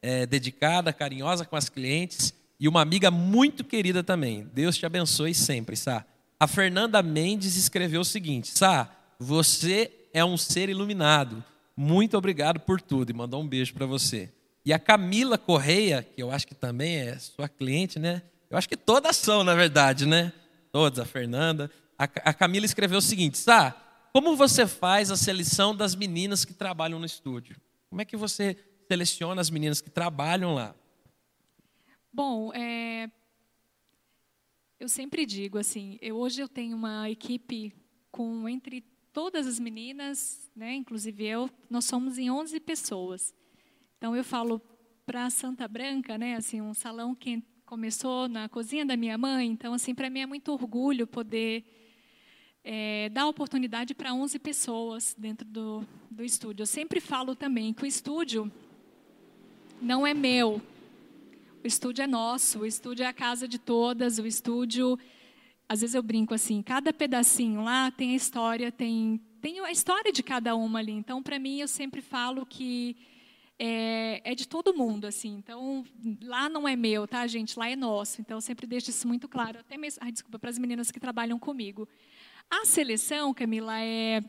é 0.00 0.26
dedicada, 0.26 0.92
carinhosa 0.92 1.44
com 1.44 1.56
as 1.56 1.68
clientes 1.68 2.34
e 2.58 2.68
uma 2.68 2.80
amiga 2.80 3.10
muito 3.10 3.64
querida 3.64 4.02
também. 4.02 4.48
Deus 4.52 4.76
te 4.76 4.86
abençoe 4.86 5.34
sempre, 5.34 5.76
Sá. 5.76 6.04
A 6.38 6.46
Fernanda 6.46 7.02
Mendes 7.02 7.56
escreveu 7.56 8.00
o 8.00 8.04
seguinte: 8.04 8.56
Sá, 8.56 8.90
você 9.18 9.90
é 10.12 10.24
um 10.24 10.36
ser 10.36 10.68
iluminado. 10.68 11.44
Muito 11.76 12.16
obrigado 12.16 12.60
por 12.60 12.80
tudo 12.80 13.10
e 13.10 13.14
mandou 13.14 13.42
um 13.42 13.48
beijo 13.48 13.74
para 13.74 13.86
você. 13.86 14.32
E 14.64 14.72
a 14.72 14.78
Camila 14.78 15.38
Correia, 15.38 16.02
que 16.02 16.22
eu 16.22 16.30
acho 16.30 16.46
que 16.46 16.54
também 16.54 16.96
é 16.96 17.18
sua 17.18 17.48
cliente, 17.48 17.98
né? 17.98 18.22
Eu 18.50 18.56
acho 18.56 18.68
que 18.68 18.76
todas 18.76 19.16
são, 19.16 19.44
na 19.44 19.54
verdade, 19.54 20.06
né? 20.06 20.32
todos, 20.76 20.98
a 20.98 21.06
Fernanda. 21.06 21.70
A, 21.98 22.04
a 22.04 22.34
Camila 22.34 22.66
escreveu 22.66 22.98
o 22.98 23.02
seguinte: 23.02 23.38
Sá, 23.38 23.74
como 24.12 24.36
você 24.36 24.66
faz 24.66 25.10
a 25.10 25.16
seleção 25.16 25.74
das 25.74 25.94
meninas 25.94 26.44
que 26.44 26.52
trabalham 26.52 26.98
no 26.98 27.06
estúdio? 27.06 27.56
Como 27.88 28.02
é 28.02 28.04
que 28.04 28.14
você 28.14 28.54
seleciona 28.86 29.40
as 29.40 29.48
meninas 29.48 29.80
que 29.80 29.88
trabalham 29.88 30.54
lá? 30.54 30.74
Bom, 32.16 32.50
é, 32.54 33.10
eu 34.80 34.88
sempre 34.88 35.26
digo 35.26 35.58
assim, 35.58 35.98
eu, 36.00 36.16
hoje 36.16 36.40
eu 36.40 36.48
tenho 36.48 36.74
uma 36.74 37.10
equipe 37.10 37.74
com 38.10 38.48
entre 38.48 38.82
todas 39.12 39.46
as 39.46 39.58
meninas, 39.58 40.50
né, 40.56 40.72
inclusive 40.76 41.26
eu, 41.26 41.50
nós 41.68 41.84
somos 41.84 42.16
em 42.16 42.30
11 42.30 42.58
pessoas. 42.60 43.34
Então 43.98 44.16
eu 44.16 44.24
falo 44.24 44.62
para 45.04 45.28
Santa 45.28 45.68
Branca, 45.68 46.16
né, 46.16 46.36
assim, 46.36 46.62
um 46.62 46.72
salão 46.72 47.14
que 47.14 47.42
começou 47.66 48.30
na 48.30 48.48
cozinha 48.48 48.86
da 48.86 48.96
minha 48.96 49.18
mãe. 49.18 49.48
Então, 49.48 49.74
assim, 49.74 49.94
para 49.94 50.08
mim 50.08 50.20
é 50.20 50.26
muito 50.26 50.50
orgulho 50.50 51.06
poder 51.06 51.66
é, 52.64 53.10
dar 53.10 53.26
oportunidade 53.28 53.94
para 53.94 54.14
11 54.14 54.38
pessoas 54.38 55.14
dentro 55.18 55.46
do, 55.46 55.86
do 56.10 56.24
estúdio. 56.24 56.62
Eu 56.62 56.66
sempre 56.66 56.98
falo 56.98 57.36
também 57.36 57.74
que 57.74 57.82
o 57.82 57.86
estúdio 57.86 58.50
não 59.82 60.06
é 60.06 60.14
meu. 60.14 60.62
O 61.62 61.66
estúdio 61.66 62.02
é 62.02 62.06
nosso, 62.06 62.60
o 62.60 62.66
estúdio 62.66 63.04
é 63.04 63.06
a 63.06 63.12
casa 63.12 63.48
de 63.48 63.58
todas, 63.58 64.18
o 64.18 64.26
estúdio. 64.26 64.98
Às 65.68 65.80
vezes 65.80 65.94
eu 65.94 66.02
brinco 66.02 66.32
assim, 66.32 66.62
cada 66.62 66.92
pedacinho 66.92 67.62
lá 67.62 67.90
tem 67.90 68.12
a 68.12 68.16
história, 68.16 68.70
tem, 68.70 69.20
tem 69.40 69.58
a 69.60 69.70
história 69.70 70.12
de 70.12 70.22
cada 70.22 70.54
uma 70.54 70.78
ali. 70.78 70.92
Então, 70.92 71.22
para 71.22 71.38
mim, 71.38 71.60
eu 71.60 71.66
sempre 71.66 72.00
falo 72.00 72.46
que 72.46 72.96
é, 73.58 74.20
é, 74.24 74.34
de 74.34 74.46
todo 74.46 74.74
mundo, 74.74 75.06
assim. 75.06 75.30
Então, 75.36 75.84
lá 76.22 76.48
não 76.48 76.68
é 76.68 76.76
meu, 76.76 77.06
tá, 77.08 77.26
gente? 77.26 77.58
Lá 77.58 77.68
é 77.68 77.74
nosso. 77.74 78.20
Então, 78.20 78.36
eu 78.36 78.40
sempre 78.42 78.66
deixo 78.66 78.90
isso 78.90 79.08
muito 79.08 79.28
claro. 79.28 79.58
Até 79.60 79.76
mesmo, 79.76 80.00
ai, 80.02 80.12
desculpa, 80.12 80.38
para 80.38 80.50
as 80.50 80.58
meninas 80.58 80.90
que 80.90 81.00
trabalham 81.00 81.38
comigo. 81.38 81.88
A 82.50 82.64
seleção, 82.64 83.34
Camila, 83.34 83.80
é, 83.80 84.22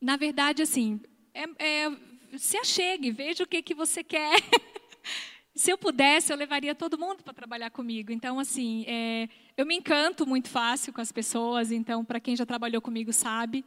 na 0.00 0.16
verdade, 0.16 0.62
assim, 0.62 1.00
é, 1.34 1.44
é, 1.58 2.38
se 2.38 2.56
achegue, 2.56 3.10
veja 3.10 3.42
o 3.42 3.48
que, 3.48 3.62
que 3.62 3.74
você 3.74 4.04
quer. 4.04 4.36
se 5.56 5.72
eu 5.72 5.78
pudesse, 5.78 6.32
eu 6.32 6.36
levaria 6.36 6.74
todo 6.74 6.98
mundo 6.98 7.24
para 7.24 7.32
trabalhar 7.32 7.70
comigo. 7.70 8.12
Então, 8.12 8.38
assim, 8.38 8.84
é, 8.86 9.28
eu 9.56 9.66
me 9.66 9.74
encanto 9.74 10.26
muito 10.26 10.48
fácil 10.48 10.92
com 10.92 11.00
as 11.00 11.10
pessoas. 11.10 11.72
Então, 11.72 12.04
para 12.04 12.20
quem 12.20 12.36
já 12.36 12.46
trabalhou 12.46 12.80
comigo 12.80 13.12
sabe. 13.12 13.64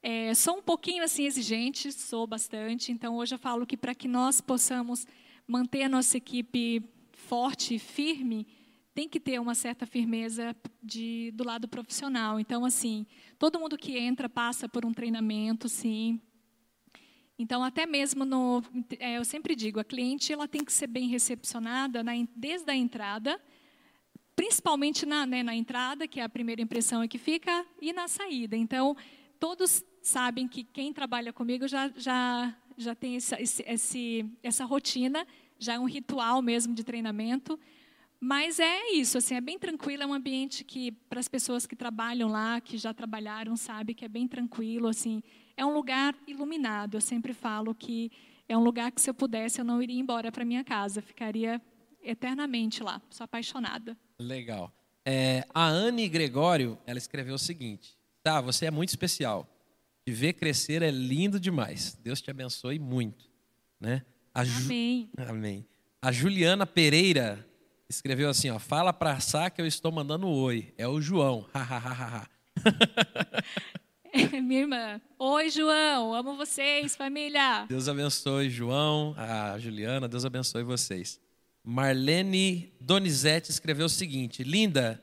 É, 0.00 0.32
sou 0.32 0.58
um 0.58 0.62
pouquinho 0.62 1.02
assim 1.02 1.24
exigente, 1.24 1.90
sou 1.90 2.26
bastante. 2.26 2.92
Então 2.92 3.16
hoje 3.16 3.34
eu 3.34 3.38
falo 3.38 3.66
que 3.66 3.76
para 3.76 3.94
que 3.94 4.06
nós 4.06 4.40
possamos 4.40 5.06
manter 5.46 5.82
a 5.82 5.88
nossa 5.88 6.16
equipe 6.16 6.82
forte 7.12 7.74
e 7.74 7.78
firme, 7.78 8.46
tem 8.94 9.08
que 9.08 9.18
ter 9.18 9.40
uma 9.40 9.54
certa 9.54 9.86
firmeza 9.86 10.54
de, 10.82 11.32
do 11.34 11.44
lado 11.44 11.66
profissional. 11.66 12.38
Então 12.38 12.64
assim, 12.64 13.06
todo 13.38 13.58
mundo 13.58 13.76
que 13.76 13.98
entra 13.98 14.28
passa 14.28 14.68
por 14.68 14.86
um 14.86 14.92
treinamento, 14.92 15.68
sim. 15.68 16.20
Então 17.38 17.62
até 17.62 17.86
mesmo 17.86 18.24
no, 18.24 18.62
é, 18.98 19.18
eu 19.18 19.24
sempre 19.24 19.54
digo, 19.54 19.78
a 19.78 19.84
cliente 19.84 20.32
ela 20.32 20.48
tem 20.48 20.64
que 20.64 20.72
ser 20.72 20.88
bem 20.88 21.08
recepcionada 21.08 22.02
na, 22.02 22.12
desde 22.34 22.70
a 22.70 22.74
entrada 22.74 23.40
principalmente 24.38 25.04
na, 25.04 25.26
né, 25.26 25.42
na 25.42 25.52
entrada, 25.52 26.06
que 26.06 26.20
é 26.20 26.22
a 26.22 26.28
primeira 26.28 26.62
impressão 26.62 27.06
que 27.08 27.18
fica, 27.18 27.66
e 27.82 27.92
na 27.92 28.06
saída. 28.06 28.56
Então, 28.56 28.96
todos 29.40 29.84
sabem 30.00 30.46
que 30.46 30.62
quem 30.62 30.92
trabalha 30.92 31.32
comigo 31.32 31.66
já, 31.66 31.90
já, 31.96 32.56
já 32.76 32.94
tem 32.94 33.16
essa, 33.16 33.36
esse, 33.42 34.24
essa 34.40 34.64
rotina, 34.64 35.26
já 35.58 35.74
é 35.74 35.78
um 35.80 35.86
ritual 35.86 36.40
mesmo 36.40 36.72
de 36.72 36.84
treinamento. 36.84 37.58
Mas 38.20 38.60
é 38.60 38.92
isso, 38.92 39.18
assim, 39.18 39.34
é 39.34 39.40
bem 39.40 39.58
tranquilo, 39.58 40.04
é 40.04 40.06
um 40.06 40.14
ambiente 40.14 40.62
que, 40.62 40.92
para 40.92 41.18
as 41.18 41.26
pessoas 41.26 41.66
que 41.66 41.74
trabalham 41.74 42.28
lá, 42.28 42.60
que 42.60 42.78
já 42.78 42.94
trabalharam, 42.94 43.56
sabe 43.56 43.92
que 43.92 44.04
é 44.04 44.08
bem 44.08 44.28
tranquilo, 44.28 44.86
assim, 44.86 45.20
é 45.58 45.66
um 45.66 45.74
lugar 45.74 46.14
iluminado. 46.26 46.96
Eu 46.96 47.00
sempre 47.00 47.34
falo 47.34 47.74
que 47.74 48.10
é 48.48 48.56
um 48.56 48.62
lugar 48.62 48.92
que, 48.92 49.00
se 49.00 49.10
eu 49.10 49.14
pudesse, 49.14 49.60
eu 49.60 49.64
não 49.64 49.82
iria 49.82 50.00
embora 50.00 50.30
para 50.30 50.44
minha 50.44 50.64
casa, 50.64 51.02
ficaria 51.02 51.60
eternamente 52.00 52.82
lá. 52.82 53.02
Sou 53.10 53.24
apaixonada. 53.24 53.96
Legal. 54.20 54.72
É, 55.04 55.44
a 55.52 55.66
Anne 55.66 56.08
Gregório, 56.08 56.78
ela 56.86 56.96
escreveu 56.96 57.34
o 57.34 57.38
seguinte: 57.38 57.98
Tá, 58.22 58.40
você 58.40 58.66
é 58.66 58.70
muito 58.70 58.90
especial. 58.90 59.46
Te 60.06 60.12
ver 60.12 60.34
crescer 60.34 60.80
é 60.80 60.90
lindo 60.90 61.40
demais. 61.40 61.98
Deus 62.02 62.22
te 62.22 62.30
abençoe 62.30 62.78
muito, 62.78 63.28
né? 63.80 64.04
A 64.32 64.44
Ju... 64.44 64.64
Amém. 64.64 65.10
Amém. 65.16 65.66
A 66.00 66.12
Juliana 66.12 66.64
Pereira 66.64 67.44
escreveu 67.88 68.30
assim, 68.30 68.48
ó: 68.48 68.60
Fala 68.60 68.92
pra 68.92 69.18
Sá 69.18 69.50
que 69.50 69.60
eu 69.60 69.66
estou 69.66 69.90
mandando 69.90 70.28
um 70.28 70.32
oi. 70.32 70.72
É 70.78 70.86
o 70.86 71.00
João. 71.00 71.48
Minha 74.42 74.60
irmã. 74.60 75.00
Oi, 75.18 75.50
João. 75.50 76.14
Amo 76.14 76.36
vocês, 76.36 76.96
família. 76.96 77.66
Deus 77.68 77.88
abençoe, 77.88 78.48
João, 78.48 79.14
a 79.16 79.58
Juliana. 79.58 80.08
Deus 80.08 80.24
abençoe 80.24 80.62
vocês. 80.62 81.20
Marlene 81.62 82.72
Donizete 82.80 83.50
escreveu 83.50 83.86
o 83.86 83.90
seguinte: 83.90 84.42
Linda, 84.42 85.02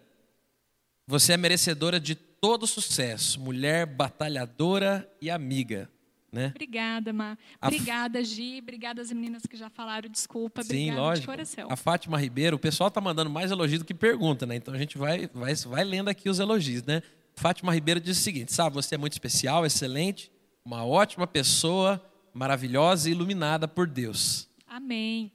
você 1.06 1.34
é 1.34 1.38
merecedora 1.38 2.00
de 2.00 2.16
todo 2.16 2.66
sucesso, 2.66 3.40
mulher 3.40 3.86
batalhadora 3.86 5.10
e 5.22 5.30
amiga. 5.30 5.90
Né? 6.32 6.52
Obrigada, 6.54 7.14
Má. 7.14 7.38
Obrigada, 7.62 8.22
Gi. 8.22 8.60
Obrigada 8.62 9.02
às 9.02 9.10
meninas 9.10 9.44
que 9.44 9.56
já 9.56 9.70
falaram. 9.70 10.10
Desculpa. 10.10 10.64
Sim, 10.64 10.74
Obrigada 10.74 11.02
lógico. 11.02 11.22
de 11.22 11.28
coração. 11.28 11.68
A 11.72 11.78
Fátima 11.78 12.20
Ribeiro, 12.20 12.58
o 12.58 12.60
pessoal 12.60 12.92
tá 12.92 13.00
mandando 13.00 13.30
mais 13.30 13.52
elogios 13.52 13.80
do 13.80 13.86
que 13.86 13.94
pergunta, 13.94 14.46
né? 14.46 14.58
Então 14.58 14.74
a 14.74 14.78
gente 14.78 14.98
vai, 14.98 15.30
vai, 15.34 15.56
vai 15.56 15.84
lendo 15.86 16.10
aqui 16.10 16.30
os 16.30 16.40
elogios, 16.40 16.84
né? 16.84 17.02
Fátima 17.36 17.74
Ribeiro 17.74 18.00
diz 18.00 18.18
o 18.18 18.22
seguinte: 18.22 18.54
sabe, 18.54 18.76
você 18.76 18.96
é 18.96 18.98
muito 18.98 19.14
especial, 19.14 19.66
excelente, 19.66 20.32
uma 20.64 20.86
ótima 20.86 21.28
pessoa, 21.28 22.02
maravilhosa 22.34 23.10
e 23.10 23.12
iluminada 23.12 23.68
por 23.68 23.88
Deus. 23.88 24.48
Amém. 24.68 25.32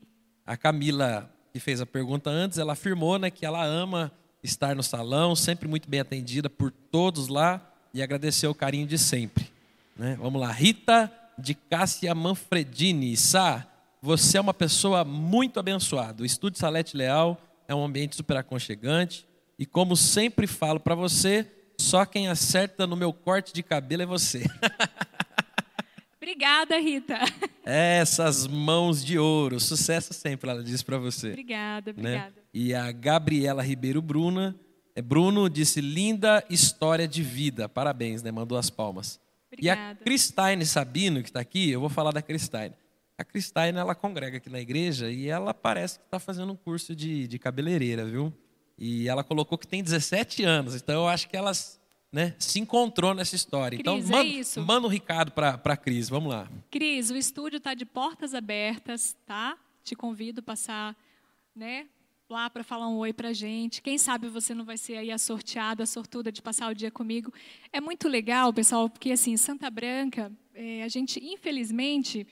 A 0.46 0.56
Camila, 0.56 1.32
que 1.52 1.60
fez 1.60 1.80
a 1.80 1.86
pergunta 1.86 2.30
antes, 2.30 2.58
ela 2.58 2.72
afirmou 2.72 3.18
né, 3.18 3.30
que 3.30 3.46
ela 3.46 3.64
ama 3.64 4.12
estar 4.42 4.74
no 4.74 4.82
salão, 4.82 5.36
sempre 5.36 5.68
muito 5.68 5.88
bem 5.88 6.00
atendida 6.00 6.48
por 6.48 6.70
todos 6.70 7.28
lá 7.28 7.60
e 7.92 8.02
agradeceu 8.02 8.50
o 8.50 8.54
carinho 8.54 8.86
de 8.86 8.98
sempre. 8.98 9.50
Né? 9.96 10.16
Vamos 10.20 10.40
lá, 10.40 10.50
Rita 10.50 11.12
de 11.38 11.54
Cássia 11.54 12.14
Manfredini. 12.14 13.16
Sá, 13.16 13.66
você 14.02 14.38
é 14.38 14.40
uma 14.40 14.54
pessoa 14.54 15.04
muito 15.04 15.60
abençoada. 15.60 16.22
O 16.22 16.26
Estúdio 16.26 16.58
Salete 16.58 16.96
Leal 16.96 17.40
é 17.68 17.74
um 17.74 17.84
ambiente 17.84 18.16
super 18.16 18.36
aconchegante. 18.36 19.26
E 19.58 19.66
como 19.66 19.96
sempre 19.96 20.46
falo 20.46 20.80
para 20.80 20.94
você, 20.94 21.46
só 21.80 22.04
quem 22.04 22.28
acerta 22.28 22.86
no 22.86 22.94
meu 22.94 23.12
corte 23.12 23.52
de 23.52 23.62
cabelo 23.62 24.02
é 24.02 24.06
você. 24.06 24.44
Obrigada, 26.20 26.78
Rita. 26.78 27.18
Essas 27.64 28.46
mãos 28.46 29.04
de 29.04 29.18
ouro. 29.18 29.58
Sucesso 29.58 30.12
sempre, 30.12 30.50
ela 30.50 30.62
diz 30.62 30.82
para 30.82 30.98
você. 30.98 31.30
Obrigada, 31.30 31.92
né? 31.94 31.98
obrigada. 31.98 32.30
Né? 32.36 32.42
E 32.52 32.74
a 32.74 32.92
Gabriela 32.92 33.62
Ribeiro 33.62 34.02
Bruna, 34.02 34.54
é, 34.94 35.00
Bruno 35.00 35.48
disse: 35.48 35.80
linda 35.80 36.44
história 36.50 37.08
de 37.08 37.22
vida. 37.22 37.68
Parabéns, 37.68 38.22
né? 38.22 38.30
Mandou 38.30 38.58
as 38.58 38.68
palmas. 38.68 39.18
Obrigada. 39.50 39.80
E 39.80 39.92
a 39.92 39.96
Cristine 39.96 40.66
Sabino, 40.66 41.22
que 41.22 41.30
está 41.30 41.40
aqui, 41.40 41.70
eu 41.70 41.80
vou 41.80 41.88
falar 41.88 42.12
da 42.12 42.22
Cristine. 42.22 42.74
A 43.16 43.24
Cristine, 43.24 43.78
ela 43.78 43.94
congrega 43.94 44.36
aqui 44.36 44.50
na 44.50 44.60
igreja 44.60 45.10
e 45.10 45.28
ela 45.28 45.54
parece 45.54 45.98
que 45.98 46.04
está 46.04 46.18
fazendo 46.18 46.52
um 46.52 46.56
curso 46.56 46.94
de, 46.94 47.26
de 47.26 47.38
cabeleireira, 47.38 48.04
viu? 48.04 48.32
E 48.80 49.06
ela 49.06 49.22
colocou 49.22 49.58
que 49.58 49.68
tem 49.68 49.82
17 49.82 50.42
anos, 50.42 50.74
então 50.74 51.02
eu 51.02 51.08
acho 51.08 51.28
que 51.28 51.36
ela 51.36 51.52
né, 52.10 52.34
se 52.38 52.58
encontrou 52.58 53.14
nessa 53.14 53.36
história. 53.36 53.78
Cris, 53.78 53.80
então, 53.80 53.98
é 53.98 54.18
manda, 54.18 54.24
isso. 54.24 54.60
manda 54.62 54.86
um 54.86 54.90
recado 54.90 55.32
para 55.32 55.60
a 55.62 55.76
Cris, 55.76 56.08
vamos 56.08 56.32
lá. 56.32 56.50
Cris, 56.70 57.10
o 57.10 57.16
estúdio 57.16 57.58
está 57.58 57.74
de 57.74 57.84
portas 57.84 58.34
abertas, 58.34 59.14
tá? 59.26 59.56
Te 59.84 59.94
convido 59.94 60.40
a 60.40 60.42
passar 60.42 60.96
né, 61.54 61.88
lá 62.28 62.48
para 62.48 62.64
falar 62.64 62.88
um 62.88 62.96
oi 62.96 63.12
para 63.12 63.32
gente. 63.32 63.82
Quem 63.82 63.98
sabe 63.98 64.28
você 64.28 64.54
não 64.54 64.64
vai 64.64 64.78
ser 64.78 64.96
aí 64.96 65.10
a 65.10 65.18
sorteada, 65.18 65.82
a 65.82 65.86
sortuda 65.86 66.32
de 66.32 66.40
passar 66.40 66.70
o 66.70 66.74
dia 66.74 66.90
comigo. 66.90 67.32
É 67.72 67.80
muito 67.80 68.08
legal, 68.08 68.52
pessoal, 68.52 68.88
porque 68.88 69.12
assim, 69.12 69.36
Santa 69.36 69.68
Branca, 69.68 70.32
é, 70.54 70.82
a 70.82 70.88
gente, 70.88 71.22
infelizmente, 71.22 72.26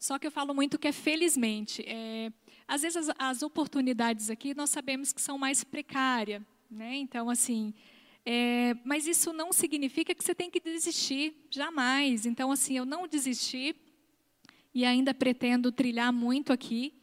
só 0.00 0.18
que 0.18 0.26
eu 0.26 0.30
falo 0.30 0.54
muito 0.54 0.78
que 0.78 0.88
é 0.88 0.92
felizmente. 0.92 1.84
É, 1.86 2.32
às 2.70 2.82
vezes 2.82 3.08
as, 3.08 3.16
as, 3.18 3.42
oportunidades 3.42 4.30
aqui 4.30 4.54
nós 4.54 4.70
sabemos 4.70 5.12
que 5.12 5.20
são 5.20 5.36
mais 5.36 5.64
precárias, 5.64 6.40
né? 6.70 6.94
Então, 6.94 7.28
assim, 7.28 7.74
é, 8.24 8.76
mas 8.84 9.08
isso 9.08 9.32
não 9.32 9.52
significa 9.52 10.14
que 10.14 10.22
você 10.22 10.32
tem 10.32 10.48
que 10.48 10.60
desistir, 10.60 11.34
jamais. 11.50 12.26
Então, 12.26 12.52
assim, 12.52 12.76
eu 12.76 12.84
não 12.84 13.08
desisti 13.08 13.74
e 14.72 14.84
ainda 14.84 15.12
pretendo 15.12 15.72
trilhar 15.72 16.12
muito 16.12 16.52
aqui. 16.52 16.94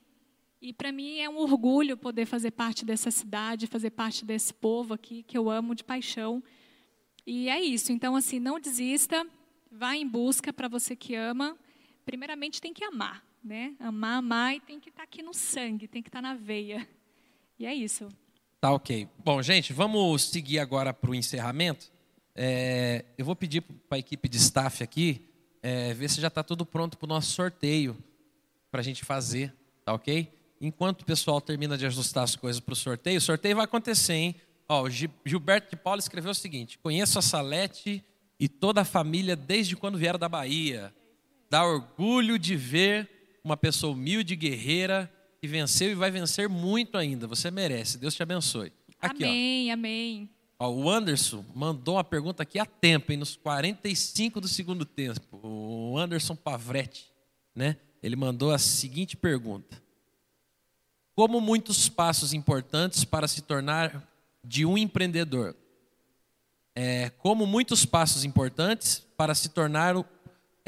E 0.61 0.72
para 0.72 0.93
mim 0.93 1.20
é 1.20 1.30
um 1.30 1.36
orgulho 1.38 1.97
poder 1.97 2.26
fazer 2.26 2.51
parte 2.51 2.86
dessa 2.86 3.11
cidade, 3.11 3.68
fazer 3.68 3.89
parte 3.89 4.24
desse 4.24 4.53
povo 4.53 4.93
aqui 4.93 5.22
que 5.22 5.38
eu 5.38 5.49
amo 5.49 5.76
de 5.76 5.84
paixão. 5.84 6.41
E 7.26 7.49
é 7.49 7.61
isso. 7.61 7.91
Então, 7.91 8.15
assim, 8.15 8.39
não 8.39 8.57
desista, 8.57 9.28
vá 9.70 9.97
em 9.97 10.07
busca 10.07 10.53
para 10.53 10.70
você 10.70 10.95
que 10.95 11.13
ama. 11.13 11.57
Primeiramente 12.05 12.61
tem 12.61 12.74
que 12.74 12.86
amar, 12.86 13.22
né? 13.44 13.76
Amar, 13.80 14.18
amar 14.18 14.56
e 14.56 14.60
tem 14.60 14.80
que 14.80 14.90
estar 14.90 15.02
tá 15.02 15.04
aqui 15.04 15.22
no 15.22 15.34
sangue, 15.34 15.88
tem 15.88 16.02
que 16.02 16.10
estar 16.10 16.22
tá 16.22 16.28
na 16.28 16.34
veia. 16.36 16.88
E 17.60 17.66
é 17.66 17.74
isso. 17.74 18.08
Tá 18.60 18.72
ok. 18.72 19.08
Bom, 19.24 19.42
gente, 19.42 19.74
vamos 19.74 20.24
seguir 20.24 20.60
agora 20.60 20.94
para 20.94 21.12
o 21.12 21.16
encerramento. 21.16 21.92
É, 22.36 23.06
eu 23.18 23.26
vou 23.26 23.36
pedir 23.36 23.62
para 23.62 23.98
a 23.98 24.00
equipe 24.00 24.30
de 24.30 24.38
staff 24.38 24.84
aqui 24.84 25.28
é, 25.62 25.94
ver 25.94 26.10
se 26.10 26.22
já 26.22 26.28
está 26.28 26.44
tudo 26.44 26.66
pronto 26.66 26.98
para 26.98 27.06
o 27.06 27.10
nosso 27.10 27.32
sorteio 27.32 27.98
para 28.70 28.82
a 28.82 28.84
gente 28.84 29.04
fazer, 29.04 29.54
tá 29.84 29.94
ok? 29.94 30.32
enquanto 30.60 31.02
o 31.02 31.06
pessoal 31.06 31.40
termina 31.40 31.78
de 31.78 31.86
ajustar 31.86 32.24
as 32.24 32.36
coisas 32.36 32.60
para 32.60 32.74
o 32.74 32.76
sorteio, 32.76 33.18
o 33.18 33.22
sorteio 33.22 33.56
vai 33.56 33.66
acontecer, 33.66 34.14
hein? 34.14 34.36
Ó, 34.68 34.84
o 34.84 34.90
Gilberto 34.90 35.70
de 35.70 35.76
Paula 35.76 36.00
escreveu 36.00 36.32
o 36.32 36.36
seguinte: 36.36 36.78
Conheço 36.80 37.18
a 37.18 37.22
Salete 37.22 38.04
e 38.40 38.50
toda 38.50 38.82
a 38.82 38.86
família 38.86 39.36
desde 39.36 39.76
quando 39.76 39.98
vieram 39.98 40.20
da 40.20 40.28
Bahia. 40.28 40.94
Dá 41.50 41.66
orgulho 41.66 42.38
de 42.38 42.56
ver 42.56 43.10
uma 43.48 43.58
pessoa 43.58 43.93
humilde, 43.93 44.36
guerreira, 44.36 45.12
que 45.39 45.48
venceu 45.48 45.89
e 45.89 45.95
vai 45.95 46.12
vencer 46.12 46.50
muito 46.50 46.98
ainda. 46.98 47.26
Você 47.28 47.50
merece. 47.50 47.98
Deus 47.98 48.14
te 48.14 48.22
abençoe. 48.22 48.72
Aqui, 49.00 49.24
amém, 49.24 49.70
ó. 49.70 49.74
amém. 49.74 50.30
Ó, 50.60 50.70
o 50.70 50.89
Anderson 50.89 51.45
mandou 51.56 51.95
uma 51.95 52.04
pergunta 52.04 52.43
aqui 52.43 52.60
a 52.60 52.66
tempo, 52.66 53.12
hein, 53.12 53.18
nos 53.18 53.36
45 53.36 54.41
do 54.41 54.48
segundo 54.48 54.86
tempo. 54.86 55.39
O 55.41 55.98
Anderson 55.98 56.36
Pavretti, 56.36 57.10
né? 57.56 57.78
Ele 58.04 58.16
mandou 58.16 58.52
a 58.52 58.58
seguinte 58.58 59.16
pergunta: 59.16 59.82
como 61.16 61.39
muitos 61.39 61.88
passos 61.88 62.34
importantes 62.34 63.06
para 63.06 63.28
se 63.28 63.41
tornar 63.41 64.08
de 64.43 64.66
um 64.66 64.78
empreendedor. 64.78 65.56
É, 66.76 67.10
como 67.10 67.48
muitos 67.48 67.86
passos 67.86 68.24
importantes 68.24 69.00
para 69.18 69.34
se 69.34 69.50
tornar 69.50 69.95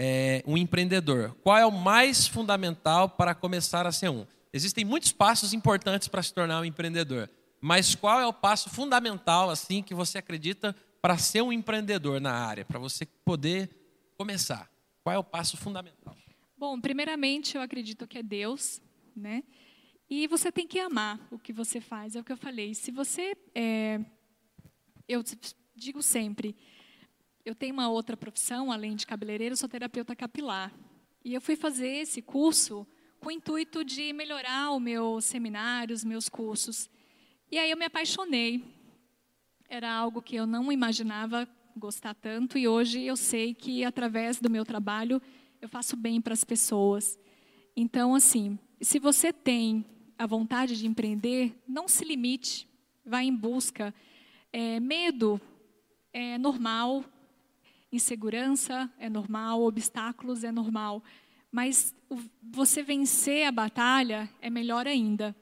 é, 0.01 0.41
um 0.47 0.57
empreendedor. 0.57 1.35
Qual 1.43 1.57
é 1.57 1.65
o 1.65 1.71
mais 1.71 2.25
fundamental 2.25 3.09
para 3.09 3.35
começar 3.35 3.85
a 3.85 3.91
ser 3.91 4.09
um? 4.09 4.25
Existem 4.53 4.85
muitos 4.85 5.11
passos 5.11 5.51
importantes 5.51 6.07
para 6.07 6.23
se 6.23 6.33
tornar 6.33 6.61
um 6.61 6.65
empreendedor, 6.65 7.29
mas 7.59 7.95
qual 7.95 8.17
é 8.17 8.25
o 8.25 8.31
passo 8.31 8.69
fundamental 8.69 9.49
assim 9.49 9.83
que 9.83 9.93
você 9.93 10.17
acredita 10.17 10.73
para 11.01 11.17
ser 11.17 11.41
um 11.41 11.51
empreendedor 11.51 12.21
na 12.21 12.31
área, 12.31 12.63
para 12.63 12.79
você 12.79 13.05
poder 13.25 13.69
começar? 14.17 14.71
Qual 15.03 15.13
é 15.13 15.19
o 15.19 15.23
passo 15.23 15.57
fundamental? 15.57 16.15
Bom, 16.57 16.79
primeiramente 16.79 17.57
eu 17.57 17.61
acredito 17.61 18.07
que 18.07 18.19
é 18.19 18.23
Deus, 18.23 18.81
né? 19.13 19.43
E 20.09 20.27
você 20.27 20.49
tem 20.49 20.65
que 20.65 20.79
amar 20.79 21.19
o 21.29 21.37
que 21.37 21.51
você 21.51 21.81
faz, 21.81 22.15
é 22.15 22.21
o 22.21 22.23
que 22.23 22.31
eu 22.31 22.37
falei. 22.37 22.73
Se 22.73 22.89
você. 22.89 23.35
É, 23.53 23.99
eu 25.07 25.21
digo 25.75 26.01
sempre, 26.01 26.55
eu 27.49 27.55
tenho 27.55 27.73
uma 27.73 27.89
outra 27.89 28.15
profissão, 28.15 28.71
além 28.71 28.95
de 28.95 29.07
cabeleireiro, 29.07 29.57
sou 29.57 29.67
terapeuta 29.67 30.15
capilar. 30.15 30.71
E 31.25 31.33
eu 31.33 31.41
fui 31.41 31.55
fazer 31.55 31.87
esse 31.87 32.21
curso 32.21 32.85
com 33.19 33.29
o 33.29 33.31
intuito 33.31 33.83
de 33.83 34.13
melhorar 34.13 34.69
o 34.69 34.79
meu 34.79 35.19
seminário, 35.19 35.95
os 35.95 36.03
meus 36.03 36.29
cursos. 36.29 36.87
E 37.51 37.57
aí 37.57 37.71
eu 37.71 37.77
me 37.77 37.85
apaixonei. 37.85 38.63
Era 39.67 39.91
algo 39.91 40.21
que 40.21 40.35
eu 40.35 40.45
não 40.45 40.71
imaginava 40.71 41.49
gostar 41.75 42.13
tanto, 42.13 42.55
e 42.55 42.67
hoje 42.67 43.01
eu 43.01 43.17
sei 43.17 43.55
que, 43.55 43.83
através 43.83 44.39
do 44.39 44.49
meu 44.49 44.63
trabalho, 44.63 45.19
eu 45.59 45.67
faço 45.67 45.97
bem 45.97 46.21
para 46.21 46.33
as 46.33 46.43
pessoas. 46.43 47.17
Então, 47.75 48.13
assim, 48.13 48.59
se 48.79 48.99
você 48.99 49.33
tem 49.33 49.83
a 50.19 50.27
vontade 50.27 50.77
de 50.77 50.85
empreender, 50.85 51.59
não 51.67 51.87
se 51.87 52.05
limite. 52.05 52.67
vai 53.03 53.25
em 53.25 53.35
busca. 53.35 53.91
É, 54.53 54.79
medo 54.79 55.41
é 56.13 56.37
normal, 56.37 57.03
insegurança 57.91 58.89
é 58.97 59.09
normal, 59.09 59.63
obstáculos 59.63 60.43
é 60.43 60.51
normal, 60.51 61.03
mas 61.51 61.95
você 62.41 62.83
vencer 62.83 63.47
a 63.47 63.51
batalha 63.51 64.29
é 64.41 64.49
melhor 64.49 64.87
ainda. 64.87 65.35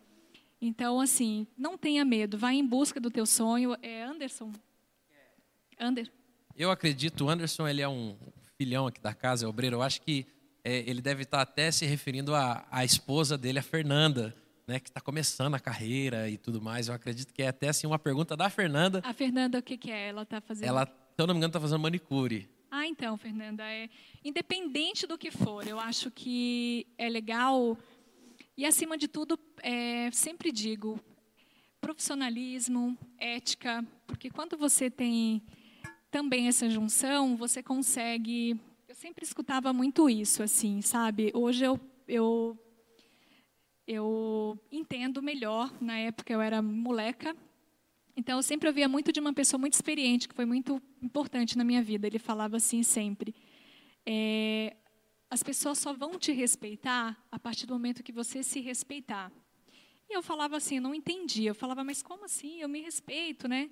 Então, 0.62 1.00
assim, 1.00 1.46
não 1.58 1.78
tenha 1.78 2.04
medo, 2.04 2.38
vá 2.38 2.52
em 2.52 2.66
busca 2.66 3.00
do 3.00 3.12
teu 3.12 3.26
sonho. 3.26 3.76
É 3.82 4.04
Anderson? 4.04 4.52
Ander? 5.80 6.12
Eu 6.56 6.72
acredito, 6.72 7.26
o 7.26 7.30
Anderson 7.30 7.68
ele 7.68 7.82
é 7.82 7.88
um 7.88 8.18
filhão 8.58 8.88
aqui 8.88 9.00
da 9.00 9.14
casa, 9.14 9.46
é 9.46 9.48
obreiro. 9.48 9.76
Eu 9.76 9.82
acho 9.84 10.02
que 10.02 10.26
é, 10.64 10.78
ele 10.90 11.02
deve 11.02 11.24
estar 11.24 11.42
até 11.42 11.72
se 11.72 11.86
referindo 11.86 12.34
à, 12.34 12.84
esposa 12.84 13.38
dele, 13.38 13.60
a 13.60 13.64
Fernanda, 13.64 14.36
né, 14.68 14.80
que 14.80 14.90
está 14.90 15.00
começando 15.00 15.54
a 15.54 15.60
carreira 15.60 16.28
e 16.28 16.38
tudo 16.38 16.60
mais. 16.60 16.88
Eu 16.88 16.96
acredito 16.96 17.32
que 17.32 17.44
é 17.44 17.50
até 17.50 17.70
assim 17.70 17.86
uma 17.86 18.00
pergunta 18.00 18.36
da 18.36 18.50
Fernanda. 18.50 19.02
A 19.06 19.14
Fernanda, 19.14 19.60
o 19.60 19.62
que, 19.62 19.78
que 19.78 19.92
é? 19.92 20.10
Ela 20.10 20.24
está 20.24 20.42
fazendo? 20.42 20.68
Ela, 20.68 20.88
se 21.18 21.22
eu 21.24 21.26
não 21.26 21.34
me 21.34 21.40
engano, 21.40 21.50
está 21.50 21.60
fazendo 21.60 21.82
manicure. 21.82 22.48
Ah, 22.70 22.86
então, 22.86 23.18
Fernanda, 23.18 23.64
é 23.64 23.90
independente 24.24 25.08
do 25.08 25.18
que 25.18 25.32
for, 25.32 25.68
eu 25.68 25.80
acho 25.80 26.12
que 26.12 26.86
é 26.96 27.10
legal 27.10 27.76
e 28.56 28.64
acima 28.64 28.96
de 28.96 29.08
tudo, 29.08 29.40
é, 29.64 30.12
sempre 30.12 30.52
digo 30.52 31.00
profissionalismo, 31.82 32.96
ética, 33.18 33.84
porque 34.06 34.30
quando 34.30 34.56
você 34.56 34.92
tem 34.92 35.42
também 36.12 36.48
essa 36.48 36.70
junção, 36.70 37.36
você 37.36 37.64
consegue. 37.64 38.56
Eu 38.88 38.94
sempre 38.94 39.26
escutava 39.26 39.74
muito 39.74 40.08
isso, 40.08 40.44
assim, 40.44 40.84
sabe? 40.84 41.32
Hoje 41.34 41.66
eu, 41.66 41.80
eu, 42.08 42.56
eu 43.88 44.60
entendo 44.72 45.20
melhor. 45.20 45.74
Na 45.82 45.98
época 45.98 46.32
eu 46.32 46.42
era 46.42 46.62
moleca, 46.62 47.36
então 48.18 48.40
eu 48.40 48.44
sempre 48.44 48.68
ouvia 48.68 48.90
muito 48.90 49.12
de 49.12 49.20
uma 49.20 49.32
pessoa 49.32 49.60
muito 49.60 49.74
experiente, 49.74 50.28
que 50.28 50.34
foi 50.34 50.46
muito 50.46 50.82
importante 51.02 51.56
na 51.56 51.64
minha 51.64 51.84
vida. 51.84 52.08
Ele 52.08 52.18
falava 52.18 52.58
assim 52.58 52.82
sempre: 52.82 53.36
é, 54.04 54.76
as 55.30 55.44
pessoas 55.44 55.78
só 55.78 55.94
vão 55.94 56.18
te 56.18 56.32
respeitar 56.32 57.16
a 57.32 57.38
partir 57.38 57.68
do 57.68 57.74
momento 57.74 58.02
que 58.02 58.12
você 58.12 58.42
se 58.42 58.60
respeitar. 58.60 59.32
E 60.10 60.16
eu 60.16 60.24
falava 60.24 60.58
assim, 60.58 60.80
não 60.80 60.96
entendia. 60.96 61.52
Eu 61.52 61.56
falava, 61.56 61.84
mas 61.84 62.02
como 62.02 62.26
assim? 62.26 62.60
Eu 62.62 62.70
me 62.70 62.82
respeito, 62.82 63.48
né? 63.48 63.70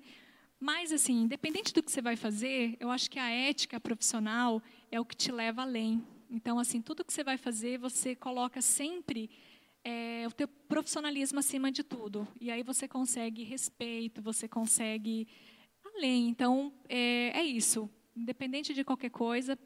Mas, 0.60 0.92
assim, 0.92 1.22
independente 1.22 1.72
do 1.72 1.82
que 1.82 1.90
você 1.90 2.00
vai 2.00 2.14
fazer, 2.14 2.76
eu 2.78 2.90
acho 2.90 3.10
que 3.10 3.18
a 3.18 3.28
ética 3.28 3.80
profissional 3.80 4.62
é 4.92 5.00
o 5.00 5.04
que 5.04 5.16
te 5.16 5.32
leva 5.32 5.62
além. 5.62 6.06
Então, 6.30 6.58
assim, 6.58 6.80
tudo 6.80 7.04
que 7.04 7.12
você 7.12 7.24
vai 7.24 7.36
fazer, 7.36 7.78
você 7.78 8.14
coloca 8.14 8.60
sempre 8.60 9.30
é, 9.86 10.26
o 10.26 10.32
teu 10.32 10.48
profissionalismo 10.48 11.38
acima 11.38 11.70
de 11.70 11.84
tudo. 11.84 12.26
E 12.40 12.50
aí 12.50 12.64
você 12.64 12.88
consegue 12.88 13.44
respeito, 13.44 14.20
você 14.20 14.48
consegue 14.48 15.28
além. 15.94 16.28
Então, 16.28 16.72
é, 16.88 17.38
é 17.38 17.44
isso. 17.44 17.88
Independente 18.16 18.74
de 18.74 18.82
qualquer 18.82 19.10
coisa, 19.10 19.56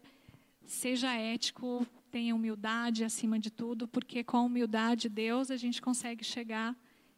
seja 0.66 1.14
ético, 1.14 1.86
tenha 2.10 2.34
humildade 2.34 3.02
acima 3.02 3.38
de 3.38 3.50
tudo, 3.50 3.88
porque 3.88 4.22
com 4.22 4.36
a 4.36 4.42
humildade 4.42 5.02
de 5.02 5.08
Deus 5.08 5.50
a 5.50 5.56
gente 5.56 5.80
consegue 5.80 6.22
chegar 6.22 6.76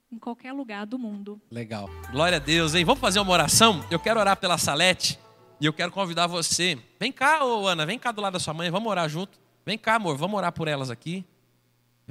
em 0.09 0.19
qualquer 0.19 0.53
lugar 0.53 0.87
do 0.87 0.97
mundo. 0.97 1.43
Legal. 1.51 1.89
Glória 2.13 2.37
a 2.37 2.41
Deus, 2.41 2.77
hein? 2.77 2.85
Vamos 2.85 3.01
fazer 3.01 3.19
uma 3.19 3.33
oração? 3.33 3.85
Eu 3.91 3.99
quero 3.99 4.21
orar 4.21 4.37
pela 4.37 4.59
Salete 4.59 5.19
e 5.61 5.67
eu 5.67 5.73
quero 5.73 5.91
convidar 5.91 6.29
você. 6.29 6.79
Vem 7.01 7.11
cá, 7.11 7.45
ô 7.45 7.67
Ana, 7.67 7.85
vem 7.85 7.99
cá 7.99 8.13
do 8.13 8.21
lado 8.21 8.35
da 8.35 8.39
sua 8.39 8.55
mãe, 8.55 8.71
vamos 8.71 8.89
orar 8.89 9.09
junto. 9.09 9.41
Vem 9.67 9.77
cá, 9.77 9.97
amor, 9.97 10.17
vamos 10.17 10.37
orar 10.37 10.53
por 10.53 10.69
elas 10.69 10.89
aqui. 10.89 11.25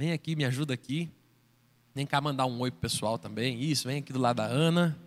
Vem 0.02 0.10
aqui, 0.10 0.34
me 0.34 0.44
ajuda 0.44 0.74
aqui. 0.74 1.08
Vem 1.94 2.04
cá 2.04 2.20
mandar 2.20 2.44
um 2.46 2.58
oi 2.58 2.72
pro 2.72 2.80
pessoal 2.80 3.16
também. 3.16 3.62
Isso, 3.62 3.86
vem 3.86 3.98
aqui 3.98 4.12
do 4.12 4.18
lado 4.18 4.38
da 4.38 4.46
Ana. 4.46 4.98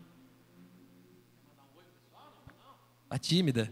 Tá 3.09 3.17
tímida, 3.17 3.69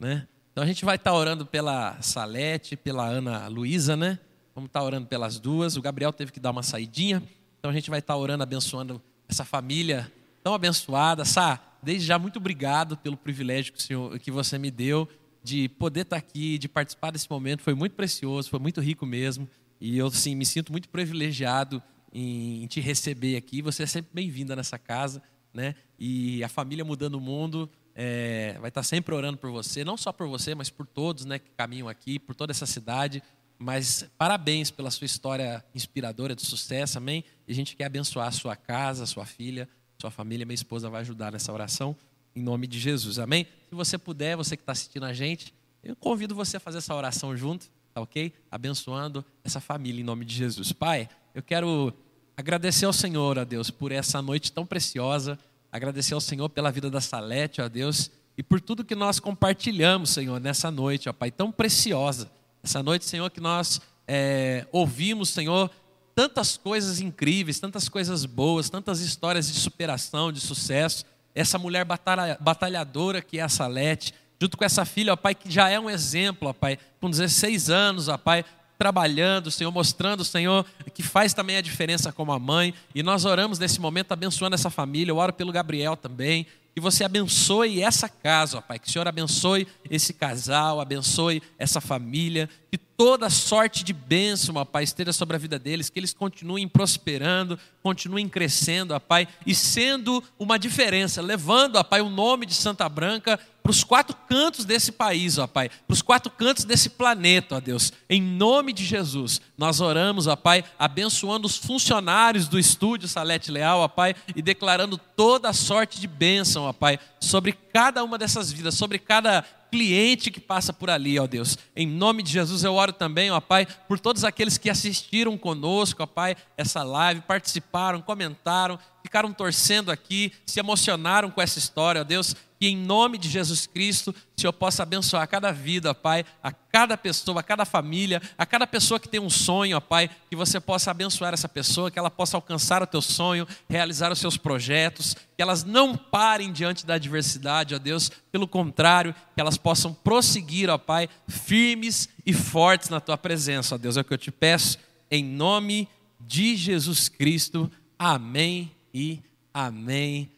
né? 0.00 0.26
Então 0.50 0.64
a 0.64 0.66
gente 0.66 0.84
vai 0.84 0.96
estar 0.96 1.12
tá 1.12 1.16
orando 1.16 1.46
pela 1.46 2.02
Salete, 2.02 2.74
pela 2.74 3.06
Ana 3.06 3.46
Luísa, 3.46 3.96
né? 3.96 4.18
Vamos 4.52 4.66
estar 4.66 4.80
tá 4.80 4.84
orando 4.84 5.06
pelas 5.06 5.38
duas. 5.38 5.76
O 5.76 5.80
Gabriel 5.80 6.12
teve 6.12 6.32
que 6.32 6.40
dar 6.40 6.50
uma 6.50 6.64
saidinha. 6.64 7.22
Então 7.60 7.70
a 7.70 7.74
gente 7.74 7.88
vai 7.88 8.00
estar 8.00 8.14
tá 8.14 8.18
orando, 8.18 8.42
abençoando 8.42 9.00
essa 9.28 9.44
família 9.44 10.12
tão 10.42 10.54
abençoada. 10.54 11.24
Sá, 11.24 11.62
desde 11.80 12.04
já 12.04 12.18
muito 12.18 12.38
obrigado 12.38 12.96
pelo 12.96 13.16
privilégio 13.16 13.72
que, 13.72 13.80
senhor, 13.80 14.18
que 14.18 14.32
você 14.32 14.58
me 14.58 14.72
deu 14.72 15.08
de 15.40 15.68
poder 15.68 16.00
estar 16.00 16.16
aqui, 16.16 16.58
de 16.58 16.68
participar 16.68 17.12
desse 17.12 17.30
momento. 17.30 17.62
Foi 17.62 17.74
muito 17.74 17.92
precioso, 17.92 18.50
foi 18.50 18.58
muito 18.58 18.80
rico 18.80 19.06
mesmo. 19.06 19.48
E 19.80 19.96
eu, 19.96 20.10
sim, 20.10 20.34
me 20.34 20.44
sinto 20.44 20.72
muito 20.72 20.88
privilegiado 20.88 21.82
em 22.12 22.66
te 22.66 22.80
receber 22.80 23.36
aqui. 23.36 23.62
Você 23.62 23.84
é 23.84 23.86
sempre 23.86 24.10
bem-vinda 24.12 24.56
nessa 24.56 24.78
casa, 24.78 25.22
né? 25.52 25.74
E 25.98 26.42
a 26.42 26.48
família 26.48 26.84
mudando 26.84 27.14
o 27.14 27.20
mundo 27.20 27.70
é, 27.94 28.56
vai 28.60 28.68
estar 28.68 28.82
sempre 28.82 29.14
orando 29.14 29.38
por 29.38 29.50
você, 29.50 29.84
não 29.84 29.96
só 29.96 30.12
por 30.12 30.28
você, 30.28 30.54
mas 30.54 30.70
por 30.70 30.86
todos 30.86 31.24
né, 31.24 31.38
que 31.38 31.50
caminham 31.56 31.88
aqui, 31.88 32.18
por 32.18 32.34
toda 32.34 32.52
essa 32.52 32.66
cidade. 32.66 33.22
Mas 33.58 34.08
parabéns 34.16 34.70
pela 34.70 34.90
sua 34.90 35.04
história 35.04 35.64
inspiradora 35.74 36.34
de 36.34 36.46
sucesso, 36.46 36.98
amém? 36.98 37.24
E 37.46 37.52
a 37.52 37.54
gente 37.54 37.74
quer 37.74 37.86
abençoar 37.86 38.28
a 38.28 38.32
sua 38.32 38.54
casa, 38.54 39.02
a 39.02 39.06
sua 39.06 39.26
filha, 39.26 39.68
sua 40.00 40.12
família. 40.12 40.46
Minha 40.46 40.54
esposa 40.54 40.88
vai 40.88 41.00
ajudar 41.00 41.32
nessa 41.32 41.52
oração, 41.52 41.96
em 42.36 42.42
nome 42.42 42.68
de 42.68 42.78
Jesus, 42.78 43.18
amém? 43.18 43.48
Se 43.68 43.74
você 43.74 43.98
puder, 43.98 44.36
você 44.36 44.56
que 44.56 44.62
está 44.62 44.72
assistindo 44.72 45.04
a 45.04 45.12
gente, 45.12 45.52
eu 45.82 45.96
convido 45.96 46.36
você 46.36 46.56
a 46.56 46.60
fazer 46.60 46.78
essa 46.78 46.94
oração 46.94 47.36
junto, 47.36 47.68
tá 47.98 48.00
ok? 48.00 48.32
Abençoando 48.50 49.24
essa 49.42 49.60
família, 49.60 50.00
em 50.00 50.04
nome 50.04 50.24
de 50.24 50.34
Jesus. 50.34 50.72
Pai, 50.72 51.08
eu 51.34 51.42
quero 51.42 51.92
agradecer 52.36 52.84
ao 52.84 52.92
Senhor, 52.92 53.38
a 53.38 53.44
Deus, 53.44 53.70
por 53.70 53.90
essa 53.90 54.22
noite 54.22 54.52
tão 54.52 54.64
preciosa 54.64 55.38
agradecer 55.70 56.14
ao 56.14 56.20
Senhor 56.20 56.48
pela 56.48 56.70
vida 56.70 56.88
da 56.88 57.00
Salete, 57.00 57.60
ó 57.60 57.68
Deus, 57.68 58.10
e 58.38 58.42
por 58.42 58.60
tudo 58.60 58.84
que 58.84 58.94
nós 58.94 59.20
compartilhamos, 59.20 60.10
Senhor, 60.10 60.40
nessa 60.40 60.70
noite, 60.70 61.08
ó 61.08 61.12
Pai, 61.12 61.30
tão 61.30 61.52
preciosa. 61.52 62.30
Essa 62.62 62.82
noite, 62.82 63.04
Senhor, 63.04 63.28
que 63.30 63.40
nós 63.40 63.80
é, 64.06 64.66
ouvimos, 64.72 65.28
Senhor, 65.28 65.70
tantas 66.14 66.56
coisas 66.56 67.00
incríveis, 67.00 67.60
tantas 67.60 67.88
coisas 67.88 68.24
boas, 68.24 68.70
tantas 68.70 69.00
histórias 69.00 69.52
de 69.52 69.58
superação, 69.58 70.32
de 70.32 70.40
sucesso. 70.40 71.04
Essa 71.34 71.58
mulher 71.58 71.84
batalhadora 71.84 73.20
que 73.20 73.38
é 73.38 73.42
a 73.42 73.48
Salete, 73.48 74.14
junto 74.40 74.56
com 74.56 74.64
essa 74.64 74.84
filha, 74.84 75.12
ó 75.12 75.16
Pai, 75.16 75.34
que 75.34 75.50
já 75.50 75.68
é 75.68 75.78
um 75.78 75.90
exemplo, 75.90 76.48
ó 76.48 76.52
Pai, 76.52 76.78
com 77.00 77.10
16 77.10 77.70
anos, 77.70 78.08
ó 78.08 78.16
Pai, 78.16 78.44
trabalhando, 78.78 79.50
Senhor, 79.50 79.72
mostrando, 79.72 80.24
Senhor, 80.24 80.64
que 80.94 81.02
faz 81.02 81.34
também 81.34 81.56
a 81.56 81.60
diferença 81.60 82.12
como 82.12 82.30
a 82.30 82.38
mãe. 82.38 82.72
E 82.94 83.02
nós 83.02 83.24
oramos 83.24 83.58
nesse 83.58 83.80
momento 83.80 84.12
abençoando 84.12 84.54
essa 84.54 84.70
família. 84.70 85.10
Eu 85.10 85.16
oro 85.16 85.32
pelo 85.32 85.52
Gabriel 85.52 85.96
também. 85.96 86.46
Que 86.72 86.80
você 86.80 87.02
abençoe 87.02 87.82
essa 87.82 88.08
casa, 88.08 88.58
ó 88.58 88.60
Pai. 88.60 88.78
Que 88.78 88.86
o 88.86 88.90
Senhor 88.92 89.08
abençoe 89.08 89.66
esse 89.90 90.12
casal, 90.12 90.80
abençoe 90.80 91.42
essa 91.58 91.80
família. 91.80 92.48
Que 92.70 92.78
toda 92.78 93.28
sorte 93.28 93.82
de 93.82 93.92
bênção, 93.92 94.54
ó 94.54 94.64
Pai, 94.64 94.84
esteja 94.84 95.12
sobre 95.12 95.34
a 95.34 95.40
vida 95.40 95.58
deles. 95.58 95.90
Que 95.90 95.98
eles 95.98 96.14
continuem 96.14 96.68
prosperando, 96.68 97.58
continuem 97.82 98.28
crescendo, 98.28 98.94
ó 98.94 99.00
Pai, 99.00 99.26
e 99.44 99.56
sendo 99.56 100.22
uma 100.38 100.56
diferença, 100.56 101.20
levando, 101.20 101.76
ó 101.76 101.82
Pai, 101.82 102.00
o 102.00 102.08
nome 102.08 102.46
de 102.46 102.54
Santa 102.54 102.88
Branca 102.88 103.40
para 103.68 103.72
os 103.72 103.84
quatro 103.84 104.16
cantos 104.26 104.64
desse 104.64 104.90
país, 104.90 105.36
ó 105.36 105.46
Pai, 105.46 105.68
para 105.68 105.92
os 105.92 106.00
quatro 106.00 106.32
cantos 106.32 106.64
desse 106.64 106.88
planeta, 106.88 107.56
ó 107.56 107.60
Deus. 107.60 107.92
Em 108.08 108.18
nome 108.18 108.72
de 108.72 108.82
Jesus, 108.82 109.42
nós 109.58 109.78
oramos, 109.78 110.26
ó 110.26 110.34
Pai, 110.34 110.64
abençoando 110.78 111.46
os 111.46 111.58
funcionários 111.58 112.48
do 112.48 112.58
estúdio 112.58 113.06
Salete 113.06 113.50
Leal, 113.50 113.80
ó 113.80 113.86
Pai, 113.88 114.14
e 114.34 114.40
declarando 114.40 114.96
toda 114.96 115.50
a 115.50 115.52
sorte 115.52 116.00
de 116.00 116.06
bênção, 116.06 116.64
ó 116.64 116.72
Pai, 116.72 116.98
sobre 117.20 117.52
cada 117.52 118.02
uma 118.02 118.16
dessas 118.16 118.50
vidas, 118.50 118.74
sobre 118.74 118.98
cada 118.98 119.44
cliente 119.70 120.30
que 120.30 120.40
passa 120.40 120.72
por 120.72 120.90
ali, 120.90 121.18
ó 121.18 121.26
Deus. 121.26 121.58
Em 121.74 121.86
nome 121.86 122.22
de 122.22 122.32
Jesus 122.32 122.64
eu 122.64 122.74
oro 122.74 122.92
também, 122.92 123.30
ó 123.30 123.40
Pai, 123.40 123.66
por 123.86 123.98
todos 123.98 124.24
aqueles 124.24 124.58
que 124.58 124.70
assistiram 124.70 125.36
conosco, 125.36 126.02
ó 126.02 126.06
Pai, 126.06 126.36
essa 126.56 126.82
live, 126.82 127.20
participaram, 127.22 128.00
comentaram, 128.00 128.78
ficaram 129.02 129.32
torcendo 129.32 129.90
aqui, 129.90 130.32
se 130.44 130.60
emocionaram 130.60 131.30
com 131.30 131.40
essa 131.40 131.58
história, 131.58 132.00
ó 132.00 132.04
Deus 132.04 132.34
que 132.58 132.66
em 132.66 132.76
nome 132.76 133.18
de 133.18 133.28
Jesus 133.28 133.66
Cristo, 133.66 134.14
Senhor 134.40 134.52
possa 134.52 134.84
abençoar 134.84 135.26
cada 135.26 135.50
vida, 135.50 135.94
Pai, 135.94 136.24
a 136.42 136.52
cada 136.52 136.96
pessoa, 136.96 137.40
a 137.40 137.42
cada 137.42 137.64
família, 137.64 138.22
a 138.36 138.46
cada 138.46 138.66
pessoa 138.66 139.00
que 139.00 139.08
tem 139.08 139.18
um 139.18 139.28
sonho, 139.28 139.76
ó 139.76 139.80
Pai, 139.80 140.08
que 140.30 140.36
você 140.36 140.60
possa 140.60 140.90
abençoar 140.90 141.34
essa 141.34 141.48
pessoa, 141.48 141.90
que 141.90 141.98
ela 141.98 142.10
possa 142.10 142.36
alcançar 142.36 142.82
o 142.82 142.86
teu 142.86 143.02
sonho, 143.02 143.46
realizar 143.68 144.12
os 144.12 144.18
seus 144.18 144.36
projetos, 144.36 145.14
que 145.36 145.42
elas 145.42 145.64
não 145.64 145.96
parem 145.96 146.52
diante 146.52 146.86
da 146.86 146.94
adversidade, 146.94 147.74
ó 147.74 147.78
Deus, 147.78 148.10
pelo 148.30 148.46
contrário, 148.46 149.14
que 149.34 149.40
elas 149.40 149.58
possam 149.58 149.92
prosseguir, 149.92 150.70
ó 150.70 150.78
Pai, 150.78 151.08
firmes 151.26 152.08
e 152.24 152.32
fortes 152.32 152.88
na 152.90 153.00
tua 153.00 153.18
presença, 153.18 153.74
ó 153.74 153.78
Deus, 153.78 153.96
é 153.96 154.02
o 154.02 154.04
que 154.04 154.14
eu 154.14 154.18
te 154.18 154.30
peço, 154.30 154.78
em 155.10 155.24
nome 155.24 155.88
de 156.20 156.54
Jesus 156.54 157.08
Cristo. 157.08 157.70
Amém 157.98 158.70
e 158.94 159.20
amém. 159.52 160.37